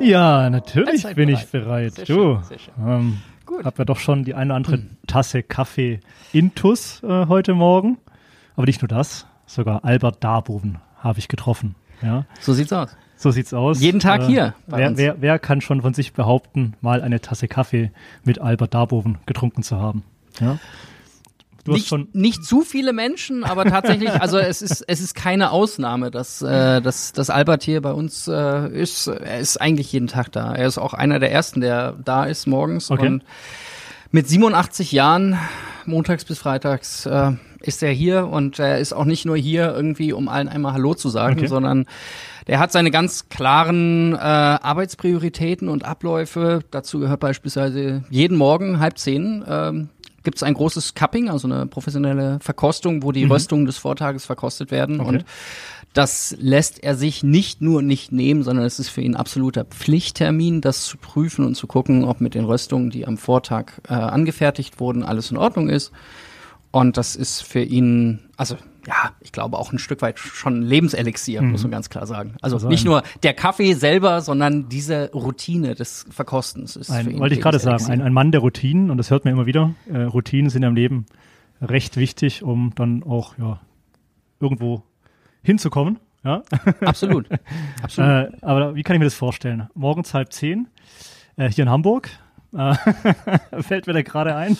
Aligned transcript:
Ja, 0.00 0.48
natürlich 0.50 1.02
bin 1.14 1.28
bereit. 1.28 1.44
ich 1.44 1.50
bereit. 1.50 1.94
Sehr 1.94 2.04
du, 2.06 2.14
schön, 2.36 2.42
sehr 2.44 2.58
schön. 2.58 2.74
Ähm, 2.86 3.18
Gut. 3.46 3.64
hab 3.64 3.78
ja 3.78 3.84
doch 3.84 3.98
schon 3.98 4.24
die 4.24 4.34
eine 4.34 4.46
oder 4.50 4.56
andere 4.56 4.80
Tasse 5.06 5.42
Kaffee 5.42 6.00
Intus 6.32 7.02
äh, 7.02 7.26
heute 7.26 7.54
Morgen. 7.54 7.98
Aber 8.56 8.66
nicht 8.66 8.82
nur 8.82 8.88
das, 8.88 9.26
sogar 9.46 9.84
Albert 9.84 10.22
Darboven 10.24 10.78
habe 10.98 11.18
ich 11.18 11.28
getroffen. 11.28 11.74
Ja, 12.02 12.24
So 12.40 12.52
sieht's 12.54 12.72
aus. 12.72 12.96
so 13.16 13.30
sieht's 13.30 13.52
aus. 13.52 13.80
Äh, 13.80 13.84
Jeden 13.84 14.00
Tag 14.00 14.22
hier 14.22 14.54
bei 14.66 14.78
Wer, 14.78 14.88
uns. 14.88 14.98
wer, 14.98 15.16
wer 15.20 15.38
kann 15.38 15.60
schon 15.60 15.82
von 15.82 15.92
sich 15.94 16.12
behaupten, 16.14 16.74
mal 16.80 17.02
eine 17.02 17.20
Tasse 17.20 17.46
Kaffee 17.48 17.90
mit 18.24 18.40
Albert 18.40 18.72
Darboven 18.74 19.18
getrunken 19.26 19.62
zu 19.62 19.78
haben? 19.78 20.02
Ja. 20.40 20.58
Du 21.64 21.72
hast 21.72 21.78
Nicht, 21.78 21.88
schon 21.88 22.08
nicht 22.12 22.44
zu 22.44 22.62
viele 22.62 22.92
Menschen, 22.92 23.44
aber 23.44 23.64
tatsächlich, 23.66 24.10
also 24.10 24.38
es 24.38 24.62
ist, 24.62 24.82
es 24.86 25.00
ist 25.00 25.14
keine 25.14 25.50
Ausnahme, 25.50 26.10
dass, 26.10 26.40
äh, 26.42 26.80
dass, 26.80 27.12
dass 27.12 27.28
Albert 27.28 27.62
hier 27.62 27.82
bei 27.82 27.92
uns 27.92 28.28
äh, 28.28 28.68
ist. 28.68 29.06
Er 29.08 29.38
ist 29.40 29.60
eigentlich 29.60 29.92
jeden 29.92 30.06
Tag 30.06 30.32
da. 30.32 30.54
Er 30.54 30.66
ist 30.66 30.78
auch 30.78 30.94
einer 30.94 31.18
der 31.18 31.30
ersten, 31.32 31.60
der 31.60 31.94
da 32.04 32.24
ist 32.24 32.46
morgens. 32.46 32.90
Okay. 32.90 33.06
Und 33.06 33.24
mit 34.10 34.28
87 34.28 34.92
Jahren, 34.92 35.38
montags 35.86 36.24
bis 36.24 36.38
freitags, 36.38 37.06
äh, 37.06 37.32
ist 37.62 37.82
er 37.82 37.92
hier 37.92 38.26
und 38.26 38.58
er 38.58 38.78
ist 38.78 38.92
auch 38.92 39.04
nicht 39.04 39.26
nur 39.26 39.36
hier 39.36 39.72
irgendwie, 39.74 40.12
um 40.12 40.28
allen 40.28 40.48
einmal 40.48 40.72
Hallo 40.72 40.94
zu 40.94 41.10
sagen, 41.10 41.36
Okay. 41.38 41.46
sondern 41.46 41.86
der 42.46 42.58
hat 42.58 42.72
seine 42.72 42.90
ganz 42.90 43.28
klaren 43.28 44.14
äh, 44.14 44.16
Arbeitsprioritäten 44.18 45.68
und 45.68 45.84
Abläufe. 45.84 46.60
Dazu 46.70 46.98
gehört 47.00 47.20
beispielsweise 47.20 48.02
jeden 48.10 48.36
Morgen 48.38 48.80
halb 48.80 48.98
zehn 48.98 49.44
ähm, 49.46 49.90
gibt 50.22 50.36
es 50.36 50.42
ein 50.42 50.54
großes 50.54 50.94
Cupping, 50.94 51.28
also 51.28 51.48
eine 51.48 51.66
professionelle 51.66 52.38
Verkostung, 52.40 53.02
wo 53.02 53.12
die 53.12 53.24
Röstungen 53.24 53.66
des 53.66 53.78
Vortages 53.78 54.24
verkostet 54.24 54.70
werden. 54.70 54.96
Mhm. 54.96 55.00
Okay. 55.00 55.08
Und 55.08 55.24
das 55.92 56.36
lässt 56.38 56.82
er 56.82 56.94
sich 56.94 57.22
nicht 57.22 57.60
nur 57.60 57.82
nicht 57.82 58.12
nehmen, 58.12 58.42
sondern 58.42 58.64
es 58.64 58.78
ist 58.78 58.90
für 58.90 59.00
ihn 59.00 59.16
absoluter 59.16 59.64
Pflichttermin, 59.64 60.60
das 60.60 60.84
zu 60.84 60.98
prüfen 60.98 61.44
und 61.44 61.56
zu 61.56 61.66
gucken, 61.66 62.04
ob 62.04 62.20
mit 62.20 62.34
den 62.34 62.44
Röstungen, 62.44 62.90
die 62.90 63.06
am 63.06 63.18
Vortag 63.18 63.72
äh, 63.88 63.94
angefertigt 63.94 64.78
wurden, 64.78 65.02
alles 65.02 65.30
in 65.30 65.36
Ordnung 65.36 65.68
ist. 65.68 65.90
Und 66.70 66.96
das 66.96 67.16
ist 67.16 67.42
für 67.42 67.62
ihn, 67.62 68.20
also 68.36 68.56
ja, 68.90 69.12
ich 69.20 69.30
glaube 69.30 69.56
auch 69.56 69.72
ein 69.72 69.78
Stück 69.78 70.02
weit 70.02 70.18
schon 70.18 70.62
Lebenselixier, 70.62 71.42
muss 71.42 71.62
man 71.62 71.70
ganz 71.70 71.90
klar 71.90 72.08
sagen. 72.08 72.34
Also, 72.42 72.56
Also 72.56 72.68
nicht 72.68 72.84
nur 72.84 73.04
der 73.22 73.34
Kaffee 73.34 73.74
selber, 73.74 74.20
sondern 74.20 74.68
diese 74.68 75.12
Routine 75.12 75.76
des 75.76 76.06
Verkostens 76.10 76.74
ist 76.74 76.88
für 76.88 76.94
ein, 76.94 77.08
ihn 77.08 77.20
wollte 77.20 77.36
ich 77.36 77.40
gerade 77.40 77.60
sagen, 77.60 77.84
ein, 77.86 78.02
ein 78.02 78.12
Mann 78.12 78.32
der 78.32 78.40
Routinen 78.40 78.90
und 78.90 78.98
das 78.98 79.12
hört 79.12 79.24
man 79.24 79.34
immer 79.34 79.46
wieder. 79.46 79.74
Äh, 79.88 80.02
Routinen 80.02 80.50
sind 80.50 80.64
im 80.64 80.74
Leben 80.74 81.06
recht 81.62 81.98
wichtig, 81.98 82.42
um 82.42 82.72
dann 82.74 83.04
auch 83.04 83.38
ja, 83.38 83.60
irgendwo 84.40 84.82
hinzukommen. 85.42 86.00
Ja? 86.24 86.42
Absolut. 86.80 87.28
Absolut. 87.82 88.10
Äh, 88.10 88.32
aber 88.42 88.74
wie 88.74 88.82
kann 88.82 88.96
ich 88.96 88.98
mir 88.98 89.06
das 89.06 89.14
vorstellen? 89.14 89.68
Morgens 89.74 90.14
halb 90.14 90.32
zehn, 90.32 90.66
äh, 91.36 91.48
hier 91.48 91.62
in 91.62 91.70
Hamburg, 91.70 92.10
äh, 92.54 92.74
fällt 93.62 93.86
mir 93.86 93.92
da 93.92 94.02
gerade 94.02 94.34
ein. 94.34 94.56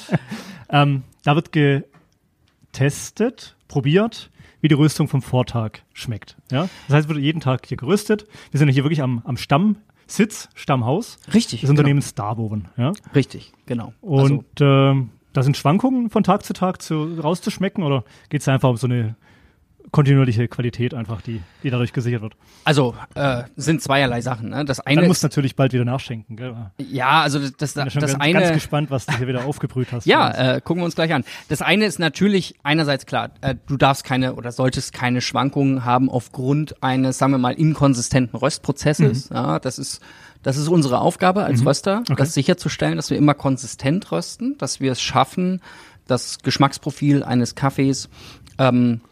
ähm, 0.68 1.02
da 1.24 1.34
wird 1.34 1.50
getestet, 1.52 3.56
probiert, 3.70 4.30
wie 4.60 4.68
die 4.68 4.74
Röstung 4.74 5.08
vom 5.08 5.22
Vortag 5.22 5.78
schmeckt. 5.94 6.36
Ja? 6.50 6.68
Das 6.88 6.96
heißt, 6.96 7.08
es 7.08 7.08
wird 7.08 7.24
jeden 7.24 7.40
Tag 7.40 7.66
hier 7.66 7.76
geröstet. 7.76 8.26
Wir 8.50 8.58
sind 8.58 8.68
hier 8.68 8.84
wirklich 8.84 9.00
am, 9.00 9.22
am 9.24 9.36
Stammsitz, 9.36 10.48
Stammhaus 10.54 11.18
Richtig. 11.32 11.62
des 11.62 11.70
Unternehmens 11.70 12.14
Darboven. 12.14 12.68
Ja? 12.76 12.90
Genau. 12.90 13.14
Richtig, 13.14 13.52
genau. 13.64 13.94
Also, 14.02 14.34
Und 14.34 14.44
ähm, 14.60 15.10
da 15.32 15.42
sind 15.42 15.56
Schwankungen 15.56 16.10
von 16.10 16.24
Tag 16.24 16.44
zu 16.44 16.52
Tag 16.52 16.82
zu, 16.82 17.20
rauszuschmecken 17.20 17.84
oder 17.84 18.04
geht 18.28 18.42
es 18.42 18.48
einfach 18.48 18.68
um 18.68 18.76
so 18.76 18.88
eine 18.88 19.14
kontinuierliche 19.90 20.48
Qualität 20.48 20.94
einfach, 20.94 21.20
die, 21.22 21.40
die 21.62 21.70
dadurch 21.70 21.92
gesichert 21.92 22.22
wird? 22.22 22.34
also 22.64 22.94
äh, 23.14 23.44
sind 23.56 23.82
zweierlei 23.82 24.20
Sachen. 24.20 24.50
Ne? 24.50 24.64
Das 24.64 24.78
Dann 24.78 24.86
eine 24.98 25.06
musst 25.06 25.22
du 25.22 25.26
ist, 25.26 25.32
natürlich 25.32 25.56
bald 25.56 25.72
wieder 25.72 25.84
nachschenken. 25.84 26.36
Gell? 26.36 26.54
ja, 26.78 27.22
also 27.22 27.38
das, 27.38 27.52
das, 27.56 27.70
Ich 27.70 27.74
bin 27.82 27.90
schon 27.90 28.00
das 28.02 28.12
ganz, 28.12 28.22
eine. 28.22 28.40
ganz 28.40 28.52
gespannt, 28.52 28.90
was 28.90 29.06
du 29.06 29.16
hier 29.16 29.26
wieder 29.28 29.44
aufgebrüht 29.44 29.88
hast. 29.92 30.06
Ja, 30.06 30.30
äh, 30.56 30.60
gucken 30.60 30.82
wir 30.82 30.84
uns 30.84 30.94
gleich 30.94 31.12
an. 31.12 31.24
Das 31.48 31.62
eine 31.62 31.86
ist 31.86 31.98
natürlich 31.98 32.54
einerseits 32.62 33.06
klar, 33.06 33.30
äh, 33.40 33.54
du 33.66 33.76
darfst 33.76 34.04
keine 34.04 34.34
oder 34.34 34.52
solltest 34.52 34.92
keine 34.92 35.20
Schwankungen 35.20 35.84
haben 35.84 36.08
aufgrund 36.10 36.82
eines, 36.82 37.18
sagen 37.18 37.32
wir 37.32 37.38
mal, 37.38 37.52
inkonsistenten 37.54 38.38
Röstprozesses. 38.38 39.30
Ja, 39.30 39.58
das 39.58 39.78
ist 39.78 40.00
das 40.42 40.56
ist 40.56 40.68
unsere 40.68 41.00
Aufgabe 41.00 41.44
als 41.44 41.66
Röster, 41.66 41.98
Okay. 42.00 42.14
das 42.16 42.32
sicherzustellen, 42.32 42.96
dass 42.96 43.10
wir 43.10 43.18
immer 43.18 43.34
konsistent 43.34 44.10
rösten, 44.10 44.56
dass 44.56 44.80
wir 44.80 44.92
es 44.92 45.02
schaffen, 45.02 45.60
das 46.06 46.38
Geschmacksprofil 46.38 47.22
eines 47.22 47.54
Kaffees 47.54 48.08
ähm, 48.58 49.02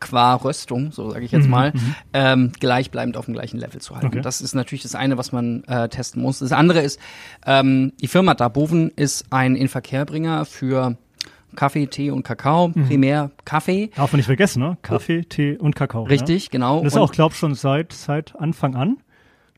qua 0.00 0.34
Röstung, 0.34 0.92
so 0.92 1.10
sage 1.10 1.24
ich 1.24 1.32
jetzt 1.32 1.48
mal, 1.48 1.72
ähm, 2.12 2.52
gleichbleibend 2.58 3.16
auf 3.16 3.24
dem 3.26 3.34
gleichen 3.34 3.58
Level 3.58 3.80
zu 3.80 3.94
halten. 3.94 4.06
Okay. 4.08 4.20
Das 4.20 4.40
ist 4.40 4.54
natürlich 4.54 4.82
das 4.82 4.94
eine, 4.94 5.16
was 5.18 5.32
man 5.32 5.64
äh, 5.64 5.88
testen 5.88 6.22
muss. 6.22 6.38
Das 6.40 6.52
andere 6.52 6.80
ist, 6.80 7.00
ähm, 7.46 7.92
die 8.00 8.08
Firma 8.08 8.34
Darboven 8.34 8.90
ist 8.96 9.24
ein 9.30 9.56
Inverkehrbringer 9.56 10.44
für 10.44 10.96
Kaffee, 11.56 11.86
Tee 11.86 12.10
und 12.10 12.24
Kakao, 12.24 12.68
primär 12.68 13.30
Kaffee. 13.44 13.90
Darf 13.94 14.10
man 14.12 14.18
nicht 14.18 14.26
vergessen, 14.26 14.60
ne? 14.60 14.76
Kaffee, 14.82 15.22
Tee 15.22 15.56
und 15.56 15.76
Kakao. 15.76 16.02
Richtig, 16.02 16.50
genau. 16.50 16.78
Ja? 16.78 16.82
Das 16.84 16.92
ist 16.94 16.96
Und- 16.96 17.02
auch, 17.02 17.12
glaub 17.12 17.32
schon 17.34 17.54
seit, 17.54 17.92
seit 17.92 18.34
Anfang 18.36 18.74
an. 18.74 18.96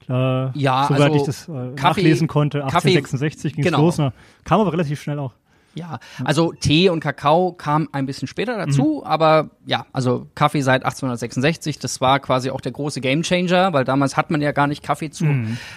Äh, 0.09 0.13
Ja, 0.59 0.87
soweit 0.89 1.01
also 1.01 1.17
ich 1.17 1.23
das 1.25 1.49
äh, 1.49 1.53
Kaffee- 1.75 2.03
nachlesen 2.03 2.29
konnte, 2.29 2.59
Kaffee- 2.61 2.91
1866 2.97 3.55
ging 3.55 3.65
es 3.65 3.71
genau. 3.71 3.83
los. 3.85 3.99
Ne? 3.99 4.13
Kam 4.45 4.61
aber 4.61 4.73
relativ 4.73 5.01
schnell 5.03 5.19
auch. 5.19 5.33
Ja, 5.77 5.99
also 6.25 6.53
Tee 6.53 6.89
und 6.89 7.01
Kakao 7.01 7.53
kam 7.53 7.89
ein 7.93 8.07
bisschen 8.07 8.27
später 8.27 8.57
dazu, 8.57 9.05
aber 9.05 9.51
ja, 9.67 9.85
also 9.93 10.27
Kaffee 10.35 10.63
seit 10.63 10.85
1866, 10.85 11.79
das 11.79 12.01
war 12.01 12.19
quasi 12.19 12.51
auch 12.51 12.63
der 12.63 12.73
große 12.73 13.01
Gamechanger, 13.03 13.73
weil 13.75 13.85
damals 13.85 14.17
hat 14.17 14.31
man 14.31 14.41
ja 14.41 14.53
gar 14.53 14.67
nicht 14.67 14.83
Kaffee 14.83 15.11
zu 15.11 15.27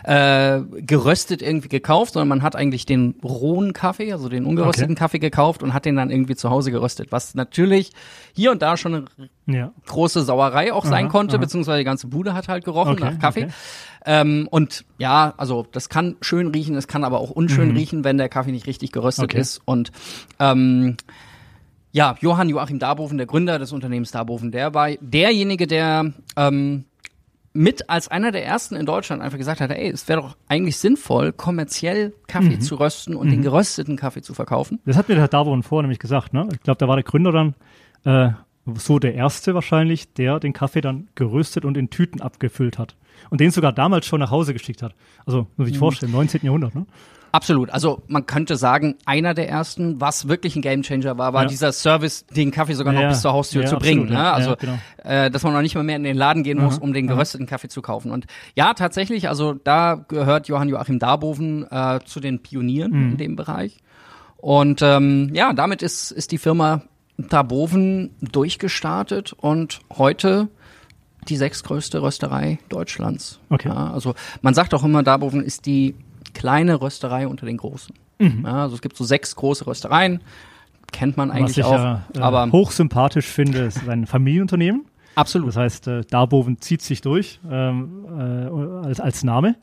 äh, 0.04 0.62
geröstet 0.82 1.42
irgendwie 1.42 1.68
gekauft, 1.70 2.14
sondern 2.14 2.30
man 2.30 2.44
hat 2.44 2.56
eigentlich 2.56 2.86
den 2.86 3.16
rohen 3.24 3.74
Kaffee, 3.74 4.14
also 4.14 4.30
den 4.30 4.46
ungerösteten 4.46 4.94
Okay. 4.94 5.00
Kaffee 5.00 5.20
gekauft 5.20 5.64
und 5.64 5.74
hat 5.74 5.84
den 5.86 5.96
dann 5.98 6.10
irgendwie 6.12 6.36
zu 6.36 6.50
Hause 6.50 6.72
geröstet, 6.72 7.12
was 7.12 7.36
natürlich 7.36 7.92
hier 8.34 8.52
und 8.52 8.62
da 8.62 8.78
schon 8.78 8.94
eine 8.96 9.30
Ja. 9.58 9.72
große 9.88 10.24
Sauerei 10.24 10.72
auch 10.74 10.86
sein 10.86 11.06
Aha, 11.06 11.12
konnte, 11.12 11.36
aha. 11.36 11.42
beziehungsweise 11.42 11.80
die 11.80 11.84
ganze 11.84 12.08
Bude 12.08 12.34
hat 12.34 12.48
halt 12.48 12.64
gerochen 12.64 12.94
Okay, 12.94 13.04
nach 13.04 13.20
Kaffee. 13.20 13.44
okay. 13.46 13.54
Ähm, 14.12 14.48
und 14.50 14.86
ja, 14.98 15.36
also 15.38 15.68
das 15.72 15.88
kann 15.88 16.16
schön 16.22 16.48
riechen, 16.48 16.76
es 16.76 16.88
kann 16.88 17.04
aber 17.04 17.20
auch 17.20 17.30
unschön 17.30 17.72
riechen, 17.78 18.04
wenn 18.04 18.18
der 18.18 18.28
Kaffee 18.28 18.52
nicht 18.52 18.66
richtig 18.66 18.92
geröstet 18.92 19.26
Mhm. 19.26 19.36
Okay. 19.36 19.40
ist. 19.42 19.62
Und 19.66 19.92
ähm, 20.40 20.98
ja, 21.92 22.16
Johann 22.20 22.50
Joachim 22.50 22.80
Darboven, 22.80 23.18
der 23.18 23.28
Gründer 23.28 23.60
des 23.60 23.72
Unternehmens 23.72 24.10
Darboven, 24.10 24.50
der 24.52 24.74
war 24.74 24.90
derjenige, 25.00 25.68
der 25.68 26.12
ähm, 26.36 26.86
mit 27.54 27.88
als 27.90 28.08
einer 28.08 28.32
der 28.32 28.44
ersten 28.46 28.76
in 28.76 28.88
Deutschland 28.88 29.22
einfach 29.22 29.38
gesagt 29.38 29.62
hat, 29.62 29.70
ey, 29.70 29.90
es 29.90 30.08
wäre 30.08 30.22
doch 30.22 30.38
eigentlich 30.48 30.78
sinnvoll, 30.78 31.32
kommerziell 31.32 32.14
Kaffee 32.28 32.56
Mhm. 32.58 32.62
zu 32.62 32.76
rösten 32.80 33.16
und 33.16 33.30
den 33.30 33.42
gerösteten 33.44 33.96
Kaffee 33.96 34.22
zu 34.24 34.34
verkaufen. 34.34 34.80
Das 34.86 34.98
hat 34.98 35.08
mir 35.10 35.16
der 35.16 35.24
Herr 35.24 35.28
Darboven 35.30 35.62
vorher 35.62 35.84
nämlich 35.84 36.00
gesagt. 36.00 36.34
Ne? 36.34 36.48
Ich 36.54 36.62
glaube, 36.64 36.78
da 36.80 36.88
war 36.88 36.96
der 36.96 37.04
Gründer 37.04 37.32
dann 37.32 37.54
äh, 38.06 38.32
so 38.78 39.00
der 39.00 39.14
Erste 39.16 39.54
wahrscheinlich, 39.54 40.14
der 40.14 40.40
den 40.40 40.54
Kaffee 40.54 40.82
dann 40.82 41.08
geröstet 41.16 41.66
und 41.66 41.78
in 41.78 41.90
Tüten 41.90 42.22
abgefüllt 42.22 42.78
hat. 42.78 42.96
Und 43.30 43.42
den 43.42 43.52
sogar 43.52 43.74
damals 43.74 44.06
schon 44.06 44.20
nach 44.20 44.32
Hause 44.32 44.54
geschickt 44.54 44.82
hat. 44.82 44.94
Also, 45.26 45.48
muss 45.58 45.68
ich 45.68 45.76
Mhm. 45.76 45.80
vorstellen, 45.80 46.12
im 46.12 46.18
19. 46.18 46.42
Jahrhundert. 46.46 46.74
Ne? 46.76 46.86
Absolut. 47.32 47.70
Also 47.70 48.02
man 48.08 48.26
könnte 48.26 48.56
sagen, 48.56 48.96
einer 49.06 49.36
der 49.36 49.48
ersten, 49.50 50.02
was 50.02 50.28
wirklich 50.28 50.56
ein 50.56 50.64
Gamechanger 50.64 51.18
war, 51.20 51.32
war 51.32 51.44
Ja. 51.44 51.48
dieser 51.48 51.72
Service, 51.72 52.26
den 52.26 52.50
Kaffee 52.50 52.74
sogar 52.74 52.92
noch 52.92 53.02
Ja, 53.02 53.10
bis 53.10 53.22
zur 53.22 53.34
Haustür 53.34 53.62
ja, 53.64 53.68
zu 53.70 53.76
bringen. 53.78 54.12
absolut, 54.12 54.18
ne? 54.18 54.34
Also 54.34 54.56
genau. 54.56 54.80
äh, 55.04 55.30
dass 55.30 55.44
man 55.44 55.54
noch 55.54 55.62
nicht 55.62 55.76
mal 55.76 55.84
mehr 55.84 55.98
in 55.98 56.04
den 56.04 56.18
Laden 56.18 56.42
gehen 56.42 56.60
muss, 56.60 56.78
Aha, 56.78 56.84
um 56.84 56.92
den 56.92 57.06
gerösteten 57.06 57.46
Kaffee 57.46 57.68
zu 57.68 57.84
kaufen. 57.84 58.10
Und 58.10 58.26
ja, 58.56 58.74
tatsächlich, 58.74 59.30
also 59.30 59.54
da 59.54 59.94
gehört 60.08 60.48
Johann 60.48 60.70
Joachim 60.70 60.98
Darboven 60.98 61.68
äh, 61.70 62.00
zu 62.04 62.20
den 62.20 62.40
Pionieren 62.42 62.92
Mhm. 62.94 63.12
in 63.12 63.18
dem 63.18 63.36
Bereich. 63.36 63.78
Und 64.38 64.82
ähm, 64.82 65.30
ja, 65.34 65.54
damit 65.54 65.84
ist, 65.84 66.10
ist 66.12 66.32
die 66.32 66.38
Firma 66.40 66.82
Darboven 67.28 68.12
durchgestartet 68.22 69.34
und 69.34 69.82
heute 69.98 70.48
die 71.28 71.36
sechstgrößte 71.36 72.02
Rösterei 72.02 72.60
Deutschlands. 72.70 73.40
Okay. 73.50 73.70
Ja, 73.70 73.92
also 73.92 74.16
man 74.42 74.54
sagt 74.54 74.74
auch 74.74 74.84
immer, 74.84 75.04
Darboven 75.04 75.44
ist 75.44 75.66
die 75.66 75.96
kleine 76.34 76.82
Rösterei 76.82 77.28
unter 77.28 77.46
den 77.46 77.58
großen. 77.58 77.94
Mhm. 78.20 78.44
Ja, 78.46 78.64
also 78.64 78.76
es 78.76 78.82
gibt 78.82 78.96
so 78.96 79.04
sechs 79.04 79.36
große 79.36 79.68
Röstereien, 79.68 80.22
kennt 80.92 81.18
man 81.18 81.30
Was 81.30 81.36
eigentlich 81.36 81.58
ich 81.58 81.64
auch, 81.66 81.74
ja 81.74 82.06
äh, 82.16 82.20
aber 82.20 82.50
hochsympathisch 82.52 83.28
finde, 83.28 83.60
ist 83.60 83.88
ein 83.88 84.08
Familienunternehmen. 84.08 84.86
absolut. 85.16 85.50
Das 85.50 85.58
heißt, 85.58 85.88
äh, 85.88 86.02
Darboven 86.10 86.62
zieht 86.62 86.82
sich 86.82 87.02
durch 87.02 87.40
ähm, 87.50 88.06
äh, 88.08 88.88
als, 88.88 89.00
als 89.02 89.24
Name. 89.24 89.56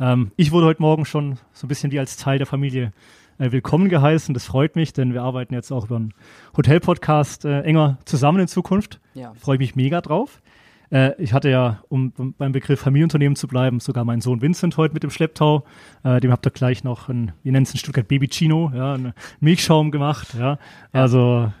Ähm, 0.00 0.32
ich 0.36 0.50
wurde 0.50 0.66
heute 0.66 0.82
Morgen 0.82 1.04
schon 1.04 1.38
so 1.52 1.66
ein 1.66 1.68
bisschen 1.68 1.92
wie 1.92 1.98
als 1.98 2.16
Teil 2.16 2.38
der 2.38 2.46
Familie 2.46 2.86
äh, 2.86 2.90
willkommen 3.38 3.88
geheißen. 3.88 4.34
Das 4.34 4.44
freut 4.44 4.76
mich, 4.76 4.92
denn 4.92 5.12
wir 5.14 5.22
arbeiten 5.22 5.54
jetzt 5.54 5.70
auch 5.70 5.86
über 5.86 5.96
einen 5.96 6.14
Hotel-Podcast 6.56 7.44
äh, 7.44 7.60
enger 7.62 7.98
zusammen 8.04 8.40
in 8.40 8.48
Zukunft. 8.48 9.00
Ja. 9.14 9.32
Freue 9.34 9.56
ich 9.56 9.60
mich 9.60 9.76
mega 9.76 10.00
drauf. 10.00 10.42
Äh, 10.90 11.20
ich 11.22 11.32
hatte 11.32 11.48
ja, 11.48 11.82
um, 11.88 12.12
beim 12.36 12.52
Begriff 12.52 12.80
Familienunternehmen 12.80 13.36
zu 13.36 13.46
bleiben, 13.46 13.80
sogar 13.80 14.04
meinen 14.04 14.20
Sohn 14.20 14.42
Vincent 14.42 14.76
heute 14.76 14.94
mit 14.94 15.02
dem 15.02 15.10
Schlepptau. 15.10 15.64
Äh, 16.02 16.20
dem 16.20 16.32
habt 16.32 16.46
ihr 16.46 16.50
gleich 16.50 16.84
noch 16.84 17.08
ein, 17.08 17.32
wie 17.42 17.50
nennt 17.50 17.68
es 17.68 17.74
in 17.74 17.78
Stuttgart, 17.78 18.08
Baby 18.08 18.28
Chino, 18.28 18.72
ja, 18.74 18.94
einen 18.94 19.12
Milchschaum 19.40 19.90
gemacht. 19.90 20.34
Ja. 20.38 20.58
Also 20.92 21.52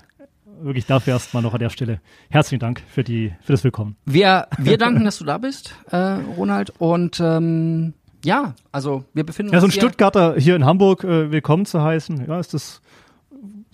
wirklich 0.60 0.86
dafür 0.86 1.12
erstmal 1.12 1.42
noch 1.42 1.54
an 1.54 1.60
der 1.60 1.70
Stelle 1.70 2.00
herzlichen 2.30 2.60
Dank 2.60 2.82
für, 2.88 3.04
die, 3.04 3.32
für 3.42 3.52
das 3.52 3.62
Willkommen. 3.62 3.96
Wir, 4.04 4.48
wir 4.58 4.78
danken, 4.78 5.04
dass 5.04 5.18
du 5.18 5.24
da 5.24 5.38
bist, 5.38 5.76
äh, 5.90 5.96
Ronald. 5.96 6.72
Und 6.78 7.20
ähm, 7.20 7.94
Ja, 8.24 8.54
also 8.72 9.04
wir 9.14 9.24
befinden 9.24 9.52
Ja, 9.52 9.60
so 9.60 9.64
ein 9.64 9.68
uns 9.68 9.74
hier. 9.74 9.82
Stuttgarter 9.82 10.34
hier 10.36 10.56
in 10.56 10.64
Hamburg 10.64 11.04
äh, 11.04 11.30
willkommen 11.30 11.66
zu 11.66 11.82
heißen. 11.82 12.26
Ja, 12.26 12.40
ist 12.40 12.54
das, 12.54 12.80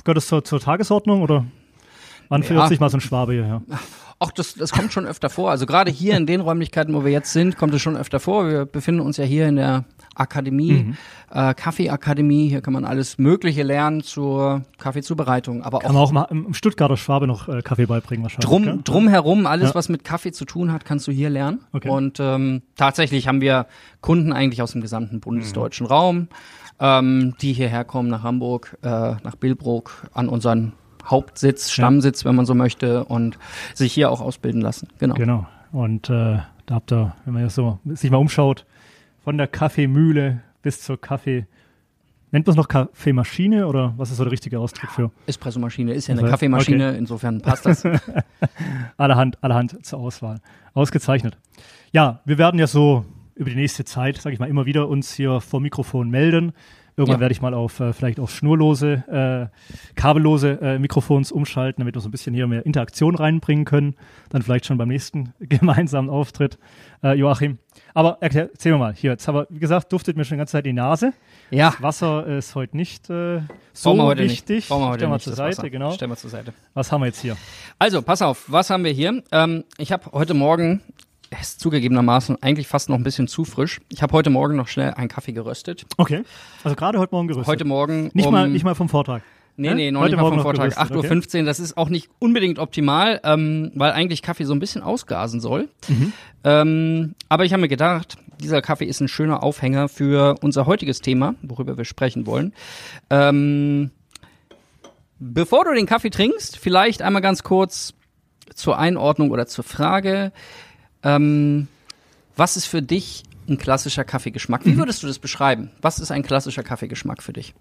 gehört 0.05 0.19
das 0.19 0.27
zur, 0.27 0.45
zur 0.45 0.61
Tagesordnung 0.61 1.23
oder 1.23 1.47
wann 2.29 2.43
Ja. 2.43 2.47
verirrt 2.49 2.69
sich 2.69 2.81
mal 2.81 2.91
so 2.91 2.97
ein 2.97 3.01
Schwabe 3.01 3.33
hierher? 3.35 3.63
Ach, 4.21 4.31
das, 4.31 4.55
das 4.55 4.71
kommt 4.73 4.93
schon 4.93 5.07
öfter 5.07 5.29
vor. 5.29 5.51
Also 5.51 5.67
gerade 5.67 5.91
hier 5.91 6.17
in 6.17 6.25
den 6.27 6.41
Räumlichkeiten, 6.41 6.95
wo 6.95 7.05
wir 7.05 7.11
jetzt 7.13 7.33
sind, 7.33 7.57
kommt 7.57 7.75
es 7.75 7.83
schon 7.83 7.97
öfter 7.97 8.21
vor. 8.21 8.49
Wir 8.49 8.65
befinden 8.65 9.01
uns 9.01 9.17
ja 9.17 9.25
hier 9.25 9.49
in 9.49 9.57
der 9.57 9.85
Akademie, 10.15 10.73
Mhm. 10.85 10.97
äh, 11.33 11.53
Kaffeeakademie. 11.53 12.49
Hier 12.49 12.61
kann 12.63 12.73
man 12.73 12.85
alles 12.85 13.19
Mögliche 13.19 13.65
lernen 13.65 14.03
zur 14.03 14.63
Kaffeezubereitung, 14.79 15.63
aber 15.65 15.81
Kann 15.81 15.91
auch 15.97 16.13
man 16.13 16.25
auch 16.25 16.31
mal 16.31 16.47
im 16.47 16.55
Stuttgarter 16.55 16.97
Schwabe 16.97 17.27
noch 17.27 17.49
äh, 17.49 17.61
Kaffee 17.63 17.87
beibringen 17.87 18.23
wahrscheinlich. 18.23 18.49
drum, 18.49 18.63
gell? 18.63 18.79
drumherum, 18.85 19.47
alles, 19.47 19.71
Ja. 19.71 19.75
was 19.75 19.89
mit 19.89 20.05
Kaffee 20.05 20.31
zu 20.33 20.45
tun 20.45 20.73
hat, 20.73 20.85
kannst 20.85 21.09
du 21.09 21.13
hier 21.13 21.29
lernen. 21.29 21.61
Okay. 21.73 21.89
Und 21.89 22.19
ähm, 22.21 22.63
tatsächlich 22.77 23.27
haben 23.27 23.41
wir 23.41 23.67
Kunden 24.01 24.33
eigentlich 24.33 24.63
aus 24.63 24.73
dem 24.73 24.81
gesamten 24.81 25.19
bundesdeutschen 25.19 25.87
Raum, 25.87 26.29
ähm, 26.79 27.35
die 27.43 27.53
hierher 27.53 27.85
kommen 27.85 28.09
nach 28.09 28.23
Hamburg, 28.23 28.79
äh, 28.83 28.89
nach 28.89 29.35
Billbrook, 29.39 30.05
an 30.15 30.29
unseren 30.29 30.73
Hauptsitz, 31.05 31.71
Stammsitz, 31.71 32.25
wenn 32.25 32.35
man 32.35 32.47
so 32.47 32.55
möchte, 32.55 33.05
und 33.05 33.39
sich 33.75 33.93
hier 33.93 34.11
auch 34.11 34.21
ausbilden 34.21 34.61
lassen. 34.61 34.89
Genau. 34.99 35.15
Genau. 35.15 35.47
Und 35.73 36.09
äh, 36.09 36.39
da 36.67 36.75
habt 36.75 36.93
ihr, 36.93 37.15
wenn 37.25 37.35
man 37.35 37.43
jetzt 37.43 37.55
so 37.55 37.79
sich 37.85 38.11
mal 38.11 38.19
umschaut, 38.19 38.65
von 39.23 39.39
der 39.39 39.47
Kaffeemühle 39.49 40.43
bis 40.63 40.81
zur 40.83 41.01
Kaffee. 41.01 41.47
Nennt 42.31 42.47
man 42.47 42.53
es 42.53 42.57
noch 42.57 42.69
Kaffeemaschine 42.69 43.67
oder 43.67 43.95
was 43.97 44.11
ist 44.11 44.17
so 44.17 44.25
der 44.25 44.33
richtige 44.33 44.59
Ausdruck 44.59 44.91
für? 44.91 45.11
Espressomaschine 45.27 45.93
ist 45.93 46.09
ja 46.09 46.13
eine 46.13 46.23
Also, 46.23 46.33
Kaffeemaschine, 46.33 46.97
insofern 46.97 47.41
passt 47.41 47.65
das. 47.65 47.85
Allerhand, 48.97 49.43
allerhand 49.43 49.85
zur 49.87 50.01
Auswahl. 50.01 50.41
Ausgezeichnet. 50.73 51.39
Ja, 51.93 52.21
wir 52.25 52.37
werden 52.39 52.59
ja 52.59 52.67
so 52.67 53.05
über 53.37 53.51
die 53.51 53.57
nächste 53.57 53.85
Zeit, 53.85 54.17
sage 54.17 54.35
ich 54.35 54.41
mal, 54.41 54.49
immer 54.49 54.67
wieder 54.67 54.89
uns 54.89 55.13
hier 55.15 55.41
vor 55.41 55.61
Mikrofon 55.61 56.11
melden. 56.11 56.53
Irgendwann 56.97 57.17
Ja. 57.17 57.21
werde 57.23 57.33
ich 57.33 57.43
mal 57.43 57.55
auf 57.55 57.81
äh, 57.81 57.93
vielleicht 57.93 58.21
auf 58.21 58.31
schnurlose, 58.31 59.51
äh, 59.53 59.95
kabellose 59.97 60.59
äh, 60.63 60.79
Mikrofons 60.79 61.33
umschalten, 61.33 61.81
damit 61.83 61.95
wir 61.97 62.01
so 62.01 62.09
ein 62.09 62.13
bisschen 62.13 62.35
hier 62.35 62.47
mehr 62.47 62.65
Interaktion 62.65 63.15
reinbringen 63.17 63.65
können. 63.65 63.97
Dann 64.31 64.43
vielleicht 64.43 64.67
schon 64.67 64.79
beim 64.79 64.89
nächsten 64.89 65.33
gemeinsamen 65.41 66.09
Auftritt, 66.09 66.59
äh, 67.03 67.15
Joachim. 67.15 67.59
Aber 67.95 68.19
erklär, 68.21 68.49
erzähl 68.53 68.73
mir 68.73 68.79
mal, 68.79 68.95
hier, 68.95 69.13
jetzt 69.13 69.29
aber, 69.29 69.47
wie 69.51 69.59
gesagt, 69.59 69.93
duftet 69.93 70.17
mir 70.17 70.25
schon 70.25 70.37
die 70.37 70.41
ganze 70.41 70.53
Zeit 70.53 70.67
die 70.67 70.73
Nase. 70.73 71.13
ja, 71.51 71.71
Das 71.71 71.83
Wasser 71.83 72.27
ist 72.27 72.55
heute 72.55 72.77
nicht 72.77 73.11
äh, 73.11 73.41
so 73.73 74.01
heute 74.03 74.23
wichtig. 74.23 74.57
nicht. 74.57 74.71
Heute 74.71 74.99
Stellen 74.99 75.11
wir 75.11 75.19
zur 75.19 75.33
Seite, 75.35 75.57
Wasser. 75.59 75.71
genau. 75.71 75.91
Stellen 75.93 76.11
wir 76.13 76.17
zur 76.17 76.31
Seite. 76.31 76.53
Was 76.75 76.93
haben 76.93 77.01
wir 77.03 77.07
jetzt 77.07 77.21
hier? 77.21 77.37
Also, 77.79 78.03
pass 78.03 78.23
auf, 78.23 78.45
was 78.47 78.71
haben 78.71 78.85
wir 78.85 78.93
hier? 78.93 79.23
Ähm, 79.33 79.65
ich 79.79 79.91
habe 79.93 80.11
heute 80.13 80.35
Morgen, 80.35 80.81
ist 81.41 81.61
zugegebenermaßen 81.61 82.43
eigentlich 82.43 82.69
fast 82.69 82.89
noch 82.89 82.97
ein 82.97 83.05
bisschen 83.05 83.29
zu 83.29 83.45
frisch. 83.45 83.81
Ich 83.89 84.03
habe 84.03 84.13
heute 84.13 84.31
Morgen 84.31 84.57
noch 84.57 84.69
schnell 84.69 84.95
einen 84.95 85.09
Kaffee 85.09 85.33
geröstet. 85.33 85.87
Okay. 85.97 86.23
Also 86.63 86.77
gerade 86.77 86.99
heute 86.99 87.15
Morgen 87.15 87.29
gerüstet. 87.29 87.47
Heute 87.47 87.65
Morgen 87.65 88.11
Nicht, 88.15 88.27
um, 88.27 88.33
mal, 88.33 88.49
nicht 88.49 88.65
mal 88.65 88.75
vom 88.75 88.89
Vortag. 88.89 89.23
Nee, 89.57 89.75
nee, 89.75 89.91
noch 89.93 90.01
Heute 90.01 90.17
nicht 90.17 90.23
mal 90.23 90.43
vom 90.43 90.53
gerüstet, 90.53 90.81
8.15 90.81 91.39
Uhr, 91.39 91.45
das 91.45 91.61
ist 91.61 91.77
auch 91.77 91.89
nicht 91.89 92.11
unbedingt 92.19 92.59
optimal, 92.59 93.21
ähm, 93.23 93.71
weil 93.75 93.93
eigentlich 93.93 94.21
Kaffee 94.21 94.45
so 94.45 94.53
ein 94.53 94.59
bisschen 94.59 94.83
ausgasen 94.83 95.41
soll. 95.41 95.69
Mhm. 95.87 96.13
Ähm, 96.43 97.15
aber 97.29 97.45
ich 97.45 97.53
habe 97.53 97.61
mir 97.61 97.69
gedacht, 97.69 98.17
dieser 98.41 98.63
Kaffee 98.63 98.87
ist 98.87 99.01
ein 99.01 99.07
schöner 99.07 99.45
Aufhänger 99.45 99.89
für 99.89 100.37
unser 100.43 100.67
heutiges 100.67 101.01
Thema, 101.01 101.37
worüber 101.43 101.77
wir 101.77 101.85
sprechen 101.85 102.27
wollen. 102.27 102.53
Ähm, 103.11 103.93
bevor 105.21 105.65
du 105.65 105.73
den 105.73 105.87
Kaffee 105.87 106.11
trinkst, 106.11 106.59
vielleicht 106.59 107.01
einmal 107.01 107.23
ganz 107.23 107.45
kurz 107.45 107.95
zur 108.55 108.77
Einordnung 108.79 109.31
oder 109.31 109.47
zur 109.47 109.65
Frage, 109.65 110.33
ähm, 111.05 111.69
was 112.37 112.57
ist 112.57 112.67
für 112.67 112.83
dich 112.83 113.23
ein 113.49 113.59
klassischer 113.59 114.05
Kaffeegeschmack? 114.05 114.65
Mhm. 114.65 114.73
Wie 114.73 114.77
würdest 114.79 115.03
du 115.03 115.07
das 115.07 115.19
beschreiben? 115.19 115.71
Was 115.83 115.99
ist 115.99 116.11
ein 116.11 116.23
klassischer 116.23 116.63
Kaffeegeschmack 116.63 117.23
für 117.23 117.33
dich? 117.33 117.55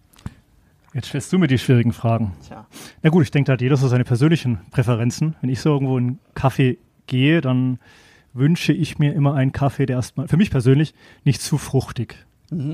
Jetzt 0.93 1.07
stellst 1.07 1.33
du 1.33 1.39
mir 1.39 1.47
die 1.47 1.57
schwierigen 1.57 1.91
Fragen. 1.91 2.33
Tja. 2.47 2.67
Na 3.01 3.09
gut, 3.09 3.23
ich 3.23 3.31
denke, 3.31 3.47
da 3.47 3.53
hat 3.53 3.61
jeder 3.61 3.77
so 3.77 3.87
seine 3.87 4.03
persönlichen 4.03 4.59
Präferenzen. 4.71 5.35
Wenn 5.41 5.49
ich 5.49 5.59
so 5.59 5.69
irgendwo 5.69 5.97
in 5.97 6.03
einen 6.05 6.19
Kaffee 6.35 6.77
gehe, 7.07 7.41
dann 7.41 7.79
wünsche 8.33 8.73
ich 8.73 8.99
mir 8.99 9.13
immer 9.13 9.33
einen 9.33 9.51
Kaffee, 9.51 9.85
der 9.85 9.97
erstmal, 9.97 10.27
für 10.27 10.37
mich 10.37 10.51
persönlich, 10.51 10.93
nicht 11.23 11.41
zu 11.41 11.57
fruchtig 11.57 12.15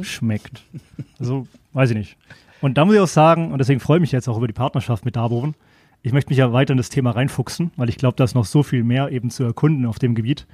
schmeckt. 0.01 0.63
Also, 1.19 1.47
weiß 1.73 1.91
ich 1.91 1.97
nicht. 1.97 2.17
Und 2.61 2.77
da 2.77 2.83
muss 2.83 2.95
ich 2.95 2.99
auch 2.99 3.07
sagen, 3.07 3.51
und 3.51 3.59
deswegen 3.59 3.79
freue 3.79 3.97
ich 3.97 4.01
mich 4.01 4.11
jetzt 4.11 4.27
auch 4.27 4.37
über 4.37 4.47
die 4.47 4.53
Partnerschaft 4.53 5.05
mit 5.05 5.15
Darboven, 5.15 5.55
ich 6.01 6.13
möchte 6.13 6.29
mich 6.29 6.37
ja 6.37 6.53
weiter 6.53 6.71
in 6.71 6.77
das 6.77 6.89
Thema 6.89 7.11
reinfuchsen, 7.11 7.71
weil 7.75 7.89
ich 7.89 7.97
glaube, 7.97 8.15
da 8.15 8.23
ist 8.23 8.35
noch 8.35 8.45
so 8.45 8.63
viel 8.63 8.83
mehr 8.83 9.11
eben 9.11 9.29
zu 9.29 9.43
erkunden 9.43 9.85
auf 9.85 9.99
dem 9.99 10.15
Gebiet, 10.15 10.47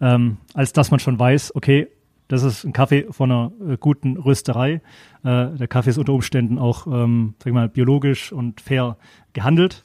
ähm, 0.00 0.38
als 0.54 0.72
dass 0.72 0.90
man 0.90 1.00
schon 1.00 1.18
weiß, 1.18 1.54
okay, 1.54 1.88
das 2.28 2.42
ist 2.42 2.64
ein 2.64 2.74
Kaffee 2.74 3.06
von 3.10 3.32
einer 3.32 3.52
äh, 3.66 3.76
guten 3.78 4.18
Rösterei. 4.18 4.82
Äh, 5.24 5.46
der 5.56 5.66
Kaffee 5.66 5.90
ist 5.90 5.98
unter 5.98 6.12
Umständen 6.12 6.58
auch, 6.58 6.86
ähm, 6.86 7.34
sag 7.38 7.46
ich 7.46 7.54
mal, 7.54 7.68
biologisch 7.68 8.32
und 8.32 8.60
fair 8.60 8.98
gehandelt. 9.32 9.82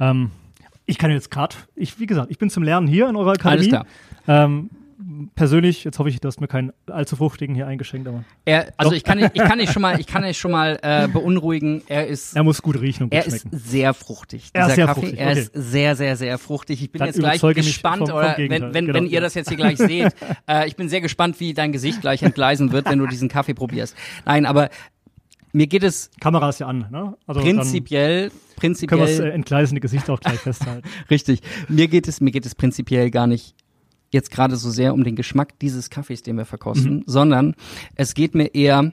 Ähm, 0.00 0.30
ich 0.86 0.96
kann 0.96 1.10
jetzt 1.10 1.30
gerade, 1.30 1.54
ich, 1.74 2.00
wie 2.00 2.06
gesagt, 2.06 2.30
ich 2.30 2.38
bin 2.38 2.48
zum 2.48 2.62
Lernen 2.62 2.86
hier 2.86 3.08
in 3.08 3.16
eurer 3.16 3.32
Akademie. 3.32 3.74
Alles 3.74 3.86
klar. 4.24 4.44
Ähm, 4.44 4.70
persönlich, 5.34 5.84
jetzt 5.84 5.98
hoffe 5.98 6.08
ich, 6.08 6.20
du 6.20 6.28
hast 6.28 6.40
mir 6.40 6.48
keinen 6.48 6.72
allzu 6.90 7.16
fruchtigen 7.16 7.54
hier 7.54 7.66
eingeschenkt, 7.66 8.08
aber 8.08 8.24
Er, 8.44 8.72
also 8.76 8.90
Doch. 8.90 8.96
ich 8.96 9.04
kann, 9.04 9.18
nicht, 9.18 9.30
ich 9.34 9.42
kann 9.42 9.58
nicht 9.58 9.72
schon 9.72 9.82
mal, 9.82 9.98
ich 10.00 10.06
kann 10.06 10.22
nicht 10.22 10.38
schon 10.38 10.50
mal 10.50 10.78
äh, 10.82 11.08
beunruhigen. 11.08 11.82
Er 11.86 12.06
ist, 12.06 12.34
er 12.36 12.42
muss 12.42 12.62
gut 12.62 12.80
riechen 12.80 13.04
und 13.04 13.10
gut 13.10 13.18
er 13.18 13.26
ist 13.26 13.40
schmecken. 13.42 13.58
sehr 13.58 13.94
fruchtig. 13.94 14.50
Er 14.52 14.62
ist 14.62 14.66
Dieser 14.66 14.74
sehr 14.74 14.86
Kaffee, 14.86 15.00
fruchtig, 15.00 15.18
er 15.20 15.30
okay. 15.30 15.40
ist 15.40 15.50
sehr, 15.54 15.96
sehr, 15.96 16.16
sehr 16.16 16.38
fruchtig. 16.38 16.82
Ich 16.82 16.90
bin 16.90 16.98
Dann 17.00 17.08
jetzt 17.08 17.18
gleich 17.18 17.40
gespannt, 17.40 17.98
vom- 17.98 18.08
vom 18.08 18.18
oder 18.18 18.36
wenn, 18.38 18.50
wenn, 18.74 18.86
genau. 18.86 18.94
wenn 18.94 19.06
ihr 19.06 19.20
das 19.20 19.34
jetzt 19.34 19.48
hier 19.48 19.56
gleich 19.56 19.78
seht, 19.78 20.14
äh, 20.48 20.66
ich 20.66 20.76
bin 20.76 20.88
sehr 20.88 21.00
gespannt, 21.00 21.38
wie 21.40 21.54
dein 21.54 21.72
Gesicht 21.72 22.00
gleich 22.00 22.22
entgleisen 22.22 22.72
wird, 22.72 22.86
wenn 22.88 22.98
du 22.98 23.06
diesen 23.06 23.28
Kaffee 23.28 23.54
probierst. 23.54 23.96
Nein, 24.24 24.46
aber 24.46 24.70
mir 25.52 25.66
geht 25.66 25.84
es 25.84 26.10
Kamera 26.20 26.48
ist 26.50 26.60
ja 26.60 26.66
an, 26.66 26.86
ne? 26.90 27.16
Also 27.26 27.40
prinzipiell, 27.40 28.28
dann 28.28 28.30
können 28.30 28.40
wir 28.40 28.40
das 28.40 28.56
prinzipiell 28.56 29.22
äh, 29.30 29.30
entgleisende 29.30 29.80
Gesicht 29.80 30.10
auch 30.10 30.20
gleich 30.20 30.38
festhalten. 30.38 30.86
Richtig. 31.10 31.40
Mir 31.68 31.88
geht 31.88 32.08
es, 32.08 32.20
mir 32.20 32.30
geht 32.30 32.44
es 32.46 32.54
prinzipiell 32.54 33.10
gar 33.10 33.26
nicht 33.26 33.54
jetzt 34.16 34.30
gerade 34.32 34.56
so 34.56 34.70
sehr 34.70 34.92
um 34.94 35.04
den 35.04 35.14
Geschmack 35.16 35.58
dieses 35.60 35.90
Kaffees, 35.90 36.22
den 36.22 36.36
wir 36.36 36.44
verkosten, 36.44 37.04
sondern 37.06 37.54
es 37.94 38.14
geht 38.14 38.34
mir 38.34 38.54
eher 38.54 38.92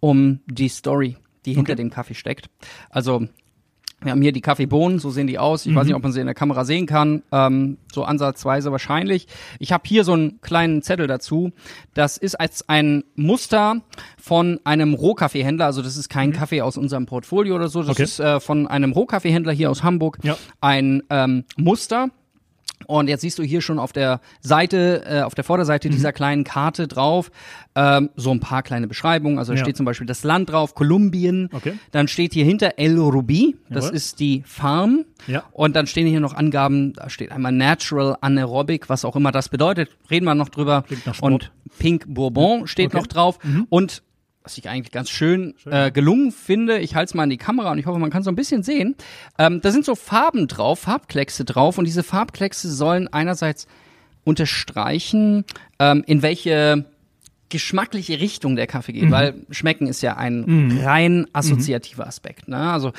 um 0.00 0.40
die 0.46 0.68
Story, 0.68 1.16
die 1.44 1.54
hinter 1.54 1.74
dem 1.76 1.90
Kaffee 1.90 2.14
steckt. 2.14 2.46
Also 2.90 3.28
wir 4.02 4.12
haben 4.12 4.20
hier 4.20 4.32
die 4.32 4.42
Kaffeebohnen, 4.42 4.98
so 4.98 5.10
sehen 5.10 5.26
die 5.26 5.38
aus. 5.38 5.64
Ich 5.64 5.74
weiß 5.74 5.86
nicht, 5.86 5.94
ob 5.96 6.02
man 6.02 6.12
sie 6.12 6.20
in 6.20 6.26
der 6.26 6.34
Kamera 6.34 6.66
sehen 6.66 6.84
kann. 6.84 7.22
Ähm, 7.32 7.78
so 7.90 8.04
ansatzweise 8.04 8.70
wahrscheinlich. 8.70 9.26
Ich 9.58 9.72
habe 9.72 9.84
hier 9.86 10.04
so 10.04 10.12
einen 10.12 10.38
kleinen 10.42 10.82
Zettel 10.82 11.06
dazu. 11.06 11.52
Das 11.94 12.18
ist 12.18 12.34
als 12.38 12.68
ein 12.68 13.04
Muster 13.14 13.80
von 14.18 14.60
einem 14.64 14.92
Rohkaffeehändler. 14.92 15.64
Also 15.64 15.80
das 15.80 15.96
ist 15.96 16.10
kein 16.10 16.32
Kaffee 16.32 16.60
aus 16.60 16.76
unserem 16.76 17.06
Portfolio 17.06 17.54
oder 17.56 17.68
so. 17.68 17.80
Das 17.80 17.92
Okay. 17.92 18.02
ist 18.02 18.20
äh, 18.20 18.38
von 18.38 18.66
einem 18.66 18.92
Rohkaffeehändler 18.92 19.52
hier 19.52 19.70
aus 19.70 19.82
Hamburg. 19.82 20.18
Ja. 20.22 20.36
Ein 20.60 21.02
ähm, 21.08 21.44
Muster. 21.56 22.10
Und 22.86 23.08
jetzt 23.08 23.20
siehst 23.22 23.38
du 23.38 23.42
hier 23.42 23.60
schon 23.60 23.78
auf 23.78 23.92
der 23.92 24.20
Seite, 24.40 25.02
äh, 25.06 25.22
auf 25.22 25.34
der 25.34 25.44
Mhm. 25.44 25.46
Vorderseite 25.46 25.90
dieser 25.90 26.12
kleinen 26.12 26.44
Karte 26.44 26.86
drauf, 26.88 27.30
ähm, 27.74 28.10
so 28.16 28.30
ein 28.30 28.40
paar 28.40 28.62
kleine 28.62 28.86
Beschreibungen. 28.86 29.38
Also 29.38 29.52
da 29.52 29.58
Ja. 29.58 29.64
steht 29.64 29.76
zum 29.76 29.84
Beispiel 29.86 30.06
das 30.06 30.22
Land 30.24 30.50
drauf, 30.50 30.74
Kolumbien. 30.74 31.48
Okay. 31.52 31.74
Dann 31.90 32.08
steht 32.08 32.32
hier 32.32 32.44
hinter 32.44 32.78
El 32.78 32.98
Rubi, 32.98 33.56
das 33.68 33.84
Jawohl. 33.86 33.96
ist 33.96 34.20
die 34.20 34.42
Farm. 34.46 35.04
Ja. 35.26 35.44
Und 35.52 35.76
dann 35.76 35.86
stehen 35.86 36.06
hier 36.06 36.20
noch 36.20 36.34
Angaben, 36.34 36.92
da 36.94 37.10
steht 37.10 37.32
einmal 37.32 37.52
Natural 37.52 38.16
Anaerobic, 38.20 38.88
was 38.88 39.04
auch 39.04 39.16
immer 39.16 39.32
das 39.32 39.48
bedeutet. 39.48 39.90
Reden 40.10 40.24
wir 40.26 40.34
noch 40.34 40.48
drüber. 40.48 40.84
Klingt 40.86 41.06
nach 41.06 41.14
Sport. 41.14 41.32
Und 41.32 41.52
Pink 41.78 42.04
Bourbon 42.06 42.66
steht 42.66 42.86
Okay. 42.88 42.96
Mhm. 42.96 43.00
noch 43.02 43.06
drauf. 43.08 43.38
Und 43.68 44.02
was 44.46 44.56
ich 44.56 44.68
eigentlich 44.68 44.92
ganz 44.92 45.10
schön, 45.10 45.54
äh, 45.68 45.90
gelungen 45.90 46.30
finde, 46.30 46.78
ich 46.78 46.94
halte 46.94 47.10
es 47.10 47.14
mal 47.14 47.24
in 47.24 47.30
die 47.30 47.36
Kamera 47.36 47.72
und 47.72 47.78
ich 47.78 47.86
hoffe, 47.86 47.98
man 47.98 48.10
kann 48.10 48.22
so 48.22 48.30
ein 48.30 48.36
bisschen 48.36 48.62
sehen. 48.62 48.94
Ähm, 49.38 49.60
da 49.60 49.72
sind 49.72 49.84
so 49.84 49.96
Farben 49.96 50.46
drauf, 50.46 50.78
Farbkleckse 50.78 51.44
drauf 51.44 51.78
und 51.78 51.84
diese 51.84 52.04
Farbkleckse 52.04 52.72
sollen 52.72 53.08
einerseits 53.08 53.66
unterstreichen, 54.22 55.44
ähm, 55.80 56.04
in 56.06 56.22
welche 56.22 56.84
geschmackliche 57.48 58.20
Richtung 58.20 58.54
der 58.54 58.68
Kaffee 58.68 58.92
geht, 58.92 59.10
weil 59.10 59.34
schmecken 59.50 59.88
ist 59.88 60.00
ja 60.00 60.16
ein 60.16 60.80
rein 60.82 61.26
assoziativer 61.32 62.06
Aspekt. 62.06 62.48
Ne? 62.48 62.58
Also 62.58 62.92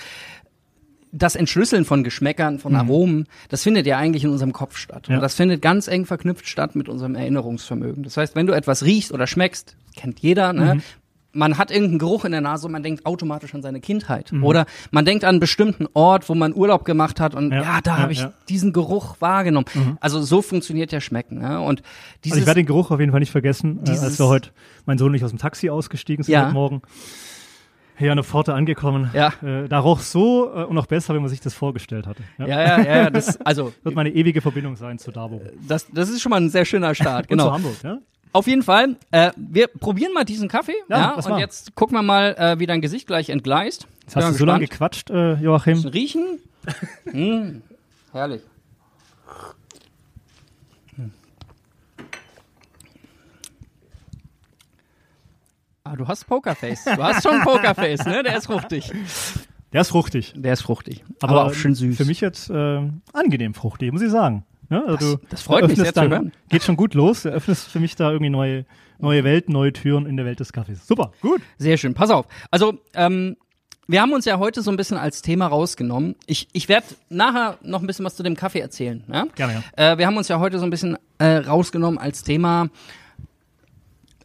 das 1.14 1.36
Entschlüsseln 1.36 1.86
von 1.86 2.04
Geschmäckern, 2.04 2.60
von 2.60 2.76
Aromen, 2.76 3.28
das 3.50 3.64
findet 3.64 3.88
ja 3.88 3.98
eigentlich 3.98 4.26
in 4.26 4.30
unserem 4.30 4.52
Kopf 4.54 4.78
statt. 4.78 5.08
Ja. 5.08 5.16
Und 5.16 5.22
das 5.22 5.36
findet 5.36 5.62
ganz 5.62 5.88
eng 5.88 6.06
verknüpft 6.06 6.48
statt 6.48 6.76
mit 6.76 6.90
unserem 6.90 7.16
Erinnerungsvermögen. 7.16 8.04
Das 8.04 8.18
heißt, 8.18 8.36
wenn 8.36 8.48
du 8.48 8.54
etwas 8.54 8.84
riechst 8.84 9.14
oder 9.14 9.28
schmeckst, 9.28 9.76
kennt 9.96 10.20
jeder, 10.20 10.52
ne? 10.54 10.82
Man 11.38 11.58
hat 11.58 11.72
irgendeinen 11.72 12.00
Geruch 12.00 12.26
in 12.26 12.32
der 12.32 12.42
Nase 12.42 12.66
und 12.66 12.72
man 12.72 12.84
denkt 12.84 13.06
automatisch 13.06 13.54
an 13.54 13.62
seine 13.62 13.80
Kindheit. 13.80 14.34
Oder 14.42 14.66
man 14.92 15.06
denkt 15.06 15.24
an 15.24 15.30
einen 15.30 15.40
bestimmten 15.40 15.88
Ort, 15.94 16.28
wo 16.30 16.36
man 16.36 16.54
Urlaub 16.56 16.84
gemacht 16.84 17.20
hat 17.20 17.36
und 17.36 17.52
ja, 17.52 17.62
Ja, 17.62 17.80
da 17.82 17.92
ja, 17.98 18.02
habe 18.04 18.12
ich 18.12 18.20
ja. 18.22 18.34
diesen 18.50 18.74
Geruch 18.74 19.16
wahrgenommen. 19.20 19.66
Also 20.02 20.22
so 20.22 20.42
funktioniert 20.42 20.92
ja 20.92 21.00
Schmecken. 21.00 21.40
Ne? 21.40 21.60
Und 21.62 21.84
dieses 22.24 22.34
Also 22.38 22.42
ich 22.42 22.48
werde 22.48 22.62
den 22.62 22.66
Geruch 22.68 22.92
auf 22.92 23.00
jeden 23.00 23.12
Fall 23.12 23.20
nicht 23.20 23.32
vergessen, 23.32 23.80
äh, 23.80 23.84
Dieses- 23.86 24.04
als 24.04 24.20
wir 24.20 24.28
heute, 24.28 24.50
mein 24.86 24.98
Sohn 24.98 25.10
und 25.10 25.16
ich 25.16 25.24
aus 25.24 25.30
dem 25.32 25.40
Taxi 25.40 25.70
ausgestiegen 25.70 26.24
sind 26.24 26.34
Ja. 26.34 26.46
heute 26.46 26.54
Morgen. 26.54 26.82
Hier 28.00 28.12
an 28.12 28.18
der 28.18 28.24
Pforte 28.24 28.54
angekommen. 28.54 29.10
Ja. 29.14 29.34
Äh, 29.44 29.68
da 29.68 29.80
roch 29.80 30.02
so 30.02 30.52
äh, 30.54 30.64
und 30.66 30.76
noch 30.76 30.86
besser, 30.86 31.16
wenn 31.16 31.22
man 31.22 31.30
sich 31.30 31.40
das 31.42 31.56
vorgestellt 31.56 32.06
hatte. 32.06 32.22
Ja. 32.38 32.46
ja, 32.48 32.62
ja, 32.62 32.96
ja, 33.04 33.10
das, 33.10 33.42
also 33.46 33.74
Wird 33.84 33.96
meine 33.96 34.10
ewige 34.12 34.42
Verbindung 34.42 34.76
sein 34.76 35.00
zu 35.00 35.12
Dabo. 35.12 35.42
das, 35.68 35.88
das 35.92 36.10
ist 36.10 36.22
schon 36.22 36.30
mal 36.30 36.38
ein 36.42 36.50
sehr 36.50 36.66
schöner 36.66 36.94
Start. 36.94 37.26
Und 37.32 37.40
zu 37.40 37.46
Genau. 37.46 37.54
Hamburg, 37.56 37.76
ja? 37.84 37.98
Auf 38.34 38.48
jeden 38.48 38.62
Fall, 38.64 38.98
äh, 39.12 39.32
wir 39.36 39.68
probieren 39.68 40.14
mal 40.14 40.24
diesen 40.26 40.48
Kaffee. 40.48 40.76
Ja, 40.90 40.98
Ja, 40.98 41.12
und 41.14 41.28
mal. 41.30 41.40
jetzt 41.40 41.74
gucken 41.76 41.98
wir 41.98 42.02
mal, 42.04 42.36
äh, 42.38 42.60
wie 42.60 42.66
dein 42.66 42.82
Gesicht 42.82 43.08
gleich 43.08 43.30
entgleist. 43.30 43.88
Jetzt 44.04 44.16
hast 44.16 44.30
du 44.30 44.34
so 44.34 44.46
lange 44.46 44.68
gespannt. 44.68 45.06
gequatscht, 45.06 45.10
äh, 45.10 45.34
Joachim. 45.36 45.80
Riechen? 45.86 46.40
mm, 47.12 47.62
herrlich. 48.12 48.42
Ah, 55.84 55.96
du 55.96 56.08
hast 56.08 56.26
Pokerface. 56.28 56.84
Du 56.84 57.02
hast 57.02 57.24
schon 57.24 57.40
Pokerface, 57.44 58.06
ne? 58.06 58.24
Der 58.24 58.38
ist 58.38 58.46
fruchtig. 58.48 58.92
Der 59.72 59.82
ist 59.82 59.90
fruchtig. 59.90 60.34
Der 60.36 60.54
ist 60.54 60.62
fruchtig. 60.62 61.04
Aber, 61.22 61.46
auch 61.46 61.54
schön 61.54 61.76
süß. 61.76 61.96
Für 61.98 62.06
mich 62.06 62.20
jetzt 62.20 62.50
äh, 62.50 62.82
angenehm 63.14 63.54
fruchtig, 63.54 63.92
muss 63.92 64.02
ich 64.02 64.12
sagen. 64.12 64.44
Ja, 64.70 64.84
also 64.84 65.16
Das- 65.18 65.30
das 65.30 65.42
freut 65.42 65.68
mich 65.68 65.78
sehr 65.78 65.88
zu 65.88 65.94
dann, 65.94 66.10
hören. 66.10 66.32
Geht 66.50 66.64
schon 66.64 66.76
gut 66.76 66.94
los. 66.94 67.24
Du 67.24 67.30
öffnest 67.30 67.68
für 67.70 67.80
mich 67.80 67.96
da 67.96 68.12
irgendwie 68.12 68.30
neue, 68.30 68.66
neue 69.00 69.24
Welten, 69.24 69.54
neue 69.54 69.72
Türen 69.74 70.06
in 70.06 70.18
der 70.18 70.26
Welt 70.26 70.40
des 70.40 70.52
Kaffees. 70.54 70.86
Super, 70.88 71.12
gut. 71.22 71.42
Sehr 71.58 71.78
schön. 71.78 71.94
Pass 71.94 72.10
auf. 72.10 72.26
Also, 72.52 72.80
ähm, 72.94 73.38
wir 73.88 74.02
haben 74.02 74.12
uns 74.12 74.26
ja 74.26 74.38
heute 74.38 74.62
so 74.62 74.70
ein 74.70 74.76
bisschen 74.76 74.98
als 74.98 75.22
Thema 75.22 75.48
rausgenommen. 75.48 76.16
Ich, 76.26 76.50
ich 76.52 76.68
werde 76.68 76.88
nachher 77.10 77.58
noch 77.62 77.80
ein 77.80 77.88
bisschen 77.88 78.04
was 78.06 78.16
zu 78.18 78.24
dem 78.24 78.36
Kaffee 78.36 78.60
erzählen. 78.60 79.04
Ja? 79.12 79.26
Gerne, 79.36 79.64
ja. 79.78 79.92
Äh, 79.94 79.98
wir 79.98 80.06
haben 80.08 80.18
uns 80.18 80.28
ja 80.28 80.40
heute 80.40 80.60
so 80.60 80.66
ein 80.66 80.70
bisschen 80.70 80.98
äh, 81.20 81.38
rausgenommen 81.38 81.98
als 81.98 82.24
Thema. 82.24 82.68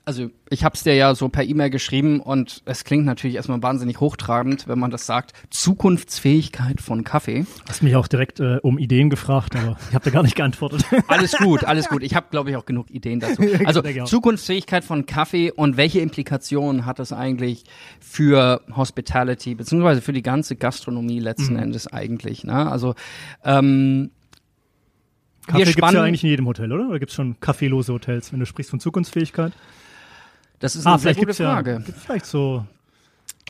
Also 0.05 0.31
ich 0.51 0.65
habe 0.65 0.75
es 0.75 0.83
dir 0.83 0.97
ja 0.97 1.15
so 1.15 1.29
per 1.29 1.45
E-Mail 1.45 1.71
geschrieben 1.71 2.19
und 2.19 2.63
es 2.65 2.83
klingt 2.83 3.05
natürlich 3.05 3.37
erstmal 3.37 3.63
wahnsinnig 3.63 4.01
hochtrabend, 4.01 4.67
wenn 4.67 4.79
man 4.79 4.91
das 4.91 5.07
sagt. 5.07 5.33
Zukunftsfähigkeit 5.51 6.81
von 6.81 7.05
Kaffee. 7.05 7.47
Hast 7.69 7.85
mich 7.85 7.95
auch 7.95 8.09
direkt 8.09 8.41
äh, 8.41 8.59
um 8.63 8.79
Ideen 8.79 9.11
gefragt, 9.11 9.55
aber 9.55 9.77
ich 9.89 9.95
habe 9.95 10.05
da 10.05 10.11
gar 10.11 10.25
nicht 10.25 10.35
geantwortet. 10.35 10.85
Alles 11.07 11.33
gut, 11.37 11.63
alles 11.63 11.89
gut. 11.89 12.03
Ich 12.03 12.17
habe, 12.17 12.27
glaube 12.33 12.51
ich, 12.51 12.57
auch 12.57 12.67
genug 12.67 12.91
Ideen 12.91 13.21
dazu. 13.21 13.43
Also. 13.65 13.81
Zukunftsfähigkeit 14.05 14.83
von 14.83 15.07
Kaffee 15.07 15.53
und 15.53 15.77
welche 15.77 16.01
Implikationen 16.01 16.85
hat 16.85 16.99
das 16.99 17.13
eigentlich 17.13 17.63
für 18.01 18.61
Hospitality 18.75 19.55
beziehungsweise 19.55 20.01
für 20.01 20.13
die 20.13 20.23
ganze 20.23 20.57
Gastronomie 20.57 21.21
letzten 21.21 21.55
Mhm. 21.55 21.61
Endes 21.61 21.87
eigentlich? 21.87 22.43
Ne? 22.43 22.71
Also 22.71 22.95
ähm, 23.45 24.11
Kaffee 25.47 25.59
gibt's 25.59 25.73
spannen. 25.75 25.97
ja 25.97 26.03
eigentlich 26.03 26.25
in 26.25 26.31
jedem 26.31 26.47
Hotel, 26.47 26.73
oder? 26.73 26.89
Oder 26.89 26.99
gibt's 26.99 27.15
schon 27.15 27.39
kaffeelose 27.41 27.93
Hotels, 27.93 28.33
wenn 28.33 28.41
du 28.41 28.47
sprichst 28.47 28.71
von 28.71 28.81
Zukunftsfähigkeit? 28.81 29.53
Das 30.63 30.77
ist 30.77 30.87
eine 30.87 30.99
sehr 30.99 31.11
Ah, 31.11 31.15
vielleicht 31.15 31.21
gute 31.21 31.43
ja 31.43 31.53
Frage. 31.55 31.83
gibt's 31.85 32.03
vielleicht 32.05 32.27
so, 32.27 32.65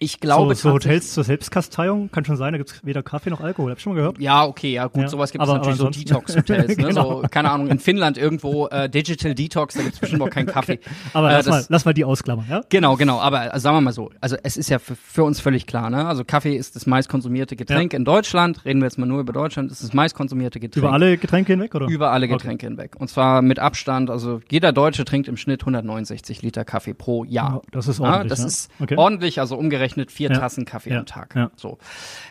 Ich 0.03 0.19
glaube 0.21 0.55
so, 0.55 0.69
so 0.71 0.75
Hotels 0.75 1.13
zur 1.13 1.23
Selbstkasteiung. 1.25 2.11
Kann 2.11 2.25
schon 2.25 2.37
sein, 2.37 2.53
da 2.53 2.59
gibt's 2.59 2.81
weder 2.85 3.03
Kaffee 3.03 3.31
noch 3.31 3.41
Alkohol. 3.41 3.71
Hab 3.71 3.79
ich 3.79 3.83
schon 3.85 3.93
mal 3.93 3.99
gehört. 4.01 4.19
Ja, 4.19 4.45
okay, 4.45 4.73
ja 4.73 4.87
gut, 4.89 5.03
Ja, 5.03 5.09
sowas 5.09 5.31
gibt 5.31 5.45
es 5.45 5.51
natürlich 5.51 5.77
so 5.79 5.89
Detox-Hotels, 5.91 6.69
ne? 6.77 6.89
Genau. 6.89 7.23
so, 7.23 7.29
keine 7.31 7.51
Ahnung, 7.51 7.69
in 7.69 7.79
Finnland 7.79 8.19
irgendwo 8.19 8.67
äh, 8.69 8.89
Digital 8.89 9.35
Detox, 9.35 9.75
da 9.75 9.83
gibt's 9.83 9.99
bestimmt 10.01 10.23
auch 10.23 10.31
keinen 10.31 10.47
Kaffee. 10.53 10.81
Aber 11.13 11.31
Äh, 11.31 11.35
lass, 11.35 11.45
das- 11.47 11.55
mal, 11.55 11.65
lass 11.69 11.85
mal 11.85 11.95
die 11.95 12.05
ausklammern, 12.05 12.47
ja? 12.51 12.63
Genau, 12.69 12.97
genau. 12.97 13.21
Aber 13.21 13.55
äh, 13.55 13.61
sagen 13.61 13.77
wir 13.77 13.81
mal 13.81 13.93
so, 13.93 14.11
also 14.21 14.37
es 14.43 14.57
ist 14.57 14.71
ja 14.71 14.79
für, 14.79 14.97
für 14.97 15.25
uns 15.25 15.41
völlig 15.41 15.67
klar, 15.67 15.89
ne? 15.91 16.07
Also 16.07 16.25
Kaffee 16.25 16.57
ist 16.57 16.75
das 16.75 16.87
meistkonsumierte 16.87 17.55
Getränk 17.55 17.93
in 17.95 18.05
Deutschland. 18.05 18.65
Reden 18.65 18.81
wir 18.81 18.87
jetzt 18.87 18.99
mal 18.99 19.07
nur 19.07 19.21
über 19.21 19.33
Deutschland, 19.33 19.71
ist 19.71 19.83
das 19.83 19.93
meistkonsumierte 19.93 20.59
Getränk. 20.59 20.83
Über 20.85 20.93
alle 20.93 21.17
Getränke 21.17 21.53
hinweg, 21.53 21.75
oder? 21.75 21.87
Über 21.87 22.11
alle 22.11 22.27
Getränke 22.29 22.67
hinweg. 22.67 22.97
Und 22.99 23.09
zwar 23.09 23.41
mit 23.43 23.59
Abstand. 23.61 24.11
Also 24.11 24.41
jeder 24.51 24.73
Deutsche 24.73 25.05
trinkt 25.05 25.29
im 25.29 25.37
Schnitt 25.37 25.61
169 25.63 26.43
Liter 26.43 26.65
Kaffee 26.65 26.95
pro 26.95 27.25
Jahr. 27.25 27.43
Ja, 27.55 27.61
das 27.71 27.89
ist 27.89 27.99
Ja, 28.01 28.07
ordentlich, 28.07 28.31
das 28.31 28.39
ja. 28.41 28.47
ist 28.47 28.71
Okay. 28.81 28.97
ordentlich, 28.97 29.39
also 29.41 29.57
umgerechnet 29.57 29.92
vier 30.11 30.31
Ja. 30.31 30.39
Tassen 30.39 30.65
Kaffee 30.65 30.91
Ja. 30.91 30.99
am 31.01 31.07
Tag. 31.07 31.35
Ja. 31.35 31.51
So. 31.57 31.79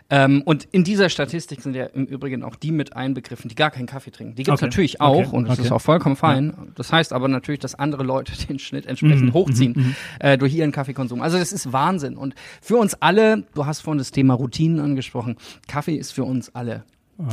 Ähm, 0.10 0.42
und 0.44 0.66
in 0.72 0.84
dieser 0.84 1.10
Statistik 1.10 1.62
sind 1.62 1.76
ja 1.76 1.86
im 1.86 2.06
Übrigen 2.06 2.44
auch 2.44 2.56
die 2.56 2.72
mit 2.72 2.96
einbegriffen, 2.96 3.50
die 3.50 3.56
gar 3.56 3.72
keinen 3.72 3.86
Kaffee 3.86 4.12
trinken. 4.12 4.36
Die 4.36 4.44
gibt's 4.44 4.62
Okay. 4.62 4.66
natürlich 4.66 5.02
auch 5.02 5.28
Okay. 5.28 5.36
und 5.36 5.48
das 5.48 5.58
Okay. 5.60 5.68
ist 5.68 5.72
auch 5.72 5.82
vollkommen 5.82 6.16
fein. 6.16 6.54
Das 6.76 6.92
heißt 6.92 7.14
aber 7.14 7.28
natürlich, 7.28 7.60
dass 7.60 7.76
andere 7.76 8.04
Leute 8.04 8.34
den 8.48 8.60
Schnitt 8.60 8.86
entsprechend 8.86 9.26
Mhm. 9.30 9.34
hochziehen 9.34 9.96
äh, 10.20 10.38
durch 10.38 10.54
ihren 10.54 10.72
Kaffeekonsum. 10.72 11.22
Also 11.22 11.38
das 11.38 11.52
ist 11.54 11.72
Wahnsinn. 11.72 12.18
Und 12.18 12.36
für 12.62 12.78
uns 12.78 12.96
alle, 13.02 13.44
du 13.54 13.66
hast 13.66 13.82
vorhin 13.82 13.98
das 14.00 14.12
Thema 14.12 14.34
Routinen 14.34 14.80
angesprochen, 14.80 15.38
Kaffee 15.68 15.96
ist 15.96 16.12
für 16.12 16.24
uns 16.24 16.54
alle 16.56 16.84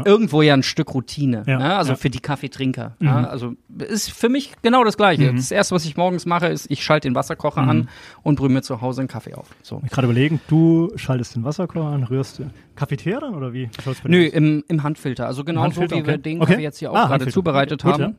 irgendwo 0.05 0.43
ja 0.43 0.55
ein 0.55 0.63
Stück 0.63 0.95
Routine. 0.95 1.43
Ja, 1.47 1.59
ne? 1.59 1.77
Also 1.77 1.91
ja. 1.93 1.97
Mhm. 1.97 2.01
für 2.01 2.11
die 2.11 2.21
Kaffeetrinker. 2.21 2.97
Ja? 3.01 3.25
Also 3.29 3.55
ist 3.79 4.11
für 4.11 4.29
mich 4.29 4.53
genau 4.63 4.85
das 4.85 4.97
Gleiche. 4.97 5.33
Das 5.35 5.51
erste, 5.51 5.75
was 5.75 5.85
ich 5.85 5.97
morgens 5.97 6.27
mache, 6.27 6.47
ist, 6.49 6.71
ich 6.71 6.83
schalte 6.85 7.09
den 7.09 7.15
Wasserkocher 7.15 7.63
Mhm. 7.63 7.69
an 7.69 7.89
und 8.23 8.37
brühe 8.37 8.49
mir 8.49 8.63
zu 8.63 8.81
Hause 8.81 9.01
einen 9.03 9.09
Kaffee 9.09 9.35
auf. 9.35 9.47
So. 9.63 9.81
Ich 9.85 9.91
gerade 9.91 10.07
überlegen, 10.07 10.41
du 10.49 10.91
schaltest 10.97 11.35
den 11.37 11.45
Wasserkocher 11.45 11.87
an, 11.89 12.05
rührst 12.05 12.39
den 12.39 12.51
Kaffeetee 12.77 13.19
dann 13.21 13.35
oder 13.35 13.53
wie 13.53 13.69
Nö, 14.05 14.25
im, 14.25 14.65
im 14.69 14.83
Handfilter. 14.83 15.27
Also 15.27 15.45
genau 15.45 15.63
Handfilter, 15.63 15.97
so, 15.97 16.03
wie 16.03 16.07
wir 16.07 16.15
okay. 16.15 16.23
den 16.23 16.41
Okay. 16.43 16.53
Kaffee 16.53 16.63
jetzt 16.63 16.79
hier 16.79 16.91
auch 16.91 16.95
Ah, 16.95 17.01
gerade 17.03 17.13
Handfilter. 17.15 17.35
zubereitet 17.35 17.83
Gut, 17.83 17.93
haben. 17.93 18.17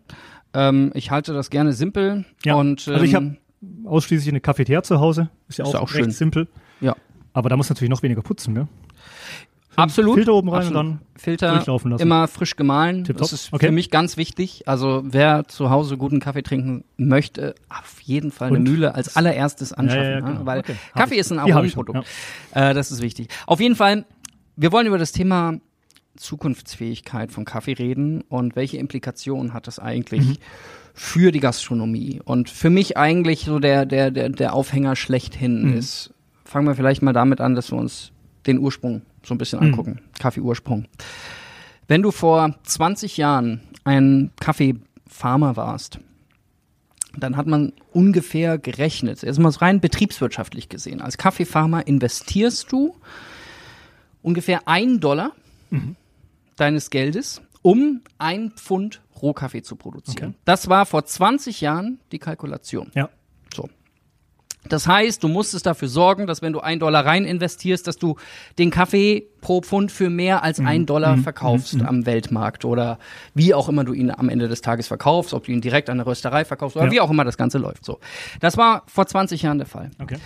Ähm, 0.54 0.92
ich 0.96 1.12
halte 1.12 1.34
das 1.34 1.50
gerne 1.50 1.74
simpel. 1.74 2.26
Ja. 2.44 2.56
Und, 2.56 2.88
ähm, 2.88 2.94
also 2.94 3.06
ich 3.06 3.16
habe 3.16 3.38
ausschließlich 3.86 4.30
eine 4.30 4.40
Cafetière 4.40 4.82
zu 4.84 5.00
Hause. 5.00 5.30
Ist 5.48 5.58
ja 5.60 5.66
Ist 5.66 5.76
auch, 5.76 5.82
auch 5.82 5.94
recht 5.94 6.04
schön. 6.06 6.12
simpel. 6.12 6.48
ja, 6.82 6.96
Aber 7.34 7.50
da 7.50 7.58
muss 7.58 7.70
natürlich 7.70 7.90
noch 7.92 8.02
weniger 8.04 8.22
putzen, 8.22 8.56
gell? 8.56 8.68
Absolut. 9.82 10.16
Filter 10.16 10.34
oben 10.34 10.50
rein 10.50 10.58
absolut. 10.60 10.80
und 10.80 10.90
dann 10.92 11.00
Filter 11.16 11.52
durchlaufen 11.54 11.92
lassen. 11.92 12.02
immer 12.02 12.28
frisch 12.28 12.56
gemahlen. 12.56 13.04
Tipptopp. 13.04 13.22
Das 13.30 13.34
ist 13.34 13.54
Okay. 13.54 13.68
für 13.68 13.72
mich 13.72 13.90
ganz 13.90 14.16
wichtig. 14.18 14.68
Also 14.68 15.02
wer 15.06 15.48
zu 15.48 15.70
Hause 15.70 15.98
guten 15.98 16.20
Kaffee 16.20 16.44
trinken 16.44 16.84
möchte, 16.98 17.56
auf 17.70 18.00
jeden 18.02 18.32
Fall 18.32 18.50
eine 18.50 18.58
Und? 18.58 18.64
Mühle 18.64 18.96
als 18.96 19.16
allererstes 19.16 19.74
anschaffen. 19.74 20.02
Ja, 20.04 20.10
ja, 20.10 20.16
ja, 20.20 20.22
ne? 20.26 20.34
genau. 20.34 20.46
Weil 20.46 20.60
Okay. 20.60 20.76
Kaffee 20.96 21.16
ist 21.18 21.32
ein 21.32 21.40
Aromenprodukt. 21.40 22.08
Äh, 22.54 22.74
das 22.74 22.92
ist 22.92 23.02
wichtig. 23.02 23.28
Auf 23.48 23.60
jeden 23.60 23.76
Fall, 23.76 24.06
wir 24.56 24.72
wollen 24.72 24.88
über 24.88 24.98
das 24.98 25.12
Thema 25.12 25.56
Zukunftsfähigkeit 26.18 27.32
von 27.32 27.46
Kaffee 27.46 27.74
reden 27.74 28.22
und 28.30 28.56
welche 28.56 28.78
Implikationen 28.78 29.54
hat 29.54 29.68
das 29.68 29.80
eigentlich 29.80 30.22
Mhm. 30.26 30.38
für 30.94 31.32
die 31.32 31.40
Gastronomie? 31.40 32.22
Und 32.24 32.50
für 32.50 32.70
mich 32.70 32.98
eigentlich 32.98 33.46
so 33.46 33.60
der, 33.60 33.86
der, 33.86 34.12
der, 34.12 34.30
der 34.30 34.54
Aufhänger 34.54 34.96
schlechthin 34.96 35.72
Mhm. 35.72 35.78
ist, 35.78 36.14
fangen 36.46 36.68
wir 36.68 36.76
vielleicht 36.76 37.02
mal 37.02 37.14
damit 37.14 37.42
an, 37.42 37.56
dass 37.56 37.72
wir 37.72 37.78
uns 37.78 38.12
den 38.48 38.60
Ursprung 38.60 39.02
so 39.26 39.34
ein 39.34 39.38
bisschen 39.38 39.60
Mhm. 39.60 39.66
angucken. 39.68 40.02
Kaffeeursprung. 40.20 40.86
Wenn 41.88 42.02
du 42.02 42.12
vor 42.12 42.56
20 42.64 43.18
Jahren 43.18 43.62
ein 43.84 44.32
Kaffeefarmer 44.40 45.56
warst, 45.56 46.00
dann 47.18 47.36
hat 47.36 47.48
man 47.48 47.74
ungefähr 47.92 48.58
gerechnet, 48.60 49.24
jetzt 49.24 49.40
mal 49.40 49.52
so 49.52 49.60
rein 49.60 49.82
betriebswirtschaftlich 49.82 50.70
gesehen. 50.70 51.02
Als 51.02 51.18
Kaffeefarmer 51.18 51.88
investierst 51.88 52.72
du 52.72 52.96
ungefähr 54.22 54.68
ein 54.68 55.00
Dollar 55.00 55.32
Mhm. 55.72 55.96
deines 56.56 56.90
Geldes, 56.92 57.42
um 57.62 58.02
ein 58.20 58.52
Pfund 58.52 59.02
Rohkaffee 59.22 59.64
zu 59.64 59.76
produzieren. 59.76 60.30
Okay. 60.30 60.40
Das 60.46 60.70
war 60.70 60.86
vor 60.86 61.06
20 61.06 61.62
Jahren 61.62 62.00
die 62.12 62.20
Kalkulation. 62.20 62.92
Ja. 62.96 63.10
So. 63.54 63.70
Das 64.68 64.88
heißt, 64.88 65.24
du 65.24 65.30
musstest 65.30 65.66
dafür 65.66 65.88
sorgen, 65.88 66.28
dass 66.28 66.42
wenn 66.42 66.52
du 66.52 66.60
ein 66.60 66.80
Dollar 66.80 67.06
rein 67.06 67.24
investierst, 67.24 67.88
dass 67.88 67.96
du 67.98 68.18
den 68.58 68.72
Kaffee 68.72 69.26
pro 69.40 69.62
Pfund 69.62 69.90
für 69.90 70.10
mehr 70.10 70.44
als 70.44 70.60
ein 70.60 70.86
Dollar 70.86 71.18
verkaufst 71.18 71.82
am 71.82 72.06
Weltmarkt 72.06 72.66
oder 72.66 73.00
wie 73.34 73.54
auch 73.54 73.70
immer 73.70 73.86
du 73.86 73.94
ihn 73.94 74.12
am 74.12 74.28
Ende 74.28 74.50
des 74.50 74.62
Tages 74.62 74.88
verkaufst, 74.90 75.34
ob 75.34 75.46
du 75.46 75.54
ihn 75.54 75.62
direkt 75.62 75.90
an 75.90 75.98
der 75.98 76.06
Rösterei 76.08 76.44
verkaufst 76.44 76.76
oder 76.76 76.88
Ja. 76.88 76.92
wie 76.92 77.00
auch 77.00 77.10
immer 77.10 77.24
das 77.24 77.38
Ganze 77.38 77.58
läuft. 77.58 77.86
So. 77.86 78.00
Das 78.42 78.58
war 78.58 78.84
vor 78.88 79.08
20 79.08 79.42
Jahren 79.44 79.60
der 79.60 79.68
Fall. 79.68 79.92
Okay. 79.98 80.18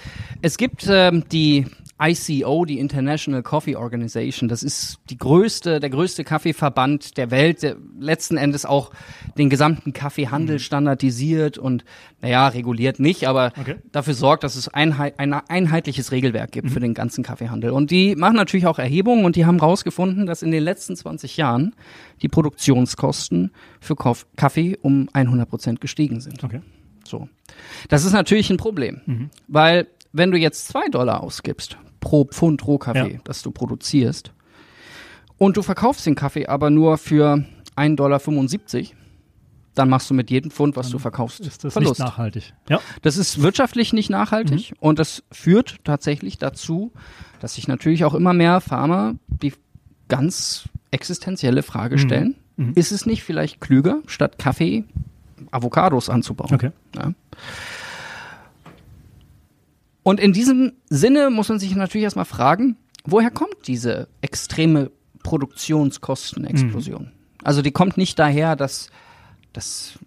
Es 0.41 0.57
gibt 0.57 0.87
ähm, 0.89 1.23
die 1.31 1.67
ICO, 2.01 2.65
die 2.65 2.79
International 2.79 3.43
Coffee 3.43 3.75
Organization. 3.75 4.49
Das 4.49 4.63
ist 4.63 4.97
die 5.09 5.17
größte, 5.17 5.79
der 5.79 5.89
größte 5.89 6.23
Kaffeeverband 6.23 7.17
der 7.17 7.31
Welt, 7.31 7.61
der 7.63 7.77
letzten 7.99 8.35
Endes 8.37 8.65
auch 8.65 8.91
den 9.37 9.49
gesamten 9.49 9.93
Kaffeehandel 9.93 10.59
standardisiert 10.59 11.57
und, 11.57 11.85
naja, 12.21 12.47
reguliert 12.47 12.99
nicht, 12.99 13.27
aber 13.27 13.53
Okay. 13.59 13.75
dafür 13.91 14.15
sorgt, 14.15 14.43
dass 14.43 14.55
es 14.55 14.67
einheit, 14.67 15.19
ein 15.19 15.33
einheitliches 15.33 16.11
Regelwerk 16.11 16.51
gibt 16.51 16.71
für 16.71 16.79
den 16.79 16.93
ganzen 16.93 17.23
Kaffeehandel. 17.23 17.71
Und 17.71 17.91
die 17.91 18.15
machen 18.15 18.35
natürlich 18.35 18.65
auch 18.65 18.79
Erhebungen 18.79 19.23
und 19.23 19.35
die 19.35 19.45
haben 19.45 19.59
rausgefunden, 19.59 20.25
dass 20.25 20.41
in 20.41 20.51
den 20.51 20.63
letzten 20.63 20.95
20 20.95 21.37
Jahren 21.37 21.75
die 22.21 22.27
Produktionskosten 22.27 23.51
für 23.79 23.95
Kaffee 24.35 24.77
um 24.81 25.09
100 25.13 25.47
Prozent 25.49 25.81
gestiegen 25.81 26.21
sind. 26.21 26.43
Okay. 26.43 26.61
So. 27.05 27.27
Das 27.89 28.05
ist 28.05 28.13
natürlich 28.13 28.49
ein 28.49 28.57
Problem, 28.57 29.29
weil 29.47 29.87
wenn 30.13 30.31
du 30.31 30.37
jetzt 30.37 30.67
zwei 30.67 30.87
Dollar 30.89 31.21
ausgibst 31.21 31.77
pro 31.99 32.25
Pfund 32.25 32.65
Rohkaffee, 32.65 33.13
Ja. 33.13 33.19
das 33.23 33.41
du 33.41 33.51
produzierst, 33.51 34.31
und 35.37 35.57
du 35.57 35.61
verkaufst 35.61 36.05
den 36.05 36.15
Kaffee 36.15 36.47
aber 36.47 36.69
nur 36.69 36.97
für 36.97 37.43
1,75 37.75 37.95
Dollar, 37.95 38.97
dann 39.75 39.89
machst 39.89 40.07
du 40.09 40.13
mit 40.13 40.29
jedem 40.29 40.51
Pfund, 40.51 40.75
was 40.75 40.89
du 40.91 40.99
verkaufst, 40.99 41.39
Ist 41.39 41.63
das 41.63 41.73
Verlust. 41.73 41.99
nicht 41.99 42.07
nachhaltig? 42.07 42.53
Ja. 42.69 42.79
Das 43.01 43.17
ist 43.17 43.41
wirtschaftlich 43.41 43.91
nicht 43.91 44.09
nachhaltig 44.11 44.71
Mhm. 44.71 44.77
und 44.79 44.99
das 44.99 45.23
führt 45.31 45.77
tatsächlich 45.83 46.37
dazu, 46.37 46.91
dass 47.39 47.55
sich 47.55 47.67
natürlich 47.67 48.05
auch 48.05 48.13
immer 48.13 48.33
mehr 48.33 48.61
Farmer 48.61 49.15
die 49.27 49.53
ganz 50.09 50.69
existenzielle 50.91 51.61
Mhm. 51.61 51.65
Frage 51.65 51.97
stellen, 51.97 52.35
ist 52.75 52.91
es 52.91 53.07
nicht 53.07 53.23
vielleicht 53.23 53.59
klüger, 53.61 54.01
statt 54.05 54.37
Kaffee 54.37 54.83
Avocados 55.49 56.07
anzubauen? 56.07 56.53
Okay. 56.53 56.69
Ja. 56.95 57.13
Und 60.03 60.19
in 60.19 60.33
diesem 60.33 60.73
Sinne 60.89 61.29
muss 61.29 61.49
man 61.49 61.59
sich 61.59 61.75
natürlich 61.75 62.03
erstmal 62.03 62.25
fragen, 62.25 62.77
woher 63.05 63.31
kommt 63.31 63.67
diese 63.67 64.07
extreme 64.21 64.91
Produktionskostenexplosion? 65.23 67.11
Also 67.43 67.61
die 67.61 67.71
kommt 67.71 67.97
nicht 67.97 68.19
daher, 68.19 68.55
dass, 68.55 68.89
dass 69.53 69.97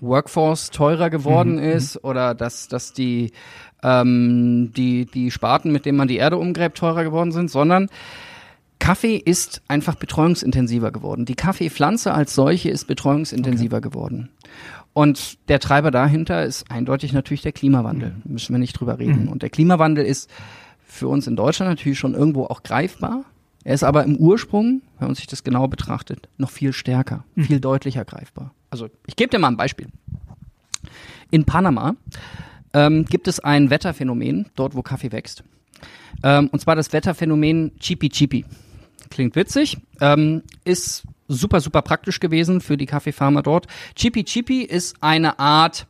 Workforce 0.00 0.70
teurer 0.70 1.10
geworden 1.10 1.58
ist 1.58 2.02
oder 2.04 2.34
dass, 2.34 2.68
dass 2.68 2.92
die, 2.92 3.32
ähm, 3.82 4.72
die, 4.76 5.06
die 5.06 5.30
Sparten, 5.30 5.72
mit 5.72 5.86
denen 5.86 5.98
man 5.98 6.08
die 6.08 6.16
Erde 6.16 6.36
umgräbt, 6.36 6.76
teurer 6.76 7.04
geworden 7.04 7.32
sind, 7.32 7.50
sondern 7.50 7.88
Kaffee 8.78 9.16
ist 9.16 9.62
einfach 9.68 9.94
betreuungsintensiver 9.94 10.90
geworden. 10.90 11.24
Die 11.24 11.34
Kaffeepflanze 11.34 12.12
als 12.12 12.34
solche 12.34 12.70
ist 12.70 12.86
betreuungsintensiver 12.86 13.78
okay. 13.78 13.88
geworden. 13.88 14.30
Und 14.92 15.48
der 15.48 15.58
Treiber 15.58 15.90
dahinter 15.90 16.44
ist 16.44 16.70
eindeutig 16.70 17.12
natürlich 17.12 17.42
der 17.42 17.52
Klimawandel. 17.52 18.10
Mhm. 18.10 18.32
Müssen 18.32 18.54
wir 18.54 18.58
nicht 18.58 18.74
drüber 18.74 18.98
reden. 18.98 19.24
Mhm. 19.24 19.28
Und 19.28 19.42
der 19.42 19.50
Klimawandel 19.50 20.04
ist 20.04 20.30
für 20.84 21.08
uns 21.08 21.26
in 21.26 21.34
Deutschland 21.34 21.70
natürlich 21.70 21.98
schon 21.98 22.14
irgendwo 22.14 22.44
auch 22.44 22.62
greifbar. 22.62 23.24
Er 23.64 23.74
ist 23.74 23.82
aber 23.82 24.04
im 24.04 24.16
Ursprung, 24.16 24.82
wenn 24.98 25.08
man 25.08 25.14
sich 25.14 25.26
das 25.26 25.42
genau 25.42 25.66
betrachtet, 25.66 26.28
noch 26.36 26.50
viel 26.50 26.72
stärker, 26.72 27.24
mhm. 27.34 27.44
viel 27.44 27.60
deutlicher 27.60 28.04
greifbar. 28.04 28.52
Also 28.70 28.88
ich 29.06 29.16
gebe 29.16 29.30
dir 29.30 29.38
mal 29.38 29.48
ein 29.48 29.56
Beispiel. 29.56 29.88
In 31.30 31.44
Panama 31.44 31.96
ähm, 32.74 33.06
gibt 33.06 33.26
es 33.26 33.40
ein 33.40 33.70
Wetterphänomen, 33.70 34.50
dort 34.54 34.76
wo 34.76 34.82
Kaffee 34.82 35.10
wächst. 35.10 35.42
Ähm, 36.22 36.48
und 36.52 36.60
zwar 36.60 36.76
das 36.76 36.92
Wetterphänomen 36.92 37.72
Chipi 37.78 38.10
Chipi. 38.10 38.44
Klingt 39.14 39.36
witzig, 39.36 39.78
ähm, 40.00 40.42
ist 40.64 41.04
super, 41.28 41.60
super 41.60 41.82
praktisch 41.82 42.18
gewesen 42.18 42.60
für 42.60 42.76
die 42.76 42.86
Kaffeefarmer 42.86 43.44
dort. 43.44 43.68
Chipi 43.94 44.24
Chipi 44.24 44.62
ist 44.62 44.96
eine 45.00 45.38
Art 45.38 45.86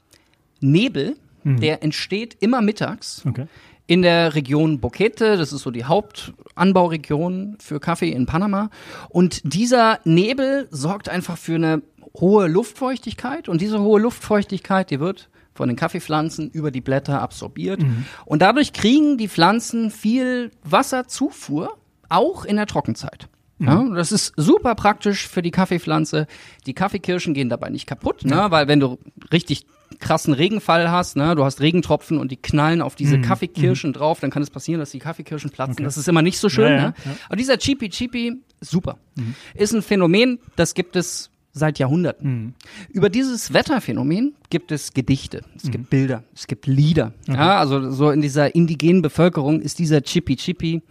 Nebel, 0.61 1.17
mhm. 1.43 1.59
der 1.59 1.83
entsteht 1.83 2.37
immer 2.41 2.61
mittags. 2.61 3.25
Okay 3.27 3.47
in 3.87 4.01
der 4.01 4.35
Region 4.35 4.81
Boquete, 4.81 5.37
das 5.37 5.53
ist 5.53 5.61
so 5.61 5.71
die 5.71 5.85
Hauptanbauregion 5.85 7.59
für 7.61 7.81
Kaffee 7.81 8.09
in 8.09 8.25
Panama. 8.25 8.71
Und 9.11 9.43
dieser 9.45 10.01
Nebel 10.05 10.69
sorgt 10.71 11.11
einfach 11.11 11.37
für 11.37 11.57
eine 11.57 11.83
hohe 12.19 12.49
Luftfeuchtigkeit 12.49 13.47
und 13.47 13.61
diese 13.61 13.81
hohe 13.81 14.01
Luftfeuchtigkeit, 14.01 14.91
die 14.91 15.01
wird 15.01 15.29
von 15.53 15.69
den 15.69 15.77
Kaffeepflanzen 15.77 16.51
über 16.51 16.71
die 16.71 16.81
Blätter 16.81 17.21
absorbiert. 17.21 17.83
Mhm. 17.83 18.07
Und 18.25 18.41
dadurch 18.41 18.73
kriegen 18.73 19.19
die 19.19 19.29
Pflanzen 19.29 19.91
viel 19.91 20.51
Wasserzufuhr, 20.65 21.77
auch 22.09 22.45
in 22.45 22.57
der 22.57 22.67
Trockenzeit. 22.67 23.29
Mhm. 23.59 23.67
Ja, 23.67 23.89
das 23.95 24.13
ist 24.13 24.33
super 24.37 24.75
praktisch 24.75 25.29
für 25.29 25.43
die 25.43 25.51
Kaffeepflanze. 25.51 26.27
Die 26.67 26.75
Kaffeekirschen 26.75 27.35
gehen 27.35 27.49
dabei 27.49 27.71
nicht 27.71 27.87
kaputt, 27.87 28.25
ne? 28.25 28.47
weil 28.51 28.69
wenn 28.69 28.81
du 28.81 28.99
richtig 29.33 29.67
krassen 30.01 30.35
Regenfall 30.35 30.91
hast, 30.91 31.17
ne, 31.17 31.35
du 31.35 31.45
hast 31.45 31.61
Regentropfen 31.61 32.19
und 32.19 32.33
die 32.33 32.37
knallen 32.37 32.83
auf 32.83 32.97
diese 32.97 33.19
mhm. 33.19 33.23
Kaffeekirschen 33.23 33.91
mhm. 33.91 33.95
drauf, 33.95 34.21
dann 34.21 34.31
kann 34.31 34.43
es 34.43 34.51
passieren, 34.51 34.81
dass 34.81 34.91
die 34.91 34.99
Kaffeekirschen 34.99 35.51
platzen. 35.51 35.75
Okay. 35.75 35.85
Das 35.85 35.97
ist 35.97 36.09
immer 36.09 36.23
nicht 36.23 36.39
so 36.39 36.49
schön. 36.49 36.73
Ja, 36.73 36.77
ne? 36.89 36.95
Ja. 37.05 37.11
Aber 37.27 37.37
dieser 37.37 37.59
Cheapy 37.59 37.89
Cheapy, 37.91 38.43
super. 38.61 38.99
Mhm. 39.15 39.35
Ist 39.55 39.73
ein 39.73 39.83
Phänomen, 39.83 40.41
das 40.57 40.75
gibt 40.75 40.97
es 40.97 41.31
seit 41.53 41.79
Jahrhunderten. 41.79 42.31
Mhm. 42.31 42.55
Über 42.91 43.09
dieses 43.09 43.53
Wetterphänomen 43.53 44.35
gibt 44.51 44.73
es 44.73 44.93
Gedichte, 44.93 45.43
es 45.57 45.65
mhm. 45.65 45.71
gibt 45.71 45.91
Bilder, 45.91 46.25
es 46.35 46.47
gibt 46.47 46.67
Lieder. 46.67 47.13
Okay. 47.29 47.39
Ja, 47.39 47.59
also 47.59 47.91
so 47.93 48.11
in 48.11 48.21
dieser 48.21 48.55
indigenen 48.55 49.03
Bevölkerung 49.03 49.61
ist 49.61 49.79
dieser 49.79 50.03
Chippy 50.03 50.37
Chippy 50.37 50.83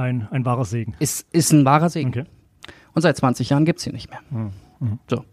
ein, 0.00 0.28
ein 0.30 0.44
wahrer 0.44 0.64
Segen. 0.64 0.94
Ist, 0.98 1.26
ist 1.32 1.52
ein 1.52 1.64
wahrer 1.64 1.90
Segen. 1.90 2.10
Okay. 2.10 2.24
Und 2.92 3.02
seit 3.02 3.16
20 3.16 3.50
Jahren 3.50 3.64
gibt's 3.64 3.86
ihn 3.86 3.92
nicht 3.92 4.10
mehr. 4.10 4.20
Mhm. 4.30 4.52
mhm. 4.80 4.98
So. 5.08 5.24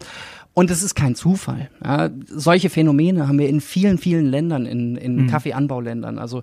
Und 0.57 0.71
es 0.71 0.81
ist 0.81 0.95
kein 0.95 1.13
Zufall. 1.13 1.69
Ja, 1.85 2.09
solche 2.25 2.71
Phänomene 2.71 3.27
haben 3.27 3.37
wir 3.37 3.47
in 3.47 3.61
vielen, 3.61 3.99
vielen 3.99 4.25
Ländern, 4.25 4.65
in, 4.65 4.95
in 4.95 5.15
mhm. 5.15 5.27
Kaffeeanbauländern. 5.27 6.17
Also 6.17 6.41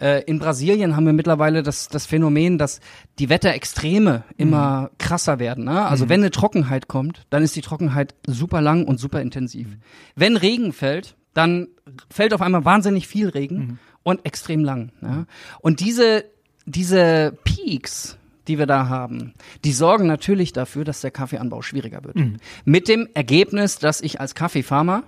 äh, 0.00 0.22
in 0.22 0.38
Brasilien 0.38 0.94
haben 0.94 1.04
wir 1.04 1.12
mittlerweile 1.12 1.64
das, 1.64 1.88
das 1.88 2.06
Phänomen, 2.06 2.58
dass 2.58 2.78
die 3.18 3.28
Wetterextreme 3.28 4.22
immer 4.36 4.82
mhm. 4.82 4.88
krasser 4.98 5.40
werden. 5.40 5.64
Ne? 5.64 5.84
Also 5.84 6.04
mhm. 6.04 6.10
wenn 6.10 6.20
eine 6.20 6.30
Trockenheit 6.30 6.86
kommt, 6.86 7.26
dann 7.30 7.42
ist 7.42 7.56
die 7.56 7.60
Trockenheit 7.60 8.14
super 8.24 8.60
lang 8.60 8.84
und 8.84 9.00
super 9.00 9.20
intensiv. 9.20 9.66
Mhm. 9.66 9.80
Wenn 10.14 10.36
Regen 10.36 10.72
fällt, 10.72 11.16
dann 11.34 11.66
fällt 12.08 12.34
auf 12.34 12.42
einmal 12.42 12.64
wahnsinnig 12.64 13.08
viel 13.08 13.30
Regen 13.30 13.58
mhm. 13.58 13.78
und 14.04 14.24
extrem 14.24 14.62
lang. 14.62 14.92
Ja? 15.02 15.26
Und 15.60 15.80
diese, 15.80 16.24
diese 16.66 17.36
Peaks, 17.44 18.18
die 18.48 18.58
wir 18.58 18.66
da 18.66 18.88
haben, 18.88 19.32
die 19.64 19.72
sorgen 19.72 20.06
natürlich 20.06 20.52
dafür, 20.52 20.84
dass 20.84 21.00
der 21.00 21.10
Kaffeeanbau 21.10 21.62
schwieriger 21.62 22.04
wird. 22.04 22.16
Mhm. 22.16 22.36
Mit 22.64 22.88
dem 22.88 23.08
Ergebnis, 23.14 23.78
dass 23.78 24.00
ich 24.00 24.20
als 24.20 24.34
Kaffeefarmer 24.34 25.04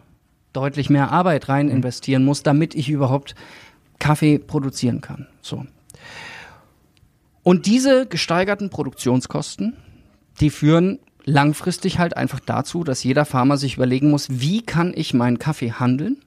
deutlich 0.53 0.88
mehr 0.88 1.12
Arbeit 1.12 1.49
rein 1.49 1.66
mhm. 1.66 1.73
investieren 1.73 2.25
muss, 2.25 2.42
damit 2.42 2.75
ich 2.75 2.88
überhaupt 2.88 3.35
Kaffee 3.99 4.38
produzieren 4.38 5.01
kann. 5.01 5.27
So. 5.42 5.66
Und 7.42 7.66
diese 7.66 8.07
gesteigerten 8.07 8.71
Produktionskosten, 8.71 9.77
die 10.40 10.51
führen 10.51 10.99
langfristig 11.25 11.99
halt 11.99 12.16
einfach 12.16 12.40
dazu, 12.40 12.85
dass 12.85 13.05
jeder 13.05 13.25
Farmer 13.25 13.57
sich 13.57 13.77
überlegen 13.77 14.11
muss, 14.11 14.29
wie 14.31 14.62
kann 14.62 14.92
ich 14.94 15.14
meinen 15.14 15.38
Kaffee 15.38 15.73
handeln, 15.73 16.18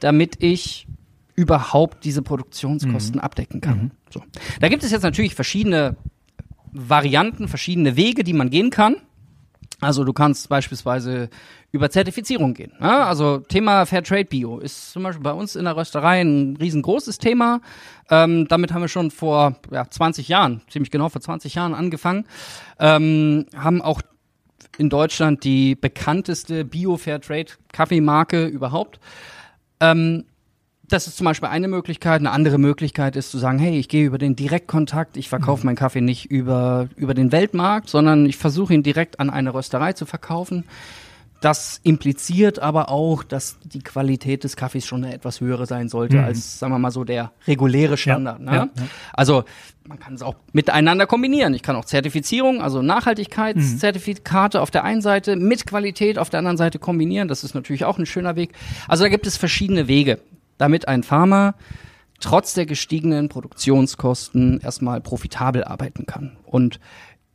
damit 0.00 0.42
ich 0.42 0.86
überhaupt 1.34 2.04
diese 2.04 2.22
Produktionskosten 2.22 3.16
mhm. 3.16 3.20
abdecken 3.20 3.60
kann. 3.60 3.78
Mhm. 3.78 3.90
So. 4.10 4.22
Da 4.60 4.68
gibt 4.68 4.84
es 4.84 4.90
jetzt 4.90 5.02
natürlich 5.02 5.34
verschiedene 5.34 5.96
Varianten, 6.72 7.48
verschiedene 7.48 7.96
Wege, 7.96 8.24
die 8.24 8.32
man 8.32 8.50
gehen 8.50 8.70
kann. 8.70 8.96
Also 9.80 10.04
du 10.04 10.12
kannst 10.12 10.48
beispielsweise 10.48 11.28
über 11.72 11.90
Zertifizierung 11.90 12.54
gehen. 12.54 12.72
Ja? 12.80 12.86
Ne? 12.86 13.06
Also 13.06 13.38
Thema 13.38 13.84
Fairtrade 13.84 14.24
Bio 14.24 14.58
ist 14.58 14.92
zum 14.92 15.02
Beispiel 15.02 15.22
bei 15.22 15.32
uns 15.32 15.56
in 15.56 15.64
der 15.64 15.76
Rösterei 15.76 16.20
ein 16.20 16.56
riesengroßes 16.56 17.18
Thema. 17.18 17.60
Ähm, 18.10 18.46
damit 18.48 18.72
haben 18.72 18.82
wir 18.82 18.88
schon 18.88 19.10
vor 19.10 19.56
ja, 19.70 19.88
20 19.88 20.28
Jahren, 20.28 20.62
ziemlich 20.68 20.90
genau 20.90 21.08
vor 21.08 21.20
20 21.20 21.54
Jahren 21.54 21.74
angefangen. 21.74 22.26
Ähm, 22.78 23.46
haben 23.56 23.82
auch 23.82 24.00
in 24.78 24.88
Deutschland 24.88 25.44
die 25.44 25.74
bekannteste 25.74 26.64
Bio-Fairtrade 26.64 27.52
Kaffeemarke 27.72 28.46
überhaupt. 28.46 29.00
Ähm, 29.80 30.24
das 30.88 31.06
ist 31.06 31.16
zum 31.16 31.24
Beispiel 31.24 31.48
eine 31.48 31.68
Möglichkeit. 31.68 32.20
Eine 32.20 32.30
andere 32.30 32.58
Möglichkeit 32.58 33.16
ist 33.16 33.30
zu 33.30 33.38
sagen, 33.38 33.58
hey, 33.58 33.78
ich 33.78 33.88
gehe 33.88 34.04
über 34.04 34.18
den 34.18 34.36
Direktkontakt, 34.36 35.16
ich 35.16 35.28
verkaufe 35.28 35.62
mhm. 35.62 35.66
meinen 35.66 35.76
Kaffee 35.76 36.00
nicht 36.00 36.30
über, 36.30 36.88
über 36.96 37.14
den 37.14 37.32
Weltmarkt, 37.32 37.88
sondern 37.88 38.26
ich 38.26 38.36
versuche 38.36 38.74
ihn 38.74 38.82
direkt 38.82 39.20
an 39.20 39.30
eine 39.30 39.54
Rösterei 39.54 39.94
zu 39.94 40.06
verkaufen. 40.06 40.64
Das 41.40 41.78
impliziert 41.82 42.58
aber 42.58 42.88
auch, 42.88 43.22
dass 43.22 43.58
die 43.64 43.80
Qualität 43.80 44.44
des 44.44 44.56
Kaffees 44.56 44.86
schon 44.86 45.04
eine 45.04 45.12
etwas 45.12 45.42
höhere 45.42 45.66
sein 45.66 45.90
sollte 45.90 46.16
mhm. 46.16 46.24
als, 46.24 46.58
sagen 46.58 46.72
wir 46.72 46.78
mal 46.78 46.90
so, 46.90 47.04
der 47.04 47.32
reguläre 47.46 47.98
Standard. 47.98 48.40
Ja, 48.40 48.44
ne? 48.44 48.56
ja, 48.56 48.68
ja. 48.76 48.88
Also 49.12 49.44
man 49.86 49.98
kann 49.98 50.14
es 50.14 50.22
auch 50.22 50.36
miteinander 50.52 51.06
kombinieren. 51.06 51.52
Ich 51.52 51.62
kann 51.62 51.76
auch 51.76 51.84
Zertifizierung, 51.84 52.62
also 52.62 52.80
Nachhaltigkeitszertifikate 52.80 54.56
mhm. 54.56 54.62
auf 54.62 54.70
der 54.70 54.84
einen 54.84 55.02
Seite 55.02 55.36
mit 55.36 55.66
Qualität 55.66 56.18
auf 56.18 56.30
der 56.30 56.38
anderen 56.38 56.56
Seite 56.56 56.78
kombinieren. 56.78 57.28
Das 57.28 57.44
ist 57.44 57.54
natürlich 57.54 57.84
auch 57.84 57.98
ein 57.98 58.06
schöner 58.06 58.36
Weg. 58.36 58.52
Also 58.88 59.04
da 59.04 59.10
gibt 59.10 59.26
es 59.26 59.36
verschiedene 59.36 59.86
Wege 59.86 60.20
damit 60.58 60.88
ein 60.88 61.02
Farmer 61.02 61.54
trotz 62.20 62.54
der 62.54 62.66
gestiegenen 62.66 63.28
Produktionskosten 63.28 64.60
erstmal 64.60 65.00
profitabel 65.00 65.64
arbeiten 65.64 66.06
kann. 66.06 66.36
Und 66.44 66.80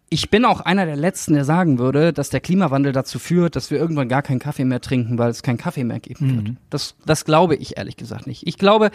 ich 0.10 0.32
bin 0.32 0.46
auch 0.46 0.62
einer 0.62 0.86
der 0.86 0.96
Letzten, 0.96 1.34
der 1.34 1.46
sagen 1.46 1.78
würde, 1.78 2.14
dass 2.14 2.30
der 2.30 2.40
Klimawandel 2.40 2.92
dazu 2.92 3.20
führt, 3.20 3.56
dass 3.56 3.70
wir 3.70 3.78
irgendwann 3.78 4.10
gar 4.10 4.24
keinen 4.24 4.40
Kaffee 4.40 4.66
mehr 4.66 4.82
trinken, 4.82 5.18
weil 5.20 5.30
es 5.30 5.44
keinen 5.44 5.58
Kaffee 5.58 5.84
mehr 5.84 6.00
geben 6.00 6.26
mhm. 6.26 6.36
wird. 6.36 6.58
Das, 6.72 6.96
das 7.06 7.26
glaube 7.26 7.56
ich 7.56 7.78
ehrlich 7.78 7.98
gesagt 7.98 8.26
nicht. 8.26 8.48
Ich 8.48 8.58
glaube, 8.58 8.90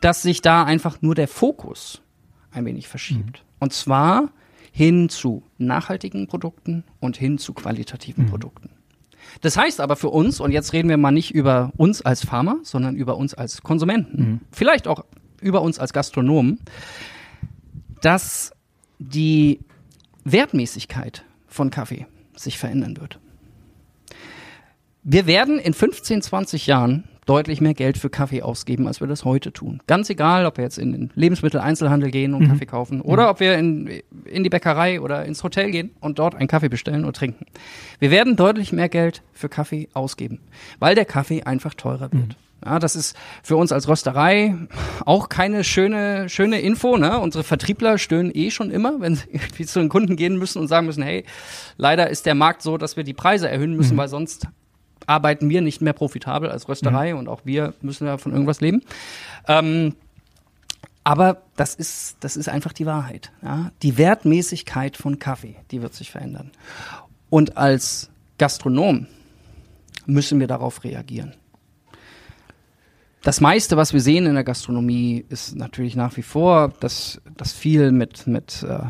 dass 0.00 0.22
sich 0.22 0.40
da 0.40 0.64
einfach 0.64 1.02
nur 1.02 1.14
der 1.14 1.28
Fokus 1.28 2.00
ein 2.50 2.64
wenig 2.64 2.88
verschiebt. 2.88 3.40
Mhm. 3.40 3.54
Und 3.58 3.72
zwar 3.74 4.30
hin 4.72 5.08
zu 5.08 5.42
nachhaltigen 5.58 6.26
Produkten 6.26 6.84
und 7.00 7.16
hin 7.16 7.38
zu 7.38 7.52
qualitativen 7.52 8.24
mhm. 8.24 8.30
Produkten. 8.30 8.70
Das 9.40 9.56
heißt 9.56 9.80
aber 9.80 9.96
für 9.96 10.10
uns, 10.10 10.40
und 10.40 10.52
jetzt 10.52 10.72
reden 10.72 10.88
wir 10.88 10.96
mal 10.96 11.10
nicht 11.10 11.34
über 11.34 11.72
uns 11.76 12.02
als 12.02 12.24
Farmer, 12.24 12.56
sondern 12.62 12.96
über 12.96 13.16
uns 13.16 13.34
als 13.34 13.62
Konsumenten, 13.62 14.22
mhm. 14.22 14.40
vielleicht 14.50 14.86
auch 14.88 15.04
über 15.40 15.62
uns 15.62 15.78
als 15.78 15.92
Gastronomen, 15.92 16.60
dass 18.00 18.52
die 18.98 19.60
Wertmäßigkeit 20.24 21.24
von 21.46 21.70
Kaffee 21.70 22.06
sich 22.36 22.58
verändern 22.58 22.96
wird. 22.98 23.18
Wir 25.02 25.26
werden 25.26 25.58
in 25.58 25.74
15, 25.74 26.22
20 26.22 26.66
Jahren 26.66 27.04
deutlich 27.26 27.60
mehr 27.60 27.74
Geld 27.74 27.98
für 27.98 28.10
Kaffee 28.10 28.42
ausgeben, 28.42 28.86
als 28.86 29.00
wir 29.00 29.08
das 29.08 29.24
heute 29.24 29.52
tun. 29.52 29.80
Ganz 29.86 30.10
egal, 30.10 30.46
ob 30.46 30.56
wir 30.58 30.64
jetzt 30.64 30.78
in 30.78 30.92
den 30.92 31.10
Lebensmitteleinzelhandel 31.14 32.10
gehen 32.10 32.34
und 32.34 32.44
mhm. 32.44 32.48
Kaffee 32.48 32.66
kaufen 32.66 33.00
oder 33.00 33.24
mhm. 33.24 33.28
ob 33.30 33.40
wir 33.40 33.58
in, 33.58 34.02
in 34.24 34.44
die 34.44 34.50
Bäckerei 34.50 35.00
oder 35.00 35.24
ins 35.24 35.42
Hotel 35.42 35.70
gehen 35.70 35.90
und 36.00 36.18
dort 36.18 36.34
einen 36.34 36.48
Kaffee 36.48 36.68
bestellen 36.68 37.04
und 37.04 37.16
trinken. 37.16 37.46
Wir 37.98 38.10
werden 38.10 38.36
deutlich 38.36 38.72
mehr 38.72 38.88
Geld 38.88 39.22
für 39.32 39.48
Kaffee 39.48 39.88
ausgeben, 39.94 40.40
weil 40.78 40.94
der 40.94 41.04
Kaffee 41.04 41.42
einfach 41.44 41.74
teurer 41.74 42.12
wird. 42.12 42.28
Mhm. 42.28 42.34
Ja, 42.64 42.78
das 42.78 42.96
ist 42.96 43.14
für 43.42 43.56
uns 43.56 43.72
als 43.72 43.88
Rösterei 43.88 44.54
auch 45.04 45.28
keine 45.28 45.64
schöne, 45.64 46.30
schöne 46.30 46.60
Info. 46.60 46.96
Ne? 46.96 47.18
Unsere 47.18 47.44
Vertriebler 47.44 47.98
stöhnen 47.98 48.32
eh 48.34 48.50
schon 48.50 48.70
immer, 48.70 49.00
wenn 49.00 49.16
sie 49.16 49.28
irgendwie 49.32 49.66
zu 49.66 49.80
den 49.80 49.90
Kunden 49.90 50.16
gehen 50.16 50.38
müssen 50.38 50.60
und 50.60 50.68
sagen 50.68 50.86
müssen, 50.86 51.02
hey, 51.02 51.24
leider 51.76 52.08
ist 52.08 52.24
der 52.24 52.34
Markt 52.34 52.62
so, 52.62 52.78
dass 52.78 52.96
wir 52.96 53.04
die 53.04 53.12
Preise 53.12 53.48
erhöhen 53.48 53.76
müssen, 53.76 53.94
mhm. 53.94 53.98
weil 53.98 54.08
sonst 54.08 54.48
arbeiten 55.06 55.48
wir 55.48 55.60
nicht 55.60 55.80
mehr 55.80 55.92
profitabel 55.92 56.50
als 56.50 56.68
Rösterei 56.68 57.12
mhm. 57.12 57.20
und 57.20 57.28
auch 57.28 57.42
wir 57.44 57.74
müssen 57.80 58.06
ja 58.06 58.18
von 58.18 58.32
irgendwas 58.32 58.60
leben. 58.60 58.82
Ähm, 59.48 59.94
aber 61.04 61.42
das 61.56 61.74
ist, 61.74 62.16
das 62.20 62.36
ist 62.36 62.48
einfach 62.48 62.72
die 62.72 62.86
Wahrheit. 62.86 63.30
Ja? 63.42 63.70
Die 63.82 63.98
Wertmäßigkeit 63.98 64.96
von 64.96 65.18
Kaffee, 65.18 65.56
die 65.70 65.82
wird 65.82 65.94
sich 65.94 66.10
verändern. 66.10 66.50
Und 67.28 67.58
als 67.58 68.10
Gastronom 68.38 69.06
müssen 70.06 70.40
wir 70.40 70.46
darauf 70.46 70.82
reagieren. 70.84 71.34
das 73.22 73.40
meiste, 73.40 73.76
was 73.76 73.92
wir 73.92 74.00
sehen 74.00 74.26
in 74.26 74.34
der 74.34 74.44
Gastronomie, 74.44 75.24
ist 75.28 75.56
natürlich 75.56 75.96
nach 75.96 76.16
wie 76.16 76.22
vor, 76.22 76.74
dass, 76.80 77.22
dass 77.36 77.52
viel 77.52 77.90
mit, 77.90 78.26
mit 78.26 78.62
äh, 78.62 78.80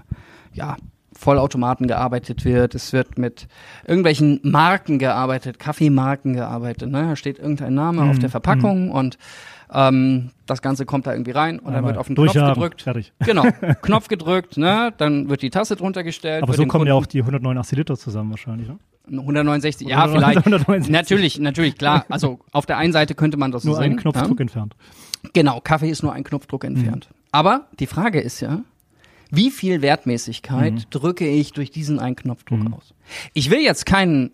ja, 0.53 0.77
Vollautomaten 1.25 1.87
gearbeitet 1.89 2.45
wird. 2.45 2.75
Es 2.75 2.93
wird 2.93 3.19
mit 3.19 3.49
irgendwelchen 3.87 4.41
Marken 4.43 4.99
gearbeitet, 4.99 5.59
Kaffeemarken 5.59 6.35
gearbeitet. 6.35 6.91
Ne? 6.91 7.03
Da 7.09 7.17
steht 7.17 7.39
irgendein 7.39 7.75
Name 7.75 8.03
Mhm, 8.03 8.11
auf 8.11 8.19
der 8.19 8.29
Verpackung 8.31 8.91
und 8.91 9.17
ähm, 9.73 10.31
das 10.47 10.61
Ganze 10.63 10.85
kommt 10.85 11.07
da 11.07 11.13
irgendwie 11.13 11.31
rein 11.33 11.59
und 11.59 11.67
dann 11.69 11.77
Einmal 11.77 11.91
wird 11.93 11.99
auf 11.99 12.07
den 12.09 12.15
Knopf 12.17 12.33
gedrückt. 12.35 12.83
Fertig. 12.83 13.13
Genau, 13.25 13.45
Knopf 13.83 14.09
gedrückt, 14.09 14.57
ne? 14.59 14.93
dann 14.99 15.29
wird 15.31 15.41
die 15.43 15.51
Tasse 15.51 15.75
drunter 15.77 16.05
gestellt. 16.05 16.43
Aber 16.43 16.53
so 16.53 16.67
kommen 16.67 16.87
ja 16.87 16.93
auch 16.95 16.99
Kunden- 17.01 17.11
die 17.13 17.21
189 17.23 17.79
Liter 17.79 17.97
zusammen 17.97 18.31
wahrscheinlich. 18.31 18.69
Ne? 18.69 18.79
169, 19.11 19.89
ja, 19.89 20.07
vielleicht. 20.09 20.39
169. 20.39 20.91
Natürlich, 20.93 21.39
natürlich, 21.39 21.77
klar. 21.77 22.05
Also 22.09 22.39
auf 22.53 22.67
der 22.67 22.77
einen 22.79 22.93
Seite 22.93 23.15
könnte 23.15 23.37
man 23.37 23.51
das 23.53 23.63
so 23.63 23.71
Nur 23.71 23.77
sehen. 23.79 23.85
einen 23.85 23.97
Knopfdruck 23.97 24.39
Ja? 24.39 24.43
entfernt. 24.43 24.77
Genau, 25.33 25.61
Kaffee 25.63 25.89
ist 25.91 26.03
nur 26.03 26.13
ein 26.13 26.25
Knopfdruck 26.25 26.65
entfernt. 26.65 27.09
Aber 27.33 27.67
die 27.81 27.87
Frage 27.87 28.21
ist 28.21 28.41
ja, 28.41 28.61
wie 29.35 29.51
viel 29.51 29.83
Wertmäßigkeit 29.83 30.87
drücke 30.91 31.27
ich 31.29 31.53
durch 31.53 31.71
diesen 31.71 31.99
einen 31.99 32.17
Knopfdruck 32.17 32.73
aus? 32.73 32.95
Ich 33.33 33.51
will 33.51 33.61
jetzt 33.61 33.87
keinen 33.87 34.31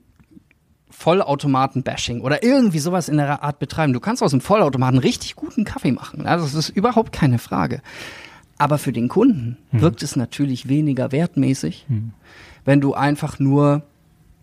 Vollautomaten-Bashing 0.90 2.20
oder 2.20 2.42
irgendwie 2.42 2.78
sowas 2.78 3.08
in 3.08 3.16
der 3.16 3.42
Art 3.42 3.58
betreiben. 3.58 3.92
Du 3.92 4.00
kannst 4.00 4.22
aus 4.22 4.32
dem 4.32 4.40
Vollautomaten 4.40 4.98
richtig 4.98 5.36
guten 5.36 5.64
Kaffee 5.64 5.92
machen. 5.92 6.26
Also 6.26 6.44
das 6.44 6.54
ist 6.54 6.68
überhaupt 6.70 7.12
keine 7.12 7.38
Frage. 7.38 7.80
Aber 8.58 8.76
für 8.76 8.92
den 8.92 9.08
Kunden 9.08 9.56
wirkt 9.72 10.02
es 10.02 10.16
natürlich 10.16 10.68
weniger 10.68 11.12
wertmäßig, 11.12 11.86
wenn 12.66 12.80
du 12.82 12.92
einfach 12.94 13.38
nur 13.38 13.82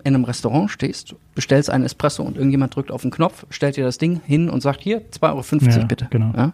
in 0.04 0.16
einem 0.16 0.24
Restaurant 0.24 0.72
stehst, 0.72 1.16
bestellst 1.36 1.70
einen 1.70 1.84
Espresso 1.84 2.24
und 2.24 2.38
irgendjemand 2.38 2.76
drückt 2.76 2.92
auf 2.92 3.02
den 3.04 3.12
Knopf, 3.12 3.46
stellt 3.50 3.76
dir 3.78 3.84
das 3.84 3.98
Ding 3.98 4.22
hin 4.26 4.50
und 4.50 4.62
sagt, 4.62 4.82
hier, 4.82 5.02
2,50 5.12 5.24
Euro 5.68 5.80
Ja, 5.80 5.86
bitte. 5.86 6.08
genau. 6.10 6.32
Ja? 6.36 6.54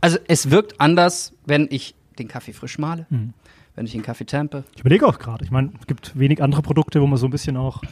Also 0.00 0.18
es 0.28 0.50
wirkt 0.50 0.80
anders, 0.80 1.32
wenn 1.44 1.68
ich 1.70 1.94
den 2.18 2.28
Kaffee 2.28 2.52
frisch 2.52 2.78
male, 2.78 3.06
Mhm. 3.10 3.32
wenn 3.74 3.86
ich 3.86 3.92
den 3.92 4.02
Kaffee 4.02 4.24
tampe. 4.24 4.64
Ich 4.74 4.80
überlege 4.80 5.06
auch 5.06 5.18
gerade. 5.18 5.44
Ich 5.44 5.50
meine, 5.50 5.70
es 5.80 5.86
gibt 5.86 6.18
wenig 6.18 6.42
andere 6.42 6.62
Produkte, 6.62 7.00
wo 7.00 7.06
man 7.06 7.18
so 7.18 7.26
ein 7.26 7.30
bisschen 7.30 7.56
auch 7.56 7.82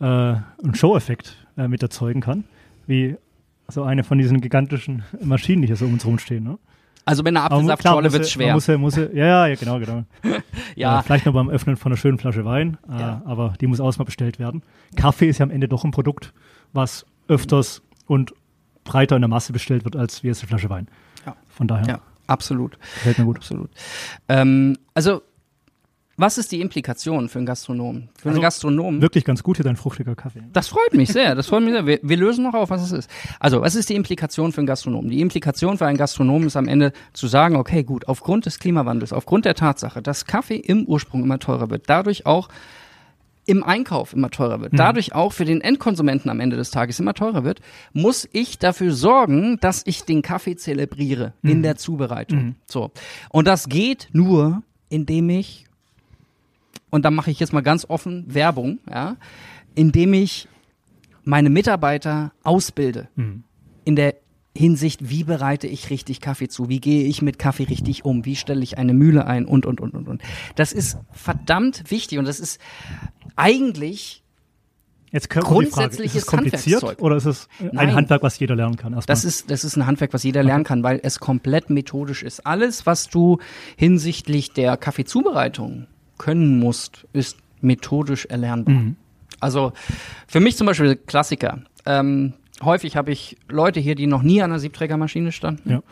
äh, 0.00 0.04
einen 0.04 0.74
Show-Effekt 0.74 1.36
äh, 1.56 1.68
mit 1.68 1.82
erzeugen 1.82 2.20
kann, 2.20 2.44
wie 2.86 3.16
so 3.68 3.84
eine 3.84 4.02
von 4.04 4.18
diesen 4.18 4.40
gigantischen 4.40 5.04
Maschinen, 5.22 5.62
die 5.62 5.68
hier 5.68 5.76
so 5.76 5.84
um 5.86 5.92
uns 5.94 6.04
rumstehen. 6.04 6.42
Ne? 6.44 6.58
Also 7.04 7.22
mit 7.22 7.30
einer 7.36 7.44
Apfelsaftschorle 7.50 8.12
wird's 8.12 8.28
er- 8.28 8.32
schwer. 8.32 8.54
Muss, 8.54 8.68
er- 8.68 8.78
muss, 8.78 8.96
er- 8.96 9.14
ja, 9.14 9.26
ja, 9.26 9.46
ja, 9.46 9.54
genau, 9.54 9.78
genau. 9.78 10.04
ja, 10.76 10.98
Äh, 10.98 11.02
vielleicht 11.04 11.26
noch 11.26 11.32
beim 11.34 11.48
Öffnen 11.48 11.76
von 11.76 11.92
einer 11.92 11.96
schönen 11.96 12.18
Flasche 12.18 12.44
Wein, 12.44 12.78
äh, 12.90 12.98
Ja. 13.00 13.22
aber 13.24 13.54
die 13.60 13.66
muss 13.68 13.80
auch 13.80 13.96
mal 13.96 14.04
bestellt 14.04 14.38
werden. 14.38 14.62
Kaffee 14.96 15.28
ist 15.28 15.38
ja 15.38 15.44
am 15.44 15.50
Ende 15.50 15.68
doch 15.68 15.84
ein 15.84 15.90
Produkt, 15.92 16.32
was 16.72 17.06
öfters 17.28 17.82
und 18.06 18.32
breiter 18.84 19.14
in 19.16 19.22
der 19.22 19.28
Masse 19.28 19.52
bestellt 19.52 19.84
wird, 19.84 19.94
als 19.96 20.22
wie 20.24 20.28
jetzt 20.28 20.40
eine 20.42 20.48
Flasche 20.48 20.68
Wein. 20.68 20.88
Ja. 21.24 21.36
Von 21.48 21.68
daher 21.68 21.86
ja, 21.86 22.00
absolut. 22.32 22.78
gefällt 22.94 23.18
mir 23.18 23.24
gut. 23.24 23.36
Absolut. 23.36 23.70
Ähm, 24.28 24.76
also, 24.94 25.22
was 26.16 26.36
ist 26.36 26.52
die 26.52 26.60
Implikation 26.60 27.28
für 27.28 27.38
einen 27.38 27.46
Gastronomen? 27.46 28.10
Für 28.16 28.28
Also, 28.28 28.36
einen 28.36 28.42
Gastronomen. 28.42 29.00
Wirklich 29.00 29.24
ganz 29.24 29.42
gut 29.42 29.56
hier 29.56 29.64
dein 29.64 29.76
fruchtiger 29.76 30.14
Kaffee. 30.14 30.42
Das 30.52 30.68
freut 30.68 30.92
mich 30.92 31.10
sehr, 31.10 31.34
das 31.34 31.46
freut 31.46 31.62
mich 31.62 31.72
sehr. 31.72 31.86
Wir, 31.86 32.00
wir 32.02 32.16
lösen 32.16 32.44
noch 32.44 32.54
auf, 32.54 32.70
was 32.70 32.82
es 32.82 32.92
ist. 32.92 33.10
Also, 33.40 33.62
was 33.62 33.74
ist 33.74 33.88
die 33.88 33.94
Implikation 33.94 34.52
für 34.52 34.58
einen 34.58 34.66
Gastronomen? 34.66 35.10
Die 35.10 35.20
Implikation 35.20 35.78
für 35.78 35.86
einen 35.86 35.96
Gastronomen 35.96 36.46
ist 36.46 36.56
am 36.56 36.68
Ende 36.68 36.92
zu 37.12 37.26
sagen, 37.28 37.56
okay, 37.56 37.82
gut, 37.82 38.08
aufgrund 38.08 38.46
des 38.46 38.58
Klimawandels, 38.58 39.12
aufgrund 39.12 39.46
der 39.46 39.54
Tatsache, 39.54 40.02
dass 40.02 40.26
Kaffee 40.26 40.56
im 40.56 40.84
Ursprung 40.84 41.22
immer 41.22 41.38
teurer 41.38 41.70
wird, 41.70 41.84
dadurch 41.88 42.26
auch 42.26 42.48
im 43.44 43.64
Einkauf 43.64 44.12
immer 44.12 44.30
teurer 44.30 44.60
wird, 44.60 44.72
dadurch 44.76 45.14
auch 45.14 45.32
für 45.32 45.44
den 45.44 45.60
Endkonsumenten 45.60 46.30
am 46.30 46.38
Ende 46.40 46.56
des 46.56 46.70
Tages 46.70 47.00
immer 47.00 47.14
teurer 47.14 47.42
wird, 47.42 47.60
muss 47.92 48.28
ich 48.32 48.58
dafür 48.58 48.92
sorgen, 48.92 49.58
dass 49.60 49.82
ich 49.84 50.04
den 50.04 50.22
Kaffee 50.22 50.56
zelebriere 50.56 51.32
in 51.42 51.62
der 51.62 51.76
Zubereitung. 51.76 52.54
So. 52.66 52.92
Und 53.30 53.46
das 53.46 53.68
geht 53.68 54.08
nur, 54.12 54.62
indem 54.88 55.30
ich 55.30 55.66
und 56.90 57.06
da 57.06 57.10
mache 57.10 57.30
ich 57.30 57.40
jetzt 57.40 57.54
mal 57.54 57.62
ganz 57.62 57.86
offen 57.88 58.24
Werbung, 58.28 58.78
ja, 58.88 59.16
indem 59.74 60.12
ich 60.12 60.46
meine 61.24 61.48
Mitarbeiter 61.48 62.32
ausbilde. 62.42 63.08
In 63.84 63.96
der 63.96 64.14
Hinsicht, 64.54 65.08
wie 65.08 65.24
bereite 65.24 65.66
ich 65.66 65.88
richtig 65.88 66.20
Kaffee 66.20 66.48
zu, 66.48 66.68
wie 66.68 66.80
gehe 66.80 67.04
ich 67.04 67.22
mit 67.22 67.38
Kaffee 67.38 67.64
richtig 67.64 68.04
um, 68.04 68.26
wie 68.26 68.36
stelle 68.36 68.62
ich 68.62 68.76
eine 68.76 68.92
Mühle 68.92 69.26
ein? 69.26 69.46
Und 69.46 69.64
und 69.64 69.80
und 69.80 69.94
und 69.94 70.06
und. 70.06 70.22
Das 70.56 70.74
ist 70.74 70.98
verdammt 71.10 71.90
wichtig 71.90 72.18
und 72.18 72.26
das 72.26 72.38
ist 72.38 72.60
eigentlich 73.36 74.22
Jetzt 75.12 75.30
Frage, 75.30 75.46
ist 75.46 75.52
Grundsätzliches 75.52 76.22
es 76.22 76.26
kompliziert 76.26 76.82
oder 77.02 77.16
ist 77.16 77.26
es 77.26 77.46
ein 77.60 77.70
Nein. 77.72 77.94
Handwerk, 77.94 78.22
was 78.22 78.38
jeder 78.38 78.56
lernen 78.56 78.76
kann? 78.76 78.94
Erstmal. 78.94 79.12
Das 79.12 79.24
ist, 79.26 79.50
das 79.50 79.62
ist 79.62 79.76
ein 79.76 79.86
Handwerk, 79.86 80.14
was 80.14 80.22
jeder 80.22 80.42
lernen 80.42 80.64
kann, 80.64 80.82
weil 80.82 81.00
es 81.02 81.20
komplett 81.20 81.68
methodisch 81.68 82.22
ist. 82.22 82.46
Alles, 82.46 82.86
was 82.86 83.08
du 83.08 83.38
hinsichtlich 83.76 84.52
der 84.52 84.78
Kaffeezubereitung 84.78 85.86
können 86.16 86.58
musst, 86.58 87.06
ist 87.12 87.36
methodisch 87.60 88.24
erlernbar. 88.24 88.74
Also 89.38 89.72
für 90.26 90.40
mich 90.40 90.56
zum 90.56 90.66
Beispiel 90.66 90.96
Klassiker. 90.96 91.58
Ähm, 91.84 92.32
häufig 92.62 92.96
habe 92.96 93.10
ich 93.10 93.36
Leute 93.48 93.80
hier, 93.80 93.94
die 93.94 94.06
noch 94.06 94.22
nie 94.22 94.40
an 94.40 94.50
einer 94.50 94.60
Siebträgermaschine 94.60 95.32
standen. 95.32 95.68
Ja. 95.68 95.82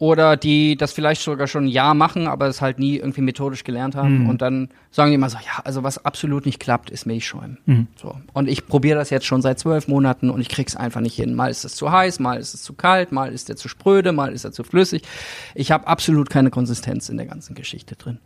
Oder 0.00 0.38
die 0.38 0.76
das 0.76 0.94
vielleicht 0.94 1.20
sogar 1.20 1.46
schon 1.46 1.64
ein 1.64 1.68
Jahr 1.68 1.92
machen, 1.92 2.26
aber 2.26 2.46
es 2.46 2.62
halt 2.62 2.78
nie 2.78 2.96
irgendwie 2.96 3.20
methodisch 3.20 3.64
gelernt 3.64 3.94
haben. 3.94 4.22
Und 4.30 4.40
dann 4.40 4.70
sagen 4.90 5.10
die 5.10 5.16
immer 5.16 5.28
so, 5.28 5.36
ja, 5.36 5.62
also 5.62 5.82
was 5.82 6.02
absolut 6.06 6.46
nicht 6.46 6.58
klappt, 6.58 6.88
ist 6.88 7.04
Milchschäumen. 7.04 7.58
So. 7.96 8.16
Und 8.32 8.48
ich 8.48 8.66
probiere 8.66 8.98
das 8.98 9.10
jetzt 9.10 9.26
schon 9.26 9.42
seit 9.42 9.58
zwölf 9.58 9.88
Monaten 9.88 10.30
und 10.30 10.40
ich 10.40 10.48
krieg's 10.48 10.74
einfach 10.74 11.02
nicht 11.02 11.16
hin. 11.16 11.34
Mal 11.34 11.50
ist 11.50 11.66
es 11.66 11.74
zu 11.74 11.92
heiß, 11.92 12.18
mal 12.18 12.38
ist 12.38 12.54
es 12.54 12.62
zu 12.62 12.72
kalt, 12.72 13.12
mal 13.12 13.30
ist 13.30 13.50
er 13.50 13.56
zu 13.56 13.68
spröde, 13.68 14.12
mal 14.12 14.32
ist 14.32 14.44
er 14.44 14.52
zu 14.52 14.64
flüssig. 14.64 15.02
Ich 15.54 15.70
habe 15.70 15.86
absolut 15.86 16.30
keine 16.30 16.48
Konsistenz 16.48 17.10
in 17.10 17.18
der 17.18 17.26
ganzen 17.26 17.54
Geschichte 17.54 17.94
drin. 17.94 18.20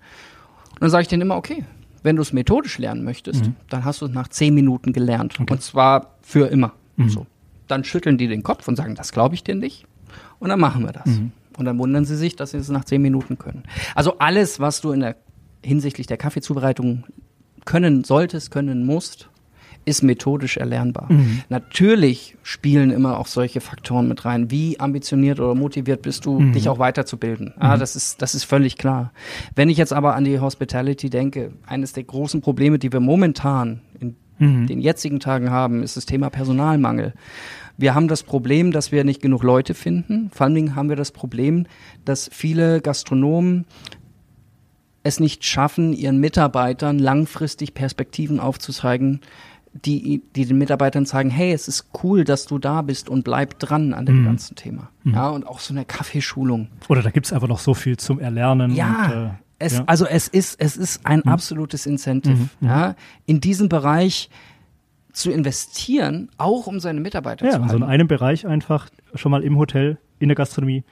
Und 0.74 0.80
dann 0.82 0.90
sage 0.90 1.02
ich 1.02 1.08
denen 1.08 1.22
immer, 1.22 1.36
okay, 1.36 1.64
wenn 2.04 2.14
du 2.14 2.22
es 2.22 2.32
methodisch 2.32 2.78
lernen 2.78 3.02
möchtest, 3.02 3.50
dann 3.68 3.84
hast 3.84 4.00
du 4.00 4.06
es 4.06 4.12
nach 4.12 4.28
zehn 4.28 4.54
Minuten 4.54 4.92
gelernt. 4.92 5.40
Und 5.40 5.60
zwar 5.60 6.14
für 6.22 6.46
immer. 6.46 6.72
So. 7.08 7.26
Dann 7.66 7.82
schütteln 7.82 8.16
die 8.16 8.28
den 8.28 8.44
Kopf 8.44 8.68
und 8.68 8.76
sagen, 8.76 8.94
das 8.94 9.10
glaube 9.10 9.34
ich 9.34 9.42
dir 9.42 9.56
nicht. 9.56 9.86
Und 10.38 10.50
dann 10.50 10.60
machen 10.60 10.84
wir 10.84 10.92
das. 10.92 11.06
Und 11.58 11.64
dann 11.64 11.78
wundern 11.78 12.04
sie 12.04 12.16
sich, 12.16 12.36
dass 12.36 12.52
sie 12.52 12.58
es 12.58 12.68
nach 12.68 12.84
zehn 12.84 13.02
Minuten 13.02 13.38
können. 13.38 13.62
Also 13.94 14.18
alles, 14.18 14.60
was 14.60 14.80
du 14.80 14.92
in 14.92 15.00
der 15.00 15.16
hinsichtlich 15.64 16.06
der 16.06 16.16
Kaffeezubereitung 16.16 17.04
können 17.64 18.04
solltest, 18.04 18.50
können 18.50 18.84
musst, 18.84 19.30
ist 19.86 20.02
methodisch 20.02 20.56
erlernbar. 20.56 21.08
Natürlich 21.48 22.36
spielen 22.42 22.90
immer 22.90 23.18
auch 23.18 23.26
solche 23.26 23.60
Faktoren 23.60 24.08
mit 24.08 24.24
rein. 24.24 24.50
Wie 24.50 24.80
ambitioniert 24.80 25.40
oder 25.40 25.54
motiviert 25.54 26.02
bist 26.02 26.24
du, 26.24 26.42
dich 26.52 26.68
auch 26.68 26.78
weiterzubilden? 26.78 27.52
Ah, 27.58 27.76
das 27.76 27.94
ist, 27.94 28.22
das 28.22 28.34
ist 28.34 28.44
völlig 28.44 28.78
klar. 28.78 29.12
Wenn 29.54 29.68
ich 29.68 29.76
jetzt 29.76 29.92
aber 29.92 30.14
an 30.14 30.24
die 30.24 30.40
Hospitality 30.40 31.10
denke, 31.10 31.52
eines 31.66 31.92
der 31.92 32.04
großen 32.04 32.40
Probleme, 32.40 32.78
die 32.78 32.92
wir 32.92 33.00
momentan 33.00 33.80
in 34.00 34.16
den 34.38 34.80
jetzigen 34.80 35.20
Tagen 35.20 35.50
haben, 35.50 35.82
ist 35.82 35.96
das 35.96 36.06
Thema 36.06 36.28
Personalmangel. 36.28 37.14
Wir 37.76 37.94
haben 37.94 38.08
das 38.08 38.22
Problem, 38.22 38.72
dass 38.72 38.92
wir 38.92 39.04
nicht 39.04 39.20
genug 39.20 39.42
Leute 39.42 39.74
finden. 39.74 40.30
Vor 40.32 40.46
allen 40.46 40.54
Dingen 40.54 40.76
haben 40.76 40.88
wir 40.88 40.96
das 40.96 41.10
Problem, 41.10 41.66
dass 42.04 42.30
viele 42.32 42.80
Gastronomen 42.80 43.66
es 45.02 45.20
nicht 45.20 45.44
schaffen, 45.44 45.92
ihren 45.92 46.18
Mitarbeitern 46.18 46.98
langfristig 46.98 47.74
Perspektiven 47.74 48.40
aufzuzeigen, 48.40 49.20
die, 49.72 50.22
die 50.36 50.46
den 50.46 50.56
Mitarbeitern 50.56 51.04
sagen, 51.04 51.30
hey, 51.30 51.52
es 51.52 51.66
ist 51.68 51.88
cool, 52.02 52.24
dass 52.24 52.46
du 52.46 52.58
da 52.58 52.80
bist 52.82 53.08
und 53.08 53.24
bleib 53.24 53.58
dran 53.58 53.92
an 53.92 54.06
dem 54.06 54.24
ganzen 54.24 54.54
Thema. 54.54 54.90
Ja, 55.04 55.28
und 55.30 55.46
auch 55.46 55.58
so 55.58 55.74
eine 55.74 55.84
Kaffeeschulung. 55.84 56.68
Oder 56.88 57.02
da 57.02 57.10
gibt 57.10 57.26
es 57.26 57.32
einfach 57.32 57.48
noch 57.48 57.58
so 57.58 57.74
viel 57.74 57.96
zum 57.96 58.20
Erlernen. 58.20 58.74
Ja, 58.74 59.04
und, 59.04 59.12
äh, 59.12 59.30
es, 59.58 59.72
ja. 59.74 59.80
Mhm. 59.80 59.88
also 59.88 60.06
es 60.06 60.28
ist, 60.28 60.60
es 60.60 60.76
ist 60.76 61.04
ein 61.04 61.24
absolutes 61.24 61.86
Incentive, 61.86 62.48
ja, 62.60 62.94
in 63.26 63.40
diesem 63.40 63.68
Bereich 63.68 64.30
zu 65.14 65.30
investieren, 65.30 66.28
auch 66.36 66.66
um 66.66 66.80
seine 66.80 67.00
Mitarbeiter 67.00 67.46
ja, 67.46 67.52
zu 67.52 67.56
also 67.62 67.72
halten. 67.72 67.84
in 67.84 67.88
einem 67.88 68.08
Bereich 68.08 68.46
einfach 68.46 68.90
schon 69.14 69.30
mal 69.30 69.42
im 69.42 69.56
Hotel, 69.56 69.98
in 70.18 70.28
der 70.28 70.36
Gastronomie, 70.36 70.84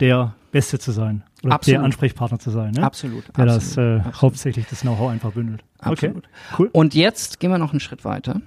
der 0.00 0.34
Beste 0.50 0.78
zu 0.78 0.92
sein. 0.92 1.22
Oder 1.42 1.54
Absolut. 1.54 1.78
der 1.78 1.84
Ansprechpartner 1.84 2.38
zu 2.38 2.50
sein. 2.50 2.72
Ne? 2.72 2.82
Absolut, 2.82 3.24
Der 3.36 3.44
absolut, 3.44 3.56
das 3.56 3.76
äh, 3.76 3.80
absolut. 3.96 4.22
hauptsächlich 4.22 4.66
das 4.66 4.80
Know-how 4.80 5.10
einfach 5.10 5.32
bündelt. 5.32 5.62
Absolut. 5.78 6.18
Okay, 6.18 6.26
cool. 6.58 6.70
Und 6.72 6.94
jetzt 6.94 7.40
gehen 7.40 7.50
wir 7.50 7.58
noch 7.58 7.70
einen 7.70 7.80
Schritt 7.80 8.04
weiter 8.04 8.42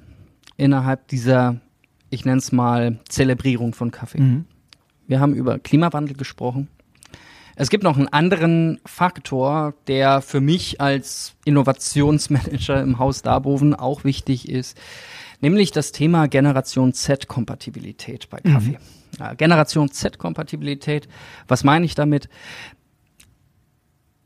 innerhalb 0.57 1.07
dieser, 1.07 1.55
ich 2.09 2.25
nenne 2.25 2.37
es 2.37 2.51
mal, 2.51 2.99
Zelebrierung 3.07 3.73
von 3.73 3.91
Kaffee. 3.91 4.21
Mhm. 4.21 4.45
Wir 5.07 5.19
haben 5.19 5.33
über 5.33 5.57
Klimawandel 5.57 6.15
gesprochen. 6.15 6.67
Es 7.55 7.69
gibt 7.69 7.83
noch 7.83 7.97
einen 7.97 8.07
anderen 8.07 8.79
Faktor, 8.85 9.75
der 9.87 10.21
für 10.21 10.41
mich 10.41 10.81
als 10.81 11.35
Innovationsmanager 11.45 12.81
im 12.81 12.97
Haus 12.97 13.21
Darboven 13.21 13.75
auch 13.75 14.03
wichtig 14.03 14.49
ist, 14.49 14.77
nämlich 15.39 15.71
das 15.71 15.91
Thema 15.91 16.27
Generation 16.27 16.93
Z-Kompatibilität 16.93 18.29
bei 18.29 18.39
Kaffee. 18.39 18.79
Ja, 19.19 19.33
Generation 19.35 19.91
Z-Kompatibilität, 19.91 21.07
was 21.47 21.63
meine 21.63 21.85
ich 21.85 21.93
damit? 21.93 22.27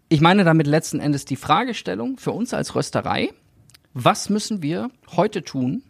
Ich 0.07 0.21
meine 0.21 0.45
damit 0.45 0.67
letzten 0.67 1.01
Endes 1.01 1.25
die 1.25 1.35
Fragestellung 1.35 2.17
für 2.17 2.31
uns 2.31 2.53
als 2.53 2.75
Rösterei, 2.75 3.33
was 3.93 4.29
müssen 4.29 4.61
wir 4.61 4.89
heute 5.17 5.43
tun, 5.43 5.83